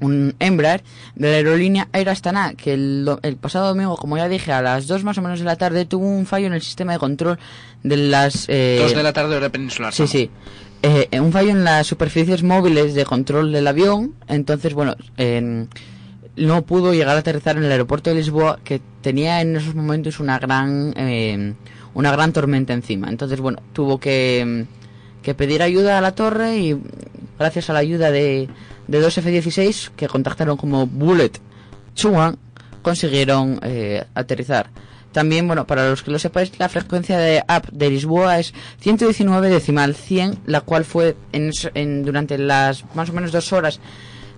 un 0.00 0.34
Embraer 0.38 0.82
de 1.14 1.30
la 1.30 1.36
aerolínea 1.36 1.88
Air 1.92 2.08
Astana 2.10 2.54
que 2.54 2.74
el, 2.74 3.08
el 3.22 3.36
pasado 3.36 3.68
domingo, 3.68 3.96
como 3.96 4.16
ya 4.16 4.28
dije, 4.28 4.52
a 4.52 4.60
las 4.62 4.86
2 4.86 5.04
más 5.04 5.18
o 5.18 5.22
menos 5.22 5.38
de 5.38 5.44
la 5.44 5.56
tarde 5.56 5.84
tuvo 5.86 6.06
un 6.06 6.26
fallo 6.26 6.46
en 6.46 6.52
el 6.54 6.62
sistema 6.62 6.92
de 6.92 6.98
control 6.98 7.38
de 7.82 7.96
las... 7.96 8.46
eh, 8.48 8.84
de 8.94 9.02
la 9.02 9.12
tarde 9.12 9.36
hora 9.36 9.48
peninsular. 9.50 9.92
Sí, 9.94 10.06
sí. 10.06 10.30
Eh, 10.82 11.08
un 11.20 11.30
fallo 11.32 11.50
en 11.50 11.62
las 11.64 11.86
superficies 11.86 12.42
móviles 12.42 12.94
de 12.94 13.04
control 13.04 13.52
del 13.52 13.66
avión. 13.66 14.14
Entonces, 14.28 14.72
bueno, 14.74 14.96
en- 15.16 15.68
no 16.36 16.62
pudo 16.62 16.92
llegar 16.92 17.16
a 17.16 17.20
aterrizar 17.20 17.56
en 17.56 17.64
el 17.64 17.72
aeropuerto 17.72 18.10
de 18.10 18.16
Lisboa, 18.16 18.58
que 18.64 18.80
tenía 19.02 19.40
en 19.40 19.56
esos 19.56 19.74
momentos 19.74 20.20
una 20.20 20.38
gran, 20.38 20.94
eh, 20.96 21.54
una 21.94 22.12
gran 22.12 22.32
tormenta 22.32 22.72
encima. 22.72 23.08
Entonces, 23.08 23.40
bueno, 23.40 23.60
tuvo 23.72 23.98
que, 23.98 24.66
que 25.22 25.34
pedir 25.34 25.62
ayuda 25.62 25.98
a 25.98 26.00
la 26.00 26.14
torre 26.14 26.58
y 26.58 26.76
gracias 27.38 27.70
a 27.70 27.72
la 27.72 27.80
ayuda 27.80 28.10
de, 28.10 28.48
de 28.86 29.00
dos 29.00 29.16
F-16 29.18 29.90
que 29.96 30.08
contactaron 30.08 30.56
como 30.56 30.86
Bullet 30.86 31.32
Chuan, 31.94 32.38
consiguieron 32.82 33.60
eh, 33.62 34.04
aterrizar. 34.14 34.70
También, 35.12 35.46
bueno, 35.46 35.66
para 35.66 35.88
los 35.90 36.02
que 36.02 36.12
lo 36.12 36.18
sepáis, 36.18 36.56
la 36.58 36.68
frecuencia 36.68 37.18
de 37.18 37.42
app 37.48 37.68
de 37.70 37.90
Lisboa 37.90 38.38
es 38.38 38.54
119 38.80 39.48
decimal 39.48 39.94
100, 39.96 40.38
la 40.46 40.60
cual 40.60 40.84
fue 40.84 41.16
en, 41.32 42.04
durante 42.04 42.38
las 42.38 42.84
más 42.94 43.10
o 43.10 43.12
menos 43.12 43.32
dos 43.32 43.52
horas 43.52 43.80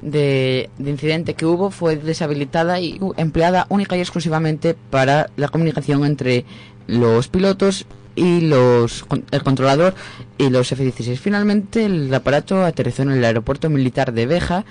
de, 0.03 0.69
de 0.79 0.91
incidente 0.91 1.35
que 1.35 1.47
hubo, 1.47 1.71
fue 1.71 1.97
deshabilitada 1.97 2.81
y 2.81 2.99
u- 3.01 3.15
empleada 3.17 3.67
única 3.71 3.97
y 3.97 4.01
exclusivamente 4.01 4.75
para 4.91 5.31
la 5.37 5.49
comunicación 5.49 6.05
entre 6.05 6.45
los 6.87 7.29
pilotos 7.29 7.87
y 8.15 8.43
los 8.43 9.07
el 9.31 9.43
controlador 9.43 9.95
y 10.37 10.51
los 10.51 10.71
F-16. 10.73 11.17
Finalmente, 11.17 11.87
el 11.87 12.13
aparato 12.13 12.63
aterrizó 12.65 13.03
en 13.03 13.13
el 13.13 13.25
aeropuerto 13.25 13.71
militar 13.71 14.13
de 14.13 14.27
Beja 14.27 14.65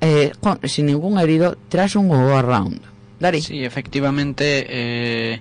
eh, 0.00 0.32
con- 0.40 0.60
sin 0.64 0.86
ningún 0.86 1.18
herido 1.18 1.56
tras 1.68 1.96
un 1.96 2.08
go 2.08 2.36
around. 2.36 2.80
Dari. 3.18 3.40
Sí, 3.40 3.64
efectivamente, 3.64 4.66
eh, 4.68 5.40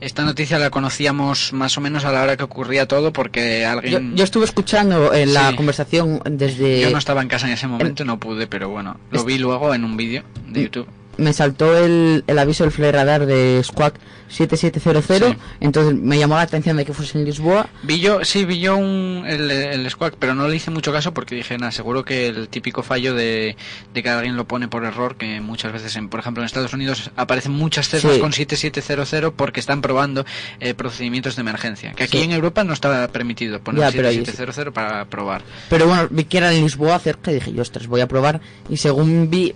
esta 0.00 0.24
noticia 0.24 0.58
la 0.58 0.70
conocíamos 0.70 1.52
más 1.52 1.78
o 1.78 1.80
menos 1.80 2.04
a 2.04 2.10
la 2.12 2.22
hora 2.22 2.36
que 2.36 2.42
ocurría 2.42 2.86
todo 2.88 3.12
porque 3.12 3.60
Yo, 3.62 3.70
alguien... 3.70 4.16
yo 4.16 4.24
estuve 4.24 4.44
escuchando 4.44 5.12
eh, 5.12 5.26
la 5.26 5.50
Sí. 5.50 5.56
conversación 5.56 6.20
desde... 6.28 6.80
Yo 6.80 6.90
no 6.90 6.98
estaba 6.98 7.22
en 7.22 7.28
casa 7.28 7.46
en 7.46 7.52
ese 7.52 7.66
momento, 7.68 8.04
no 8.04 8.18
pude, 8.18 8.46
pero 8.48 8.68
bueno, 8.70 8.98
lo 9.10 9.24
vi 9.24 9.38
luego 9.38 9.72
en 9.74 9.84
un 9.84 9.96
vídeo 9.96 10.24
de 10.48 10.62
YouTube. 10.64 10.86
Me 11.18 11.32
saltó 11.32 11.76
el, 11.76 12.24
el 12.26 12.38
aviso 12.38 12.64
del 12.64 12.72
flare 12.72 12.92
radar 12.92 13.26
de 13.26 13.60
Squawk 13.64 13.94
7700, 14.28 15.30
Sí. 15.30 15.36
entonces 15.60 15.94
me 15.94 16.18
llamó 16.18 16.36
la 16.36 16.40
atención 16.42 16.76
de 16.78 16.84
que 16.86 16.94
fuese 16.94 17.18
en 17.18 17.24
Lisboa. 17.26 17.68
Vi 17.82 18.00
yo, 18.00 18.24
sí, 18.24 18.44
vi 18.46 18.60
yo 18.60 18.76
un, 18.78 19.24
el, 19.26 19.50
el 19.50 19.90
Squawk, 19.90 20.14
pero 20.18 20.34
no 20.34 20.48
le 20.48 20.56
hice 20.56 20.70
mucho 20.70 20.90
caso 20.92 21.12
porque 21.12 21.34
dije, 21.34 21.58
nada, 21.58 21.70
seguro 21.70 22.04
que 22.04 22.28
el 22.28 22.48
típico 22.48 22.82
fallo 22.82 23.14
de, 23.14 23.56
de 23.92 24.02
que 24.02 24.08
alguien 24.08 24.36
lo 24.36 24.46
pone 24.46 24.68
por 24.68 24.84
error, 24.84 25.16
que 25.16 25.40
muchas 25.42 25.72
veces, 25.72 25.94
en, 25.96 26.08
por 26.08 26.20
ejemplo, 26.20 26.42
en 26.42 26.46
Estados 26.46 26.72
Unidos 26.72 27.10
aparecen 27.16 27.52
muchas 27.52 27.88
Cessnas 27.88 28.14
Sí. 28.14 28.20
con 28.20 28.32
7700 28.32 29.34
porque 29.36 29.60
están 29.60 29.82
probando 29.82 30.24
eh, 30.60 30.72
procedimientos 30.74 31.36
de 31.36 31.40
emergencia. 31.42 31.92
Que 31.92 32.04
aquí 32.04 32.18
Sí. 32.18 32.24
en 32.24 32.32
Europa 32.32 32.64
no 32.64 32.72
está 32.72 33.06
permitido 33.08 33.60
poner 33.60 33.82
Ya, 33.82 33.90
pero 33.92 34.08
ahí 34.08 34.14
sí. 34.16 34.24
7700 34.24 34.72
para 34.72 35.04
probar. 35.06 35.42
Pero 35.68 35.86
bueno, 35.86 36.08
vi 36.10 36.24
que 36.24 36.38
era 36.38 36.52
en 36.52 36.62
Lisboa 36.62 36.98
cerca 36.98 37.30
y 37.30 37.34
dije, 37.34 37.52
yo, 37.52 37.60
ostras, 37.62 37.86
voy 37.86 38.00
a 38.00 38.08
probar. 38.08 38.40
Y 38.70 38.78
según 38.78 39.28
vi, 39.30 39.54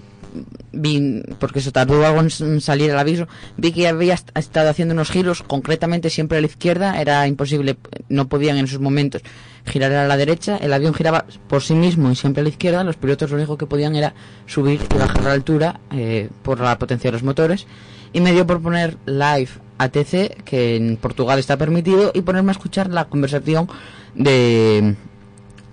vi 0.73 1.23
porque 1.39 1.61
se 1.61 1.73
tardó 1.73 2.05
algo 2.07 2.21
en 2.21 2.61
salir 2.61 2.91
el 2.91 2.99
aviso, 2.99 3.27
vi 3.57 3.73
que 3.73 3.89
había 3.89 4.15
est- 4.15 4.31
estado 4.37 4.69
haciendo 4.71 4.95
unos 4.95 5.11
giros, 5.11 5.43
concretamente 5.43 6.11
siempre 6.11 6.39
a 6.39 6.41
la 6.41 6.47
izquierda, 6.47 7.01
era 7.01 7.27
imposible, 7.27 7.77
no 8.09 8.29
podían 8.29 8.57
en 8.59 8.65
esos 8.67 8.81
momentos 8.81 9.23
girar 9.67 9.93
a 9.93 10.07
la 10.07 10.17
derecha, 10.17 10.57
el 10.59 10.73
avión 10.73 10.95
giraba 10.95 11.25
por 11.49 11.63
sí 11.63 11.75
mismo 11.75 12.11
y 12.11 12.17
siempre 12.17 12.41
a 12.41 12.45
la 12.45 12.51
izquierda, 12.51 12.85
los 12.85 12.97
pilotos 12.97 13.31
lo 13.31 13.37
único 13.37 13.57
que 13.59 13.67
podían 13.67 13.97
era 13.97 14.15
subir 14.47 14.81
y 14.95 14.99
bajar 14.99 15.23
la 15.25 15.33
altura 15.33 15.81
eh, 15.93 16.29
por 16.43 16.61
la 16.61 16.79
potencia 16.79 17.09
de 17.09 17.13
los 17.13 17.23
motores. 17.23 17.67
Y 18.13 18.21
me 18.21 18.33
dio 18.33 18.47
por 18.47 18.63
poner 18.63 18.97
live 19.07 19.49
ATC, 19.79 20.43
que 20.45 20.77
en 20.77 20.97
Portugal 20.97 21.39
está 21.39 21.57
permitido, 21.57 22.13
y 22.15 22.23
ponerme 22.23 22.51
a 22.51 22.53
escuchar 22.53 22.89
la 22.89 23.07
conversación 23.07 23.69
de, 24.15 24.95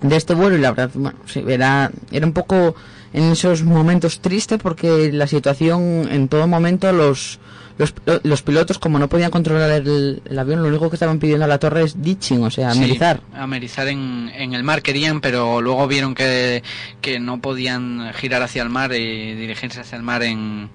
de 0.01 0.15
este 0.15 0.33
vuelo 0.33 0.57
y 0.57 0.59
la 0.59 0.71
verdad, 0.71 0.89
bueno, 0.95 1.17
sí, 1.25 1.43
era, 1.47 1.91
era 2.11 2.25
un 2.25 2.33
poco 2.33 2.75
en 3.13 3.23
esos 3.31 3.63
momentos 3.63 4.19
triste 4.19 4.57
porque 4.57 5.11
la 5.13 5.27
situación 5.27 6.07
en 6.11 6.27
todo 6.27 6.47
momento 6.47 6.91
los, 6.91 7.39
los, 7.77 7.93
los 8.23 8.41
pilotos 8.41 8.79
como 8.79 8.99
no 8.99 9.07
podían 9.09 9.31
controlar 9.31 9.69
el, 9.71 10.21
el 10.25 10.39
avión 10.39 10.61
lo 10.61 10.67
único 10.67 10.89
que 10.89 10.95
estaban 10.95 11.19
pidiendo 11.19 11.45
a 11.45 11.47
la 11.47 11.59
torre 11.59 11.83
es 11.83 12.01
ditching, 12.01 12.43
o 12.43 12.51
sea, 12.51 12.71
Sí, 12.71 12.79
amerizar. 12.79 13.21
amerizar 13.33 13.87
en, 13.87 14.31
en 14.35 14.53
el 14.53 14.63
mar 14.63 14.81
querían, 14.81 15.21
pero 15.21 15.61
luego 15.61 15.87
vieron 15.87 16.15
que, 16.15 16.63
que 17.01 17.19
no 17.19 17.39
podían 17.39 18.11
girar 18.13 18.41
hacia 18.41 18.63
el 18.63 18.69
mar 18.69 18.91
y 18.93 19.33
dirigirse 19.35 19.79
hacia 19.81 19.95
el 19.97 20.03
mar 20.03 20.23
en, 20.23 20.69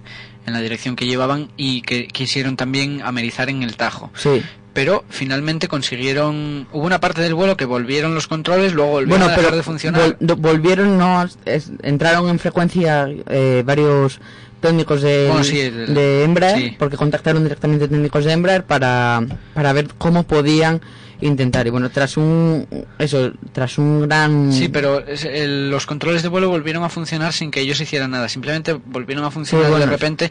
en 0.47 0.53
la 0.53 0.61
dirección 0.61 0.97
que 0.97 1.07
llevaban 1.07 1.51
y 1.57 1.83
que 1.83 2.07
quisieron 2.09 2.57
también 2.57 3.03
amerizar 3.03 3.51
en 3.51 3.63
el 3.63 3.77
Tajo. 3.77 4.11
Sí. 4.15 4.43
Pero 4.75 5.05
finalmente 5.09 5.67
consiguieron... 5.67 6.69
Hubo 6.73 6.85
una 6.87 7.01
parte 7.01 7.21
del 7.23 7.35
vuelo 7.35 7.57
que 7.57 7.65
volvieron 7.65 8.15
los 8.15 8.27
controles, 8.29 8.75
luego 8.75 8.91
volvieron 8.93 9.19
Bueno, 9.21 9.25
a 9.25 9.29
dejar 9.29 9.45
pero 9.47 9.57
de 9.57 9.63
funcionar. 9.63 10.19
vol- 10.21 10.37
volvieron, 10.37 10.97
no, 10.99 11.25
es- 11.47 11.73
entraron 11.83 12.29
en 12.29 12.39
frecuencia 12.39 13.09
eh, 13.29 13.63
varios 13.67 14.21
técnicos 14.61 15.03
de, 15.03 15.27
Bueno, 15.29 15.43
sí, 15.45 15.61
el- 15.61 15.95
de 15.95 16.23
Embraer, 16.25 16.59
sí. 16.59 16.77
porque 16.79 16.97
contactaron 16.97 17.43
directamente 17.43 17.89
técnicos 17.89 18.25
de 18.25 18.33
Embraer 18.33 18.65
para, 18.65 19.25
para 19.55 19.73
ver 19.73 19.89
cómo 19.99 20.23
podían 20.25 20.81
intentar. 21.21 21.67
Y 21.67 21.71
bueno, 21.71 21.91
tras 21.91 22.17
un, 22.17 22.67
eso, 22.99 23.33
tras 23.53 23.79
un 23.79 24.03
gran... 24.03 24.53
Sí, 24.53 24.69
pero 24.69 25.01
es- 25.05 25.25
el- 25.25 25.71
los 25.71 25.87
controles 25.87 26.23
de 26.23 26.29
vuelo 26.29 26.51
volvieron 26.51 26.85
a 26.85 26.89
funcionar 26.89 27.33
sin 27.33 27.51
que 27.51 27.61
ellos 27.63 27.81
hicieran 27.81 28.13
nada. 28.13 28.29
Simplemente 28.29 28.75
volvieron 28.75 29.25
a 29.25 29.31
funcionar 29.33 29.71
bueno, 29.71 29.85
de 29.87 29.91
repente. 29.91 30.31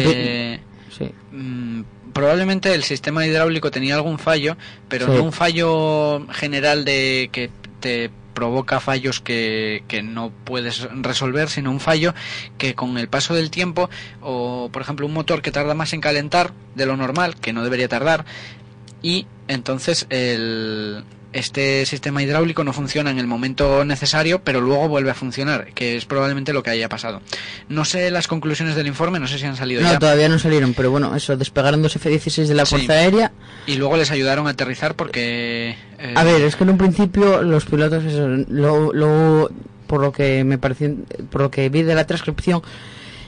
eh, 0.00 0.58
Sí. 0.96 1.10
Probablemente 2.14 2.72
el 2.72 2.84
sistema 2.84 3.26
hidráulico 3.26 3.70
tenía 3.70 3.96
algún 3.96 4.18
fallo, 4.18 4.56
pero 4.88 5.06
Sí. 5.06 5.12
no 5.12 5.22
un 5.24 5.32
fallo 5.32 6.26
general 6.32 6.84
de 6.86 7.28
que 7.32 7.50
te 7.80 8.10
provoca 8.32 8.80
fallos 8.80 9.20
que, 9.20 9.84
que 9.86 10.02
no 10.02 10.32
puedes 10.44 10.88
resolver, 10.92 11.48
sino 11.50 11.70
un 11.70 11.80
fallo 11.80 12.14
que 12.58 12.74
con 12.74 12.98
el 12.98 13.08
paso 13.08 13.34
del 13.34 13.50
tiempo, 13.50 13.90
o 14.22 14.70
por 14.72 14.82
ejemplo 14.82 15.06
un 15.06 15.12
motor 15.12 15.42
que 15.42 15.52
tarda 15.52 15.74
más 15.74 15.92
en 15.92 16.00
calentar 16.00 16.52
de 16.74 16.86
lo 16.86 16.96
normal, 16.96 17.36
que 17.36 17.52
no 17.52 17.62
debería 17.62 17.88
tardar, 17.88 18.24
y 19.02 19.26
entonces 19.46 20.06
el, 20.10 21.04
este 21.34 21.84
sistema 21.84 22.22
hidráulico 22.22 22.64
no 22.64 22.72
funciona 22.72 23.10
en 23.10 23.18
el 23.18 23.26
momento 23.26 23.84
necesario, 23.84 24.42
pero 24.42 24.60
luego 24.60 24.88
vuelve 24.88 25.10
a 25.10 25.14
funcionar, 25.14 25.72
que 25.74 25.96
es 25.96 26.04
probablemente 26.06 26.52
lo 26.52 26.62
que 26.62 26.70
haya 26.70 26.88
pasado. 26.88 27.20
No 27.68 27.84
sé 27.84 28.10
las 28.10 28.28
conclusiones 28.28 28.74
del 28.76 28.86
informe, 28.86 29.18
no 29.20 29.26
sé 29.26 29.38
si 29.38 29.44
han 29.44 29.56
salido 29.56 29.82
No, 29.82 29.92
ya. 29.92 29.98
todavía 29.98 30.28
no 30.28 30.38
salieron, 30.38 30.74
pero 30.74 30.90
bueno, 30.90 31.14
eso, 31.14 31.36
despegaron 31.36 31.82
dos 31.82 31.96
F-16 31.96 32.46
de 32.46 32.54
la 32.54 32.64
Sí. 32.64 32.76
Fuerza 32.76 32.92
Aérea. 32.94 33.32
Y 33.66 33.74
luego 33.76 33.96
les 33.96 34.10
ayudaron 34.10 34.46
a 34.46 34.50
aterrizar 34.50 34.94
porque... 34.94 35.76
eh, 35.98 36.14
A 36.16 36.24
ver, 36.24 36.40
es 36.42 36.56
que 36.56 36.64
en 36.64 36.70
un 36.70 36.78
principio 36.78 37.42
los 37.42 37.64
pilotos, 37.66 38.04
eso, 38.04 38.28
lo, 38.48 38.92
lo- 38.92 39.50
por 39.86 40.00
lo 40.00 40.12
que 40.12 40.44
me 40.44 40.56
pareció, 40.58 40.94
por 41.30 41.42
lo 41.42 41.50
que 41.50 41.68
vi 41.68 41.82
de 41.82 41.94
la 41.94 42.06
transcripción, 42.06 42.62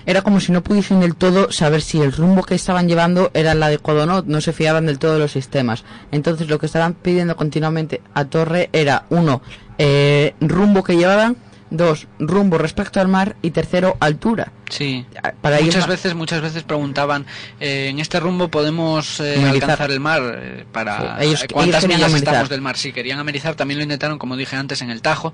era 0.06 0.22
como 0.22 0.40
si 0.40 0.52
no 0.52 0.62
pudiesen 0.62 1.00
del 1.00 1.16
todo 1.16 1.50
saber 1.50 1.82
si 1.82 2.00
el 2.00 2.12
rumbo 2.12 2.44
que 2.44 2.54
estaban 2.54 2.88
llevando 2.88 3.30
era 3.34 3.52
el 3.52 3.62
adecuado 3.62 4.04
o 4.04 4.06
no, 4.06 4.22
no 4.22 4.40
se 4.40 4.52
fiaban 4.52 4.86
del 4.86 4.98
todo 4.98 5.14
de 5.14 5.18
los 5.18 5.32
sistemas. 5.32 5.84
Entonces 6.12 6.48
lo 6.48 6.58
que 6.58 6.66
estaban 6.66 6.94
pidiendo 6.94 7.36
continuamente 7.36 8.00
a 8.14 8.24
Torre 8.24 8.70
era, 8.72 9.04
uno, 9.10 9.42
eh, 9.78 10.34
rumbo 10.40 10.84
que 10.84 10.96
llevaban, 10.96 11.36
dos, 11.70 12.06
rumbo 12.20 12.56
respecto 12.56 13.00
al 13.00 13.08
mar 13.08 13.36
y 13.42 13.50
tercero, 13.50 13.96
altura. 13.98 14.52
Sí. 14.68 15.06
Para 15.40 15.60
muchas 15.60 15.86
veces, 15.86 16.14
muchas 16.14 16.40
veces 16.40 16.62
preguntaban, 16.64 17.24
eh, 17.60 17.88
en 17.90 18.00
este 18.00 18.18
rumbo 18.20 18.48
podemos 18.48 19.20
eh, 19.20 19.44
alcanzar 19.48 19.90
el 19.92 20.00
mar 20.00 20.22
eh, 20.42 20.64
para 20.72 21.18
Sí, 21.20 21.26
ellos- 21.26 21.44
cuántas 21.52 21.84
ellos 21.84 21.94
millas 21.96 22.10
amerizar. 22.10 22.34
estamos 22.34 22.48
del 22.50 22.60
mar. 22.62 22.76
Si 22.76 22.92
querían 22.92 23.18
amerizar, 23.18 23.54
también 23.54 23.78
lo 23.78 23.84
intentaron, 23.84 24.18
como 24.18 24.36
dije 24.36 24.56
antes, 24.56 24.82
en 24.82 24.90
el 24.90 25.02
Tajo. 25.02 25.32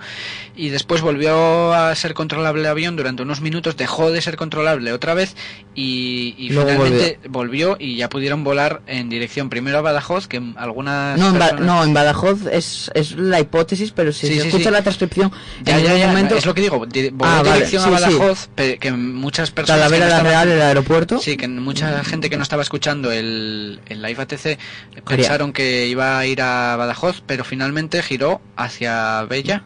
Y 0.55 0.69
después 0.69 1.01
volvió 1.01 1.73
a 1.73 1.95
ser 1.95 2.13
controlable 2.15 2.61
el 2.61 2.67
avión 2.67 2.95
durante 2.97 3.23
unos 3.23 3.41
minutos, 3.41 3.77
dejó 3.77 4.11
de 4.11 4.21
ser 4.21 4.37
controlable 4.37 4.93
otra 4.93 5.15
vez 5.15 5.35
y, 5.75 6.35
finalmente 6.51 7.19
volvió. 7.29 7.77
y 7.79 7.97
ya 7.97 8.09
pudieron 8.09 8.45
volar 8.45 8.83
en 8.87 9.09
dirección 9.09 9.49
primero 9.49 9.79
a 9.79 9.81
Badajoz, 9.81 10.29
que 10.29 10.43
algunas 10.57 11.19
No 11.19 11.29
en, 11.31 11.39
Ba- 11.39 11.53
no, 11.53 11.83
en 11.85 11.95
Badajoz 11.95 12.47
es, 12.53 12.91
es 12.95 13.13
la 13.17 13.41
hipótesis, 13.41 13.93
pero 13.93 14.13
si 14.13 14.27
Sí, 14.27 14.35
se 14.35 14.41
sí, 14.43 14.47
escucha 14.49 14.65
sí. 14.65 14.71
la 14.71 14.83
transcripción, 14.83 15.33
Ya, 15.65 15.77
en 15.79 15.85
ya, 15.85 15.89
ningún 15.89 16.01
ya, 16.01 16.07
momento 16.09 16.37
es 16.37 16.45
lo 16.47 16.55
que 16.55 16.61
digo, 16.61 16.85
di- 16.87 17.09
voló 17.11 17.31
Ah, 17.31 17.37
vale, 17.43 17.55
dirección 17.55 17.83
sí, 17.83 17.89
a 17.89 17.97
sí. 17.99 18.05
Badajoz, 18.19 18.49
que 18.57 18.91
muchas 19.23 19.51
personas... 19.51 19.81
Talavera 19.81 20.07
no 20.07 20.11
la 20.11 20.23
Real, 20.23 20.49
el 20.51 20.61
aeropuerto. 20.61 21.19
Sí, 21.19 21.37
que 21.39 21.49
mucha 21.49 22.05
gente 22.05 22.29
que 22.29 22.37
no 22.37 22.43
estaba 22.43 22.63
escuchando 22.63 23.11
el, 23.11 23.81
el 23.87 24.03
live 24.03 24.21
ATC 24.21 24.59
pensaron 25.07 25.53
que 25.53 25.87
iba 25.87 26.19
a 26.19 26.27
ir 26.27 26.43
a 26.43 26.77
Badajoz, 26.77 27.23
pero 27.25 27.45
finalmente 27.45 28.03
giró 28.03 28.43
hacia 28.57 29.23
Bella 29.23 29.65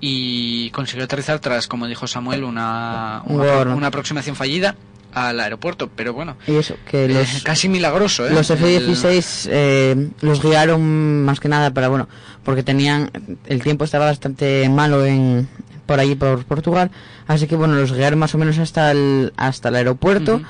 y 0.00 0.70
consiguió 0.70 1.04
aterrizar 1.04 1.40
tras, 1.40 1.66
como 1.66 1.86
dijo 1.86 2.06
Samuel, 2.06 2.44
una, 2.44 3.22
una, 3.24 3.74
una 3.74 3.86
aproximación 3.88 4.36
fallida 4.36 4.76
al 5.14 5.40
aeropuerto. 5.40 5.90
Pero 5.94 6.12
bueno, 6.14 6.36
Y 6.46 6.56
eso, 6.56 6.76
que 6.90 7.04
eh, 7.06 7.08
los, 7.08 7.42
casi 7.44 7.68
milagroso, 7.68 8.26
¿eh? 8.26 8.30
los 8.32 8.50
El- 8.50 8.58
F-16 8.58 9.48
eh, 9.50 10.08
los 10.20 10.42
guiaron 10.42 11.24
más 11.24 11.40
que 11.40 11.48
nada 11.48 11.72
para, 11.72 11.88
bueno, 11.88 12.08
porque 12.44 12.62
tenían, 12.62 13.10
el 13.46 13.62
tiempo 13.62 13.84
estaba 13.84 14.06
bastante 14.06 14.68
malo 14.68 15.04
en 15.04 15.48
por 15.86 15.98
allí, 15.98 16.14
por 16.14 16.44
Portugal, 16.44 16.90
así 17.26 17.46
que 17.48 17.56
bueno, 17.56 17.74
los 17.74 17.92
guiaron 17.92 18.18
más 18.18 18.34
o 18.34 18.38
menos 18.38 18.58
hasta 18.58 18.92
el, 18.92 19.32
hasta 19.36 19.70
el 19.70 19.74
aeropuerto. 19.76 20.40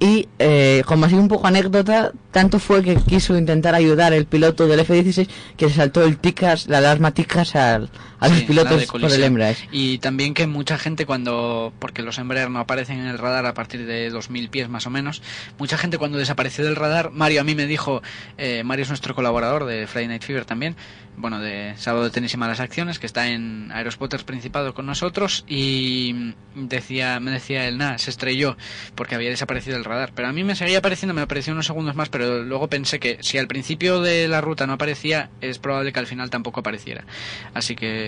Y 0.00 0.28
eh, 0.38 0.84
como 0.86 1.06
así 1.06 1.16
un 1.16 1.26
poco 1.26 1.48
anécdota, 1.48 2.12
tanto 2.30 2.60
fue 2.60 2.84
que 2.84 2.94
quiso 2.94 3.36
intentar 3.36 3.74
ayudar 3.74 4.12
el 4.12 4.26
piloto 4.26 4.68
del 4.68 4.78
F-16 4.78 5.28
que 5.56 5.66
le 5.66 5.72
saltó 5.72 6.04
el 6.04 6.18
ticas, 6.18 6.68
la 6.68 6.78
alarma 6.78 7.10
ticas 7.10 7.56
al, 7.56 7.90
a 8.20 8.28
los 8.28 8.38
Sí, 8.38 8.44
pilotos 8.44 8.86
por 8.86 9.04
el 9.04 9.22
Embraer. 9.22 9.56
Y 9.70 9.98
también 9.98 10.34
que 10.34 10.46
mucha 10.46 10.78
gente 10.78 11.06
cuando, 11.06 11.72
porque 11.78 12.02
los 12.02 12.18
Embraer 12.18 12.50
no 12.50 12.58
aparecen 12.58 12.98
en 13.00 13.06
el 13.06 13.18
radar 13.18 13.46
a 13.46 13.54
partir 13.54 13.86
de 13.86 14.10
2000 14.10 14.48
pies 14.48 14.68
más 14.68 14.86
o 14.86 14.90
menos, 14.90 15.22
mucha 15.58 15.78
gente 15.78 15.98
cuando 15.98 16.18
desapareció 16.18 16.64
del 16.64 16.76
radar, 16.76 17.10
Mario 17.10 17.40
a 17.40 17.44
mí 17.44 17.54
me 17.54 17.66
dijo, 17.66 18.02
eh, 18.36 18.62
Mario 18.64 18.84
es 18.84 18.88
nuestro 18.88 19.14
colaborador 19.14 19.64
de 19.64 19.86
Friday 19.86 20.08
Night 20.08 20.22
Fever 20.22 20.44
también, 20.44 20.76
bueno, 21.16 21.40
de 21.40 21.74
Sábado 21.76 22.04
de 22.04 22.10
Tenis 22.10 22.32
y 22.34 22.36
Malas 22.36 22.60
Acciones, 22.60 22.98
que 22.98 23.06
está 23.06 23.28
en 23.28 23.72
Aerospotters 23.72 24.22
Principado 24.22 24.72
con 24.72 24.86
nosotros, 24.86 25.44
y 25.48 26.32
decía, 26.54 27.18
me 27.18 27.32
decía 27.32 27.66
él, 27.66 27.76
nada, 27.76 27.98
se 27.98 28.10
estrelló 28.10 28.56
porque 28.94 29.16
había 29.16 29.30
desaparecido 29.30 29.74
del 29.76 29.84
radar. 29.84 30.12
Pero 30.14 30.28
a 30.28 30.32
mí 30.32 30.44
me 30.44 30.54
seguía 30.54 30.78
apareciendo, 30.78 31.14
me 31.14 31.22
apareció 31.22 31.52
unos 31.52 31.66
segundos 31.66 31.96
más, 31.96 32.08
pero 32.08 32.44
luego 32.44 32.68
pensé 32.68 33.00
que 33.00 33.18
si 33.20 33.36
al 33.38 33.48
principio 33.48 34.00
de 34.00 34.28
la 34.28 34.40
ruta 34.40 34.66
no 34.66 34.74
aparecía, 34.74 35.30
es 35.40 35.58
probable 35.58 35.92
que 35.92 35.98
al 35.98 36.06
final 36.06 36.30
tampoco 36.30 36.60
apareciera. 36.60 37.04
Así 37.52 37.74
que 37.74 38.07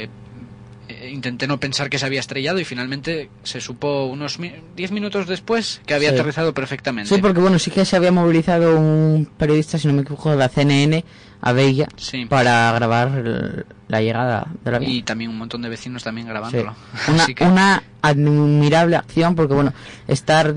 eh, 0.88 1.10
intenté 1.10 1.46
no 1.46 1.58
pensar 1.60 1.88
que 1.90 1.98
se 1.98 2.06
había 2.06 2.20
estrellado 2.20 2.58
y 2.60 2.64
finalmente 2.64 3.30
se 3.42 3.60
supo 3.60 4.06
unos 4.06 4.38
10 4.76 4.90
minutos 4.92 5.26
después 5.26 5.80
que 5.86 5.94
había 5.94 6.10
Sí. 6.10 6.14
aterrizado 6.14 6.52
perfectamente. 6.54 7.14
Sí, 7.14 7.20
porque 7.20 7.40
bueno, 7.40 7.58
sí 7.58 7.70
que 7.70 7.84
se 7.84 7.96
había 7.96 8.12
movilizado 8.12 8.78
un 8.78 9.28
periodista, 9.38 9.78
si 9.78 9.86
no 9.88 9.94
me 9.94 10.02
equivoco, 10.02 10.30
de 10.30 10.36
la 10.36 10.48
CNN 10.48 11.04
a 11.40 11.52
Bella 11.52 11.88
Sí. 11.96 12.24
para 12.26 12.72
grabar 12.72 13.08
el- 13.18 13.66
la 13.90 14.00
llegada 14.00 14.46
del 14.64 14.74
avión. 14.76 14.90
Y 14.90 15.02
también 15.02 15.30
un 15.30 15.38
montón 15.38 15.62
de 15.62 15.68
vecinos 15.68 16.02
también 16.04 16.26
Sí. 16.26 16.30
grabándolo. 16.30 16.74
Una, 17.08 17.22
Así 17.24 17.34
que 17.34 17.44
una 17.44 17.82
admirable 18.02 18.96
acción 18.96 19.34
porque 19.34 19.54
bueno 19.54 19.72
estar 20.08 20.54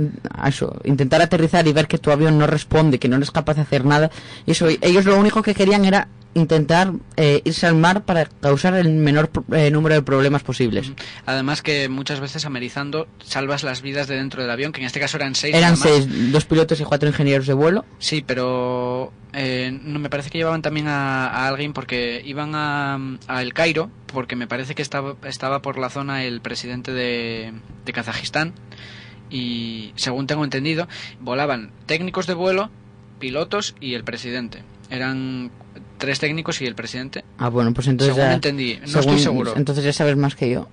eso 0.47 0.79
intentar 0.85 1.21
aterrizar 1.21 1.67
y 1.67 1.73
ver 1.73 1.87
que 1.87 1.97
tu 1.97 2.09
avión 2.11 2.37
no 2.37 2.47
responde 2.47 2.99
que 2.99 3.09
no 3.09 3.17
eres 3.17 3.31
capaz 3.31 3.55
de 3.55 3.61
hacer 3.63 3.83
nada 3.85 4.11
y 4.45 4.51
eso 4.51 4.67
ellos 4.81 5.03
lo 5.05 5.17
único 5.19 5.41
que 5.41 5.53
querían 5.53 5.83
era 5.83 6.07
intentar 6.35 6.93
eh, 7.17 7.41
irse 7.43 7.67
al 7.67 7.75
mar 7.75 8.05
para 8.05 8.25
causar 8.25 8.73
el 8.75 8.89
menor 8.89 9.29
eh, 9.51 9.69
número 9.71 9.93
de 9.95 10.01
problemas 10.01 10.41
posibles 10.41 10.91
además 11.25 11.61
que 11.61 11.89
muchas 11.89 12.21
veces 12.21 12.45
amerizando 12.45 13.07
salvas 13.23 13.63
las 13.63 13.81
vidas 13.81 14.07
de 14.07 14.15
dentro 14.15 14.41
del 14.41 14.49
avión, 14.49 14.71
que 14.71 14.79
en 14.79 14.87
este 14.87 14.99
caso 15.01 15.17
eran 15.17 15.35
seis. 15.35 15.53
eran 15.53 15.75
seis 15.77 16.07
dos 16.31 16.45
pilotos 16.45 16.79
y 16.79 16.83
cuatro 16.85 17.09
ingenieros 17.09 17.45
de 17.45 17.53
vuelo 17.53 17.83
Sí, 17.99 18.23
pero 18.25 19.11
eh, 19.33 19.77
no 19.83 19.99
me 19.99 20.09
parece 20.09 20.29
que 20.29 20.37
llevaban 20.37 20.61
también 20.61 20.87
a, 20.87 21.27
a 21.27 21.47
alguien 21.49 21.73
porque 21.73 22.21
iban 22.25 22.53
a, 22.55 22.99
a 23.27 23.41
El 23.41 23.53
Cairo, 23.53 23.89
porque 24.07 24.35
me 24.35 24.47
parece 24.47 24.75
que 24.75 24.81
estaba, 24.81 25.15
estaba 25.25 25.61
por 25.61 25.77
la 25.77 25.89
zona 25.89 26.23
el 26.23 26.41
presidente 26.41 26.91
de, 26.91 27.53
de 27.85 27.93
Kazajistán 27.93 28.53
y 29.29 29.91
según 29.95 30.27
tengo 30.27 30.43
entendido, 30.43 30.87
volaban 31.19 31.71
técnicos 31.85 32.27
de 32.27 32.33
vuelo, 32.33 32.69
pilotos 33.19 33.75
y 33.79 33.93
el 33.95 34.03
presidente. 34.03 34.61
Eran 34.89 35.51
tres 35.97 36.19
técnicos 36.19 36.61
y 36.61 36.65
el 36.65 36.75
presidente. 36.75 37.23
ah 37.37 37.49
bueno 37.49 37.73
pues 37.73 37.87
entonces 37.87 38.13
según 38.15 38.29
ya- 38.29 38.35
entendí, 38.35 38.77
no 38.81 38.87
según- 38.87 38.99
estoy 39.01 39.19
seguro. 39.19 39.53
entonces 39.55 39.83
ya 39.83 39.93
sabes 39.93 40.17
más 40.17 40.35
que 40.35 40.49
yo 40.49 40.67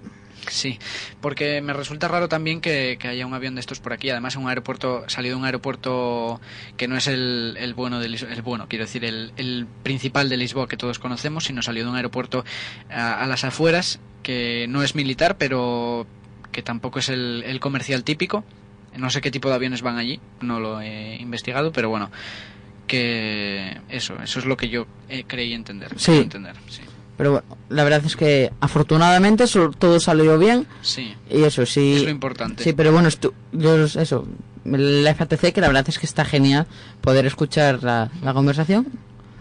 Sí, 0.48 0.78
porque 1.20 1.60
me 1.60 1.72
resulta 1.72 2.08
raro 2.08 2.28
también 2.28 2.60
que, 2.60 2.96
que 2.98 3.08
haya 3.08 3.26
un 3.26 3.34
avión 3.34 3.54
de 3.54 3.60
estos 3.60 3.80
por 3.80 3.92
aquí. 3.92 4.10
Además, 4.10 4.36
un 4.36 4.48
aeropuerto 4.48 5.04
salido 5.08 5.34
de 5.36 5.40
un 5.40 5.44
aeropuerto 5.46 6.40
que 6.76 6.88
no 6.88 6.96
es 6.96 7.06
el, 7.06 7.56
el 7.58 7.74
bueno 7.74 8.00
de 8.00 8.06
el 8.06 8.42
bueno, 8.42 8.66
quiero 8.68 8.84
decir, 8.84 9.04
el, 9.04 9.32
el 9.36 9.66
principal 9.82 10.28
de 10.28 10.36
Lisboa 10.36 10.68
que 10.68 10.76
todos 10.76 10.98
conocemos, 10.98 11.44
sino 11.44 11.62
salió 11.62 11.84
de 11.84 11.90
un 11.90 11.96
aeropuerto 11.96 12.44
a, 12.90 13.22
a 13.22 13.26
las 13.26 13.44
afueras 13.44 14.00
que 14.22 14.66
no 14.68 14.82
es 14.82 14.94
militar, 14.94 15.36
pero 15.38 16.06
que 16.52 16.62
tampoco 16.62 16.98
es 16.98 17.08
el, 17.08 17.42
el 17.46 17.60
comercial 17.60 18.02
típico. 18.04 18.44
No 18.96 19.08
sé 19.08 19.20
qué 19.20 19.30
tipo 19.30 19.48
de 19.48 19.54
aviones 19.54 19.82
van 19.82 19.98
allí, 19.98 20.20
no 20.40 20.58
lo 20.58 20.80
he 20.80 21.16
investigado, 21.16 21.70
pero 21.70 21.88
bueno, 21.90 22.10
que 22.86 23.80
eso, 23.88 24.20
eso 24.22 24.40
es 24.40 24.44
lo 24.46 24.56
que 24.56 24.68
yo 24.68 24.86
eh, 25.08 25.24
creí 25.26 25.52
entender. 25.52 25.90
Sí. 25.96 26.06
creí 26.06 26.22
entender, 26.22 26.56
sí. 26.68 26.82
Pero 27.20 27.32
bueno 27.32 27.56
la 27.68 27.84
verdad 27.84 28.02
es 28.06 28.16
que 28.16 28.50
afortunadamente 28.60 29.44
todo 29.78 30.00
salió 30.00 30.38
bien 30.38 30.66
Sí, 30.80 31.14
y 31.30 31.42
eso 31.42 31.66
sí 31.66 31.96
es 31.96 32.04
lo 32.04 32.10
importante. 32.10 32.64
Sí, 32.64 32.72
pero 32.72 32.92
bueno, 32.92 33.08
estu- 33.10 33.34
yo, 33.52 33.84
eso, 33.84 34.26
la 34.64 35.14
FATC, 35.14 35.52
que 35.52 35.60
la 35.60 35.66
verdad 35.66 35.84
es 35.86 35.98
que 35.98 36.06
está 36.06 36.24
genial 36.24 36.66
poder 37.02 37.26
escuchar 37.26 37.82
la, 37.82 38.10
la 38.22 38.32
conversación 38.32 38.86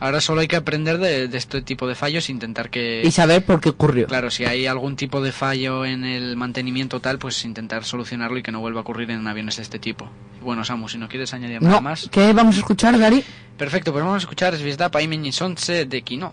Ahora 0.01 0.21
solo 0.21 0.39
hay 0.39 0.47
que 0.47 0.55
aprender 0.55 0.97
de, 0.97 1.27
de 1.27 1.37
este 1.37 1.61
tipo 1.61 1.85
de 1.85 1.93
fallos 1.93 2.29
e 2.29 2.31
intentar 2.31 2.69
que... 2.69 3.01
y 3.03 3.11
saber 3.11 3.43
por 3.43 3.59
qué 3.59 3.67
ocurrió. 3.67 4.07
Claro, 4.07 4.31
si 4.31 4.45
hay 4.45 4.65
algún 4.65 4.95
tipo 4.95 5.19
de 5.21 5.33
fallo 5.33 5.83
en 5.83 6.05
el 6.05 6.37
mantenimiento 6.37 7.01
tal, 7.01 7.19
pues 7.19 7.43
intentar 7.43 7.83
solucionarlo 7.83 8.37
y 8.37 8.41
que 8.41 8.53
no 8.53 8.61
vuelva 8.61 8.79
a 8.79 8.83
ocurrir 8.83 9.11
en 9.11 9.27
aviones 9.27 9.57
de 9.57 9.63
este 9.63 9.77
tipo. 9.77 10.09
Bueno, 10.41 10.63
Samu, 10.63 10.87
si 10.87 10.97
no 10.97 11.09
quieres 11.09 11.33
añadir 11.33 11.61
nada 11.61 11.75
No, 11.75 11.81
más... 11.81 12.07
¿qué 12.09 12.31
vamos 12.31 12.55
a 12.55 12.59
escuchar, 12.59 12.97
Gary? 12.97 13.21
Perfecto, 13.57 13.91
pues 13.91 14.01
vamos 14.05 14.15
a 14.15 14.23
escuchar 14.23 14.55
Zvezda 14.55 14.89
pa 14.89 15.01
imeni 15.01 15.33
Sonce 15.33 15.83
de 15.85 16.01
Kino. 16.01 16.31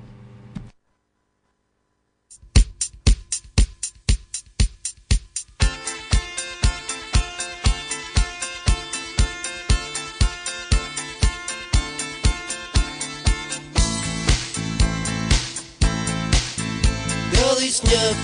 Снег, 17.86 18.16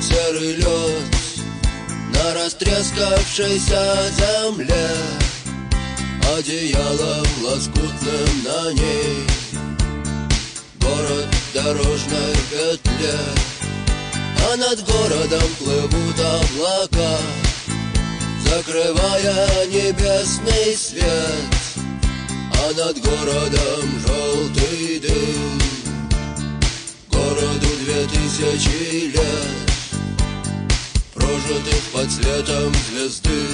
серый 0.00 0.54
лед 0.54 1.02
На 2.12 2.34
растрескавшейся 2.34 3.82
земле. 4.18 4.88
Одеялом 6.36 7.26
лоскутным 7.42 8.44
на 8.44 8.72
ней 8.72 9.26
Город 10.80 11.26
в 11.32 11.54
дорожной 11.54 12.34
петле. 12.50 13.18
А 14.50 14.56
над 14.56 14.84
городом 14.84 15.48
плывут 15.58 16.20
облака 16.20 17.18
Закрывая 18.44 19.66
небесный 19.66 20.76
свет. 20.76 21.04
А 22.52 22.72
над 22.76 22.98
городом 23.00 24.00
желтый 24.06 25.00
дым 25.00 25.58
Городу 27.28 27.68
две 27.84 28.06
тысячи 28.06 29.12
лет 29.12 29.70
Прожитых 31.14 31.82
под 31.92 32.10
светом 32.10 32.72
звезды 32.88 33.48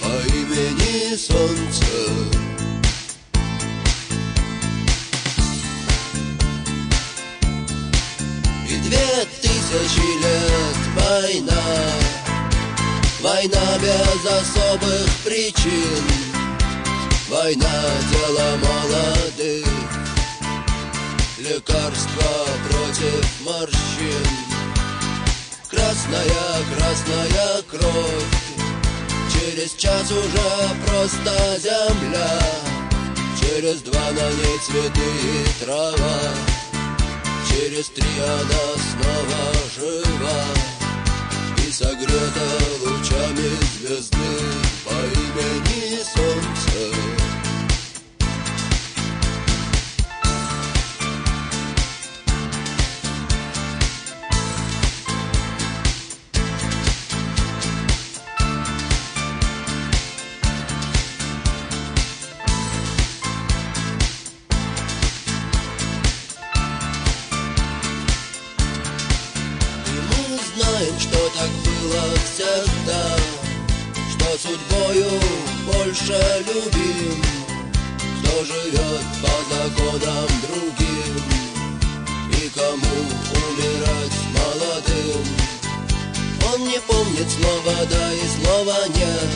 По 0.00 0.08
имени 0.34 1.14
Солнце. 1.14 1.84
И 8.68 8.76
две 8.88 9.26
тысячи 9.40 10.08
лет 10.18 10.76
война 10.96 11.62
Война 13.20 13.78
без 13.80 14.26
особых 14.26 15.08
причин. 15.24 16.02
Война 17.28 17.84
дело 18.10 18.56
молодых 18.56 19.66
Лекарство 21.50 22.46
против 22.68 23.40
морщин. 23.40 24.24
Красная, 25.68 26.46
красная 26.76 27.62
кровь. 27.68 28.30
Через 29.32 29.72
час 29.72 30.12
уже 30.12 30.48
просто 30.86 31.58
земля. 31.58 32.40
Через 33.40 33.82
два 33.82 34.12
на 34.12 34.30
ней 34.30 34.58
цветы 34.64 35.10
и 35.24 35.64
трава. 35.64 36.20
Через 37.50 37.88
три 37.88 38.06
она 38.22 38.64
снова 38.86 39.42
жива. 39.74 40.44
И 41.66 41.72
согрета 41.72 42.48
лучами 42.86 43.50
звезды 43.76 44.18
По 44.84 44.92
имени 44.92 45.98
Солнце 46.14 47.29
больше 75.90 76.44
любим. 76.46 77.20
Кто 78.22 78.44
живет 78.44 79.04
по 79.22 79.32
законам 79.52 80.28
другим? 80.46 81.16
И 82.30 82.48
кому 82.50 82.96
умирать 83.34 84.18
молодым? 84.36 85.24
Он 86.52 86.68
не 86.68 86.78
помнит 86.80 87.28
слова 87.28 87.74
«да» 87.90 88.12
и 88.12 88.22
слова 88.40 88.78
«нет» 88.94 89.30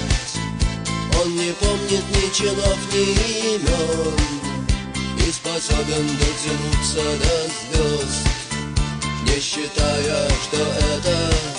Он 1.20 1.36
не 1.36 1.52
помнит 1.54 2.04
ни 2.10 2.32
чинов, 2.32 2.78
ни 2.92 3.56
имен. 3.56 4.14
И 5.26 5.32
способен 5.32 6.06
дотянуться 6.06 7.02
до 7.18 7.82
звезд 7.82 8.28
не 9.26 9.40
считая, 9.40 10.28
что 10.28 10.58
это 10.58 11.53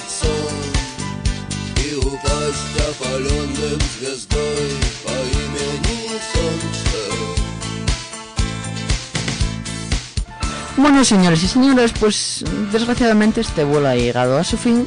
И 1.95 1.95
упасть 1.95 2.77
опаленным 2.91 3.81
звездой 3.99 4.71
по 5.05 5.11
имени 5.11 6.21
Солнце 6.33 6.99
Bueno, 10.77 11.05
señores 11.05 11.43
y 11.43 11.49
señores, 11.49 11.93
pues 11.99 12.45
desgraciadamente 12.73 13.41
este 13.43 13.65
vuelo 13.65 13.89
ha 13.89 13.95
llegado 13.95 14.39
a 14.39 14.45
su 14.45 14.57
fin 14.57 14.87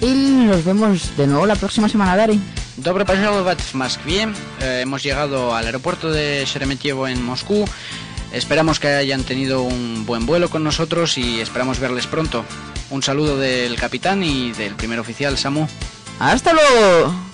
y 0.00 0.12
nos 0.46 0.64
vemos 0.64 1.16
de 1.16 1.26
nuevo 1.26 1.46
la 1.46 1.56
próxima 1.56 1.88
semana, 1.88 2.16
Gary. 2.16 2.40
Добро 2.76 3.04
пожаловать 3.04 3.60
в 3.60 3.74
Москве. 3.74 4.26
Eh, 4.60 4.80
hemos 4.82 5.02
llegado 5.02 5.54
al 5.54 5.66
aeropuerto 5.66 6.10
de 6.10 6.44
Sheremetyevo 6.46 7.06
en 7.08 7.22
Moscú. 7.22 7.66
Esperamos 8.32 8.80
que 8.80 8.88
hayan 8.88 9.22
tenido 9.24 9.62
un 9.62 10.06
buen 10.06 10.24
vuelo 10.24 10.48
con 10.48 10.64
nosotros 10.64 11.18
y 11.18 11.40
esperamos 11.40 11.78
verles 11.78 12.06
pronto. 12.06 12.44
Un 12.88 13.02
saludo 13.02 13.36
del 13.36 13.76
capitán 13.76 14.22
y 14.22 14.52
del 14.52 14.76
primer 14.76 14.98
oficial 14.98 15.36
Samu. 15.36 15.66
¡Hasta 16.19 16.53
luego! 16.53 17.24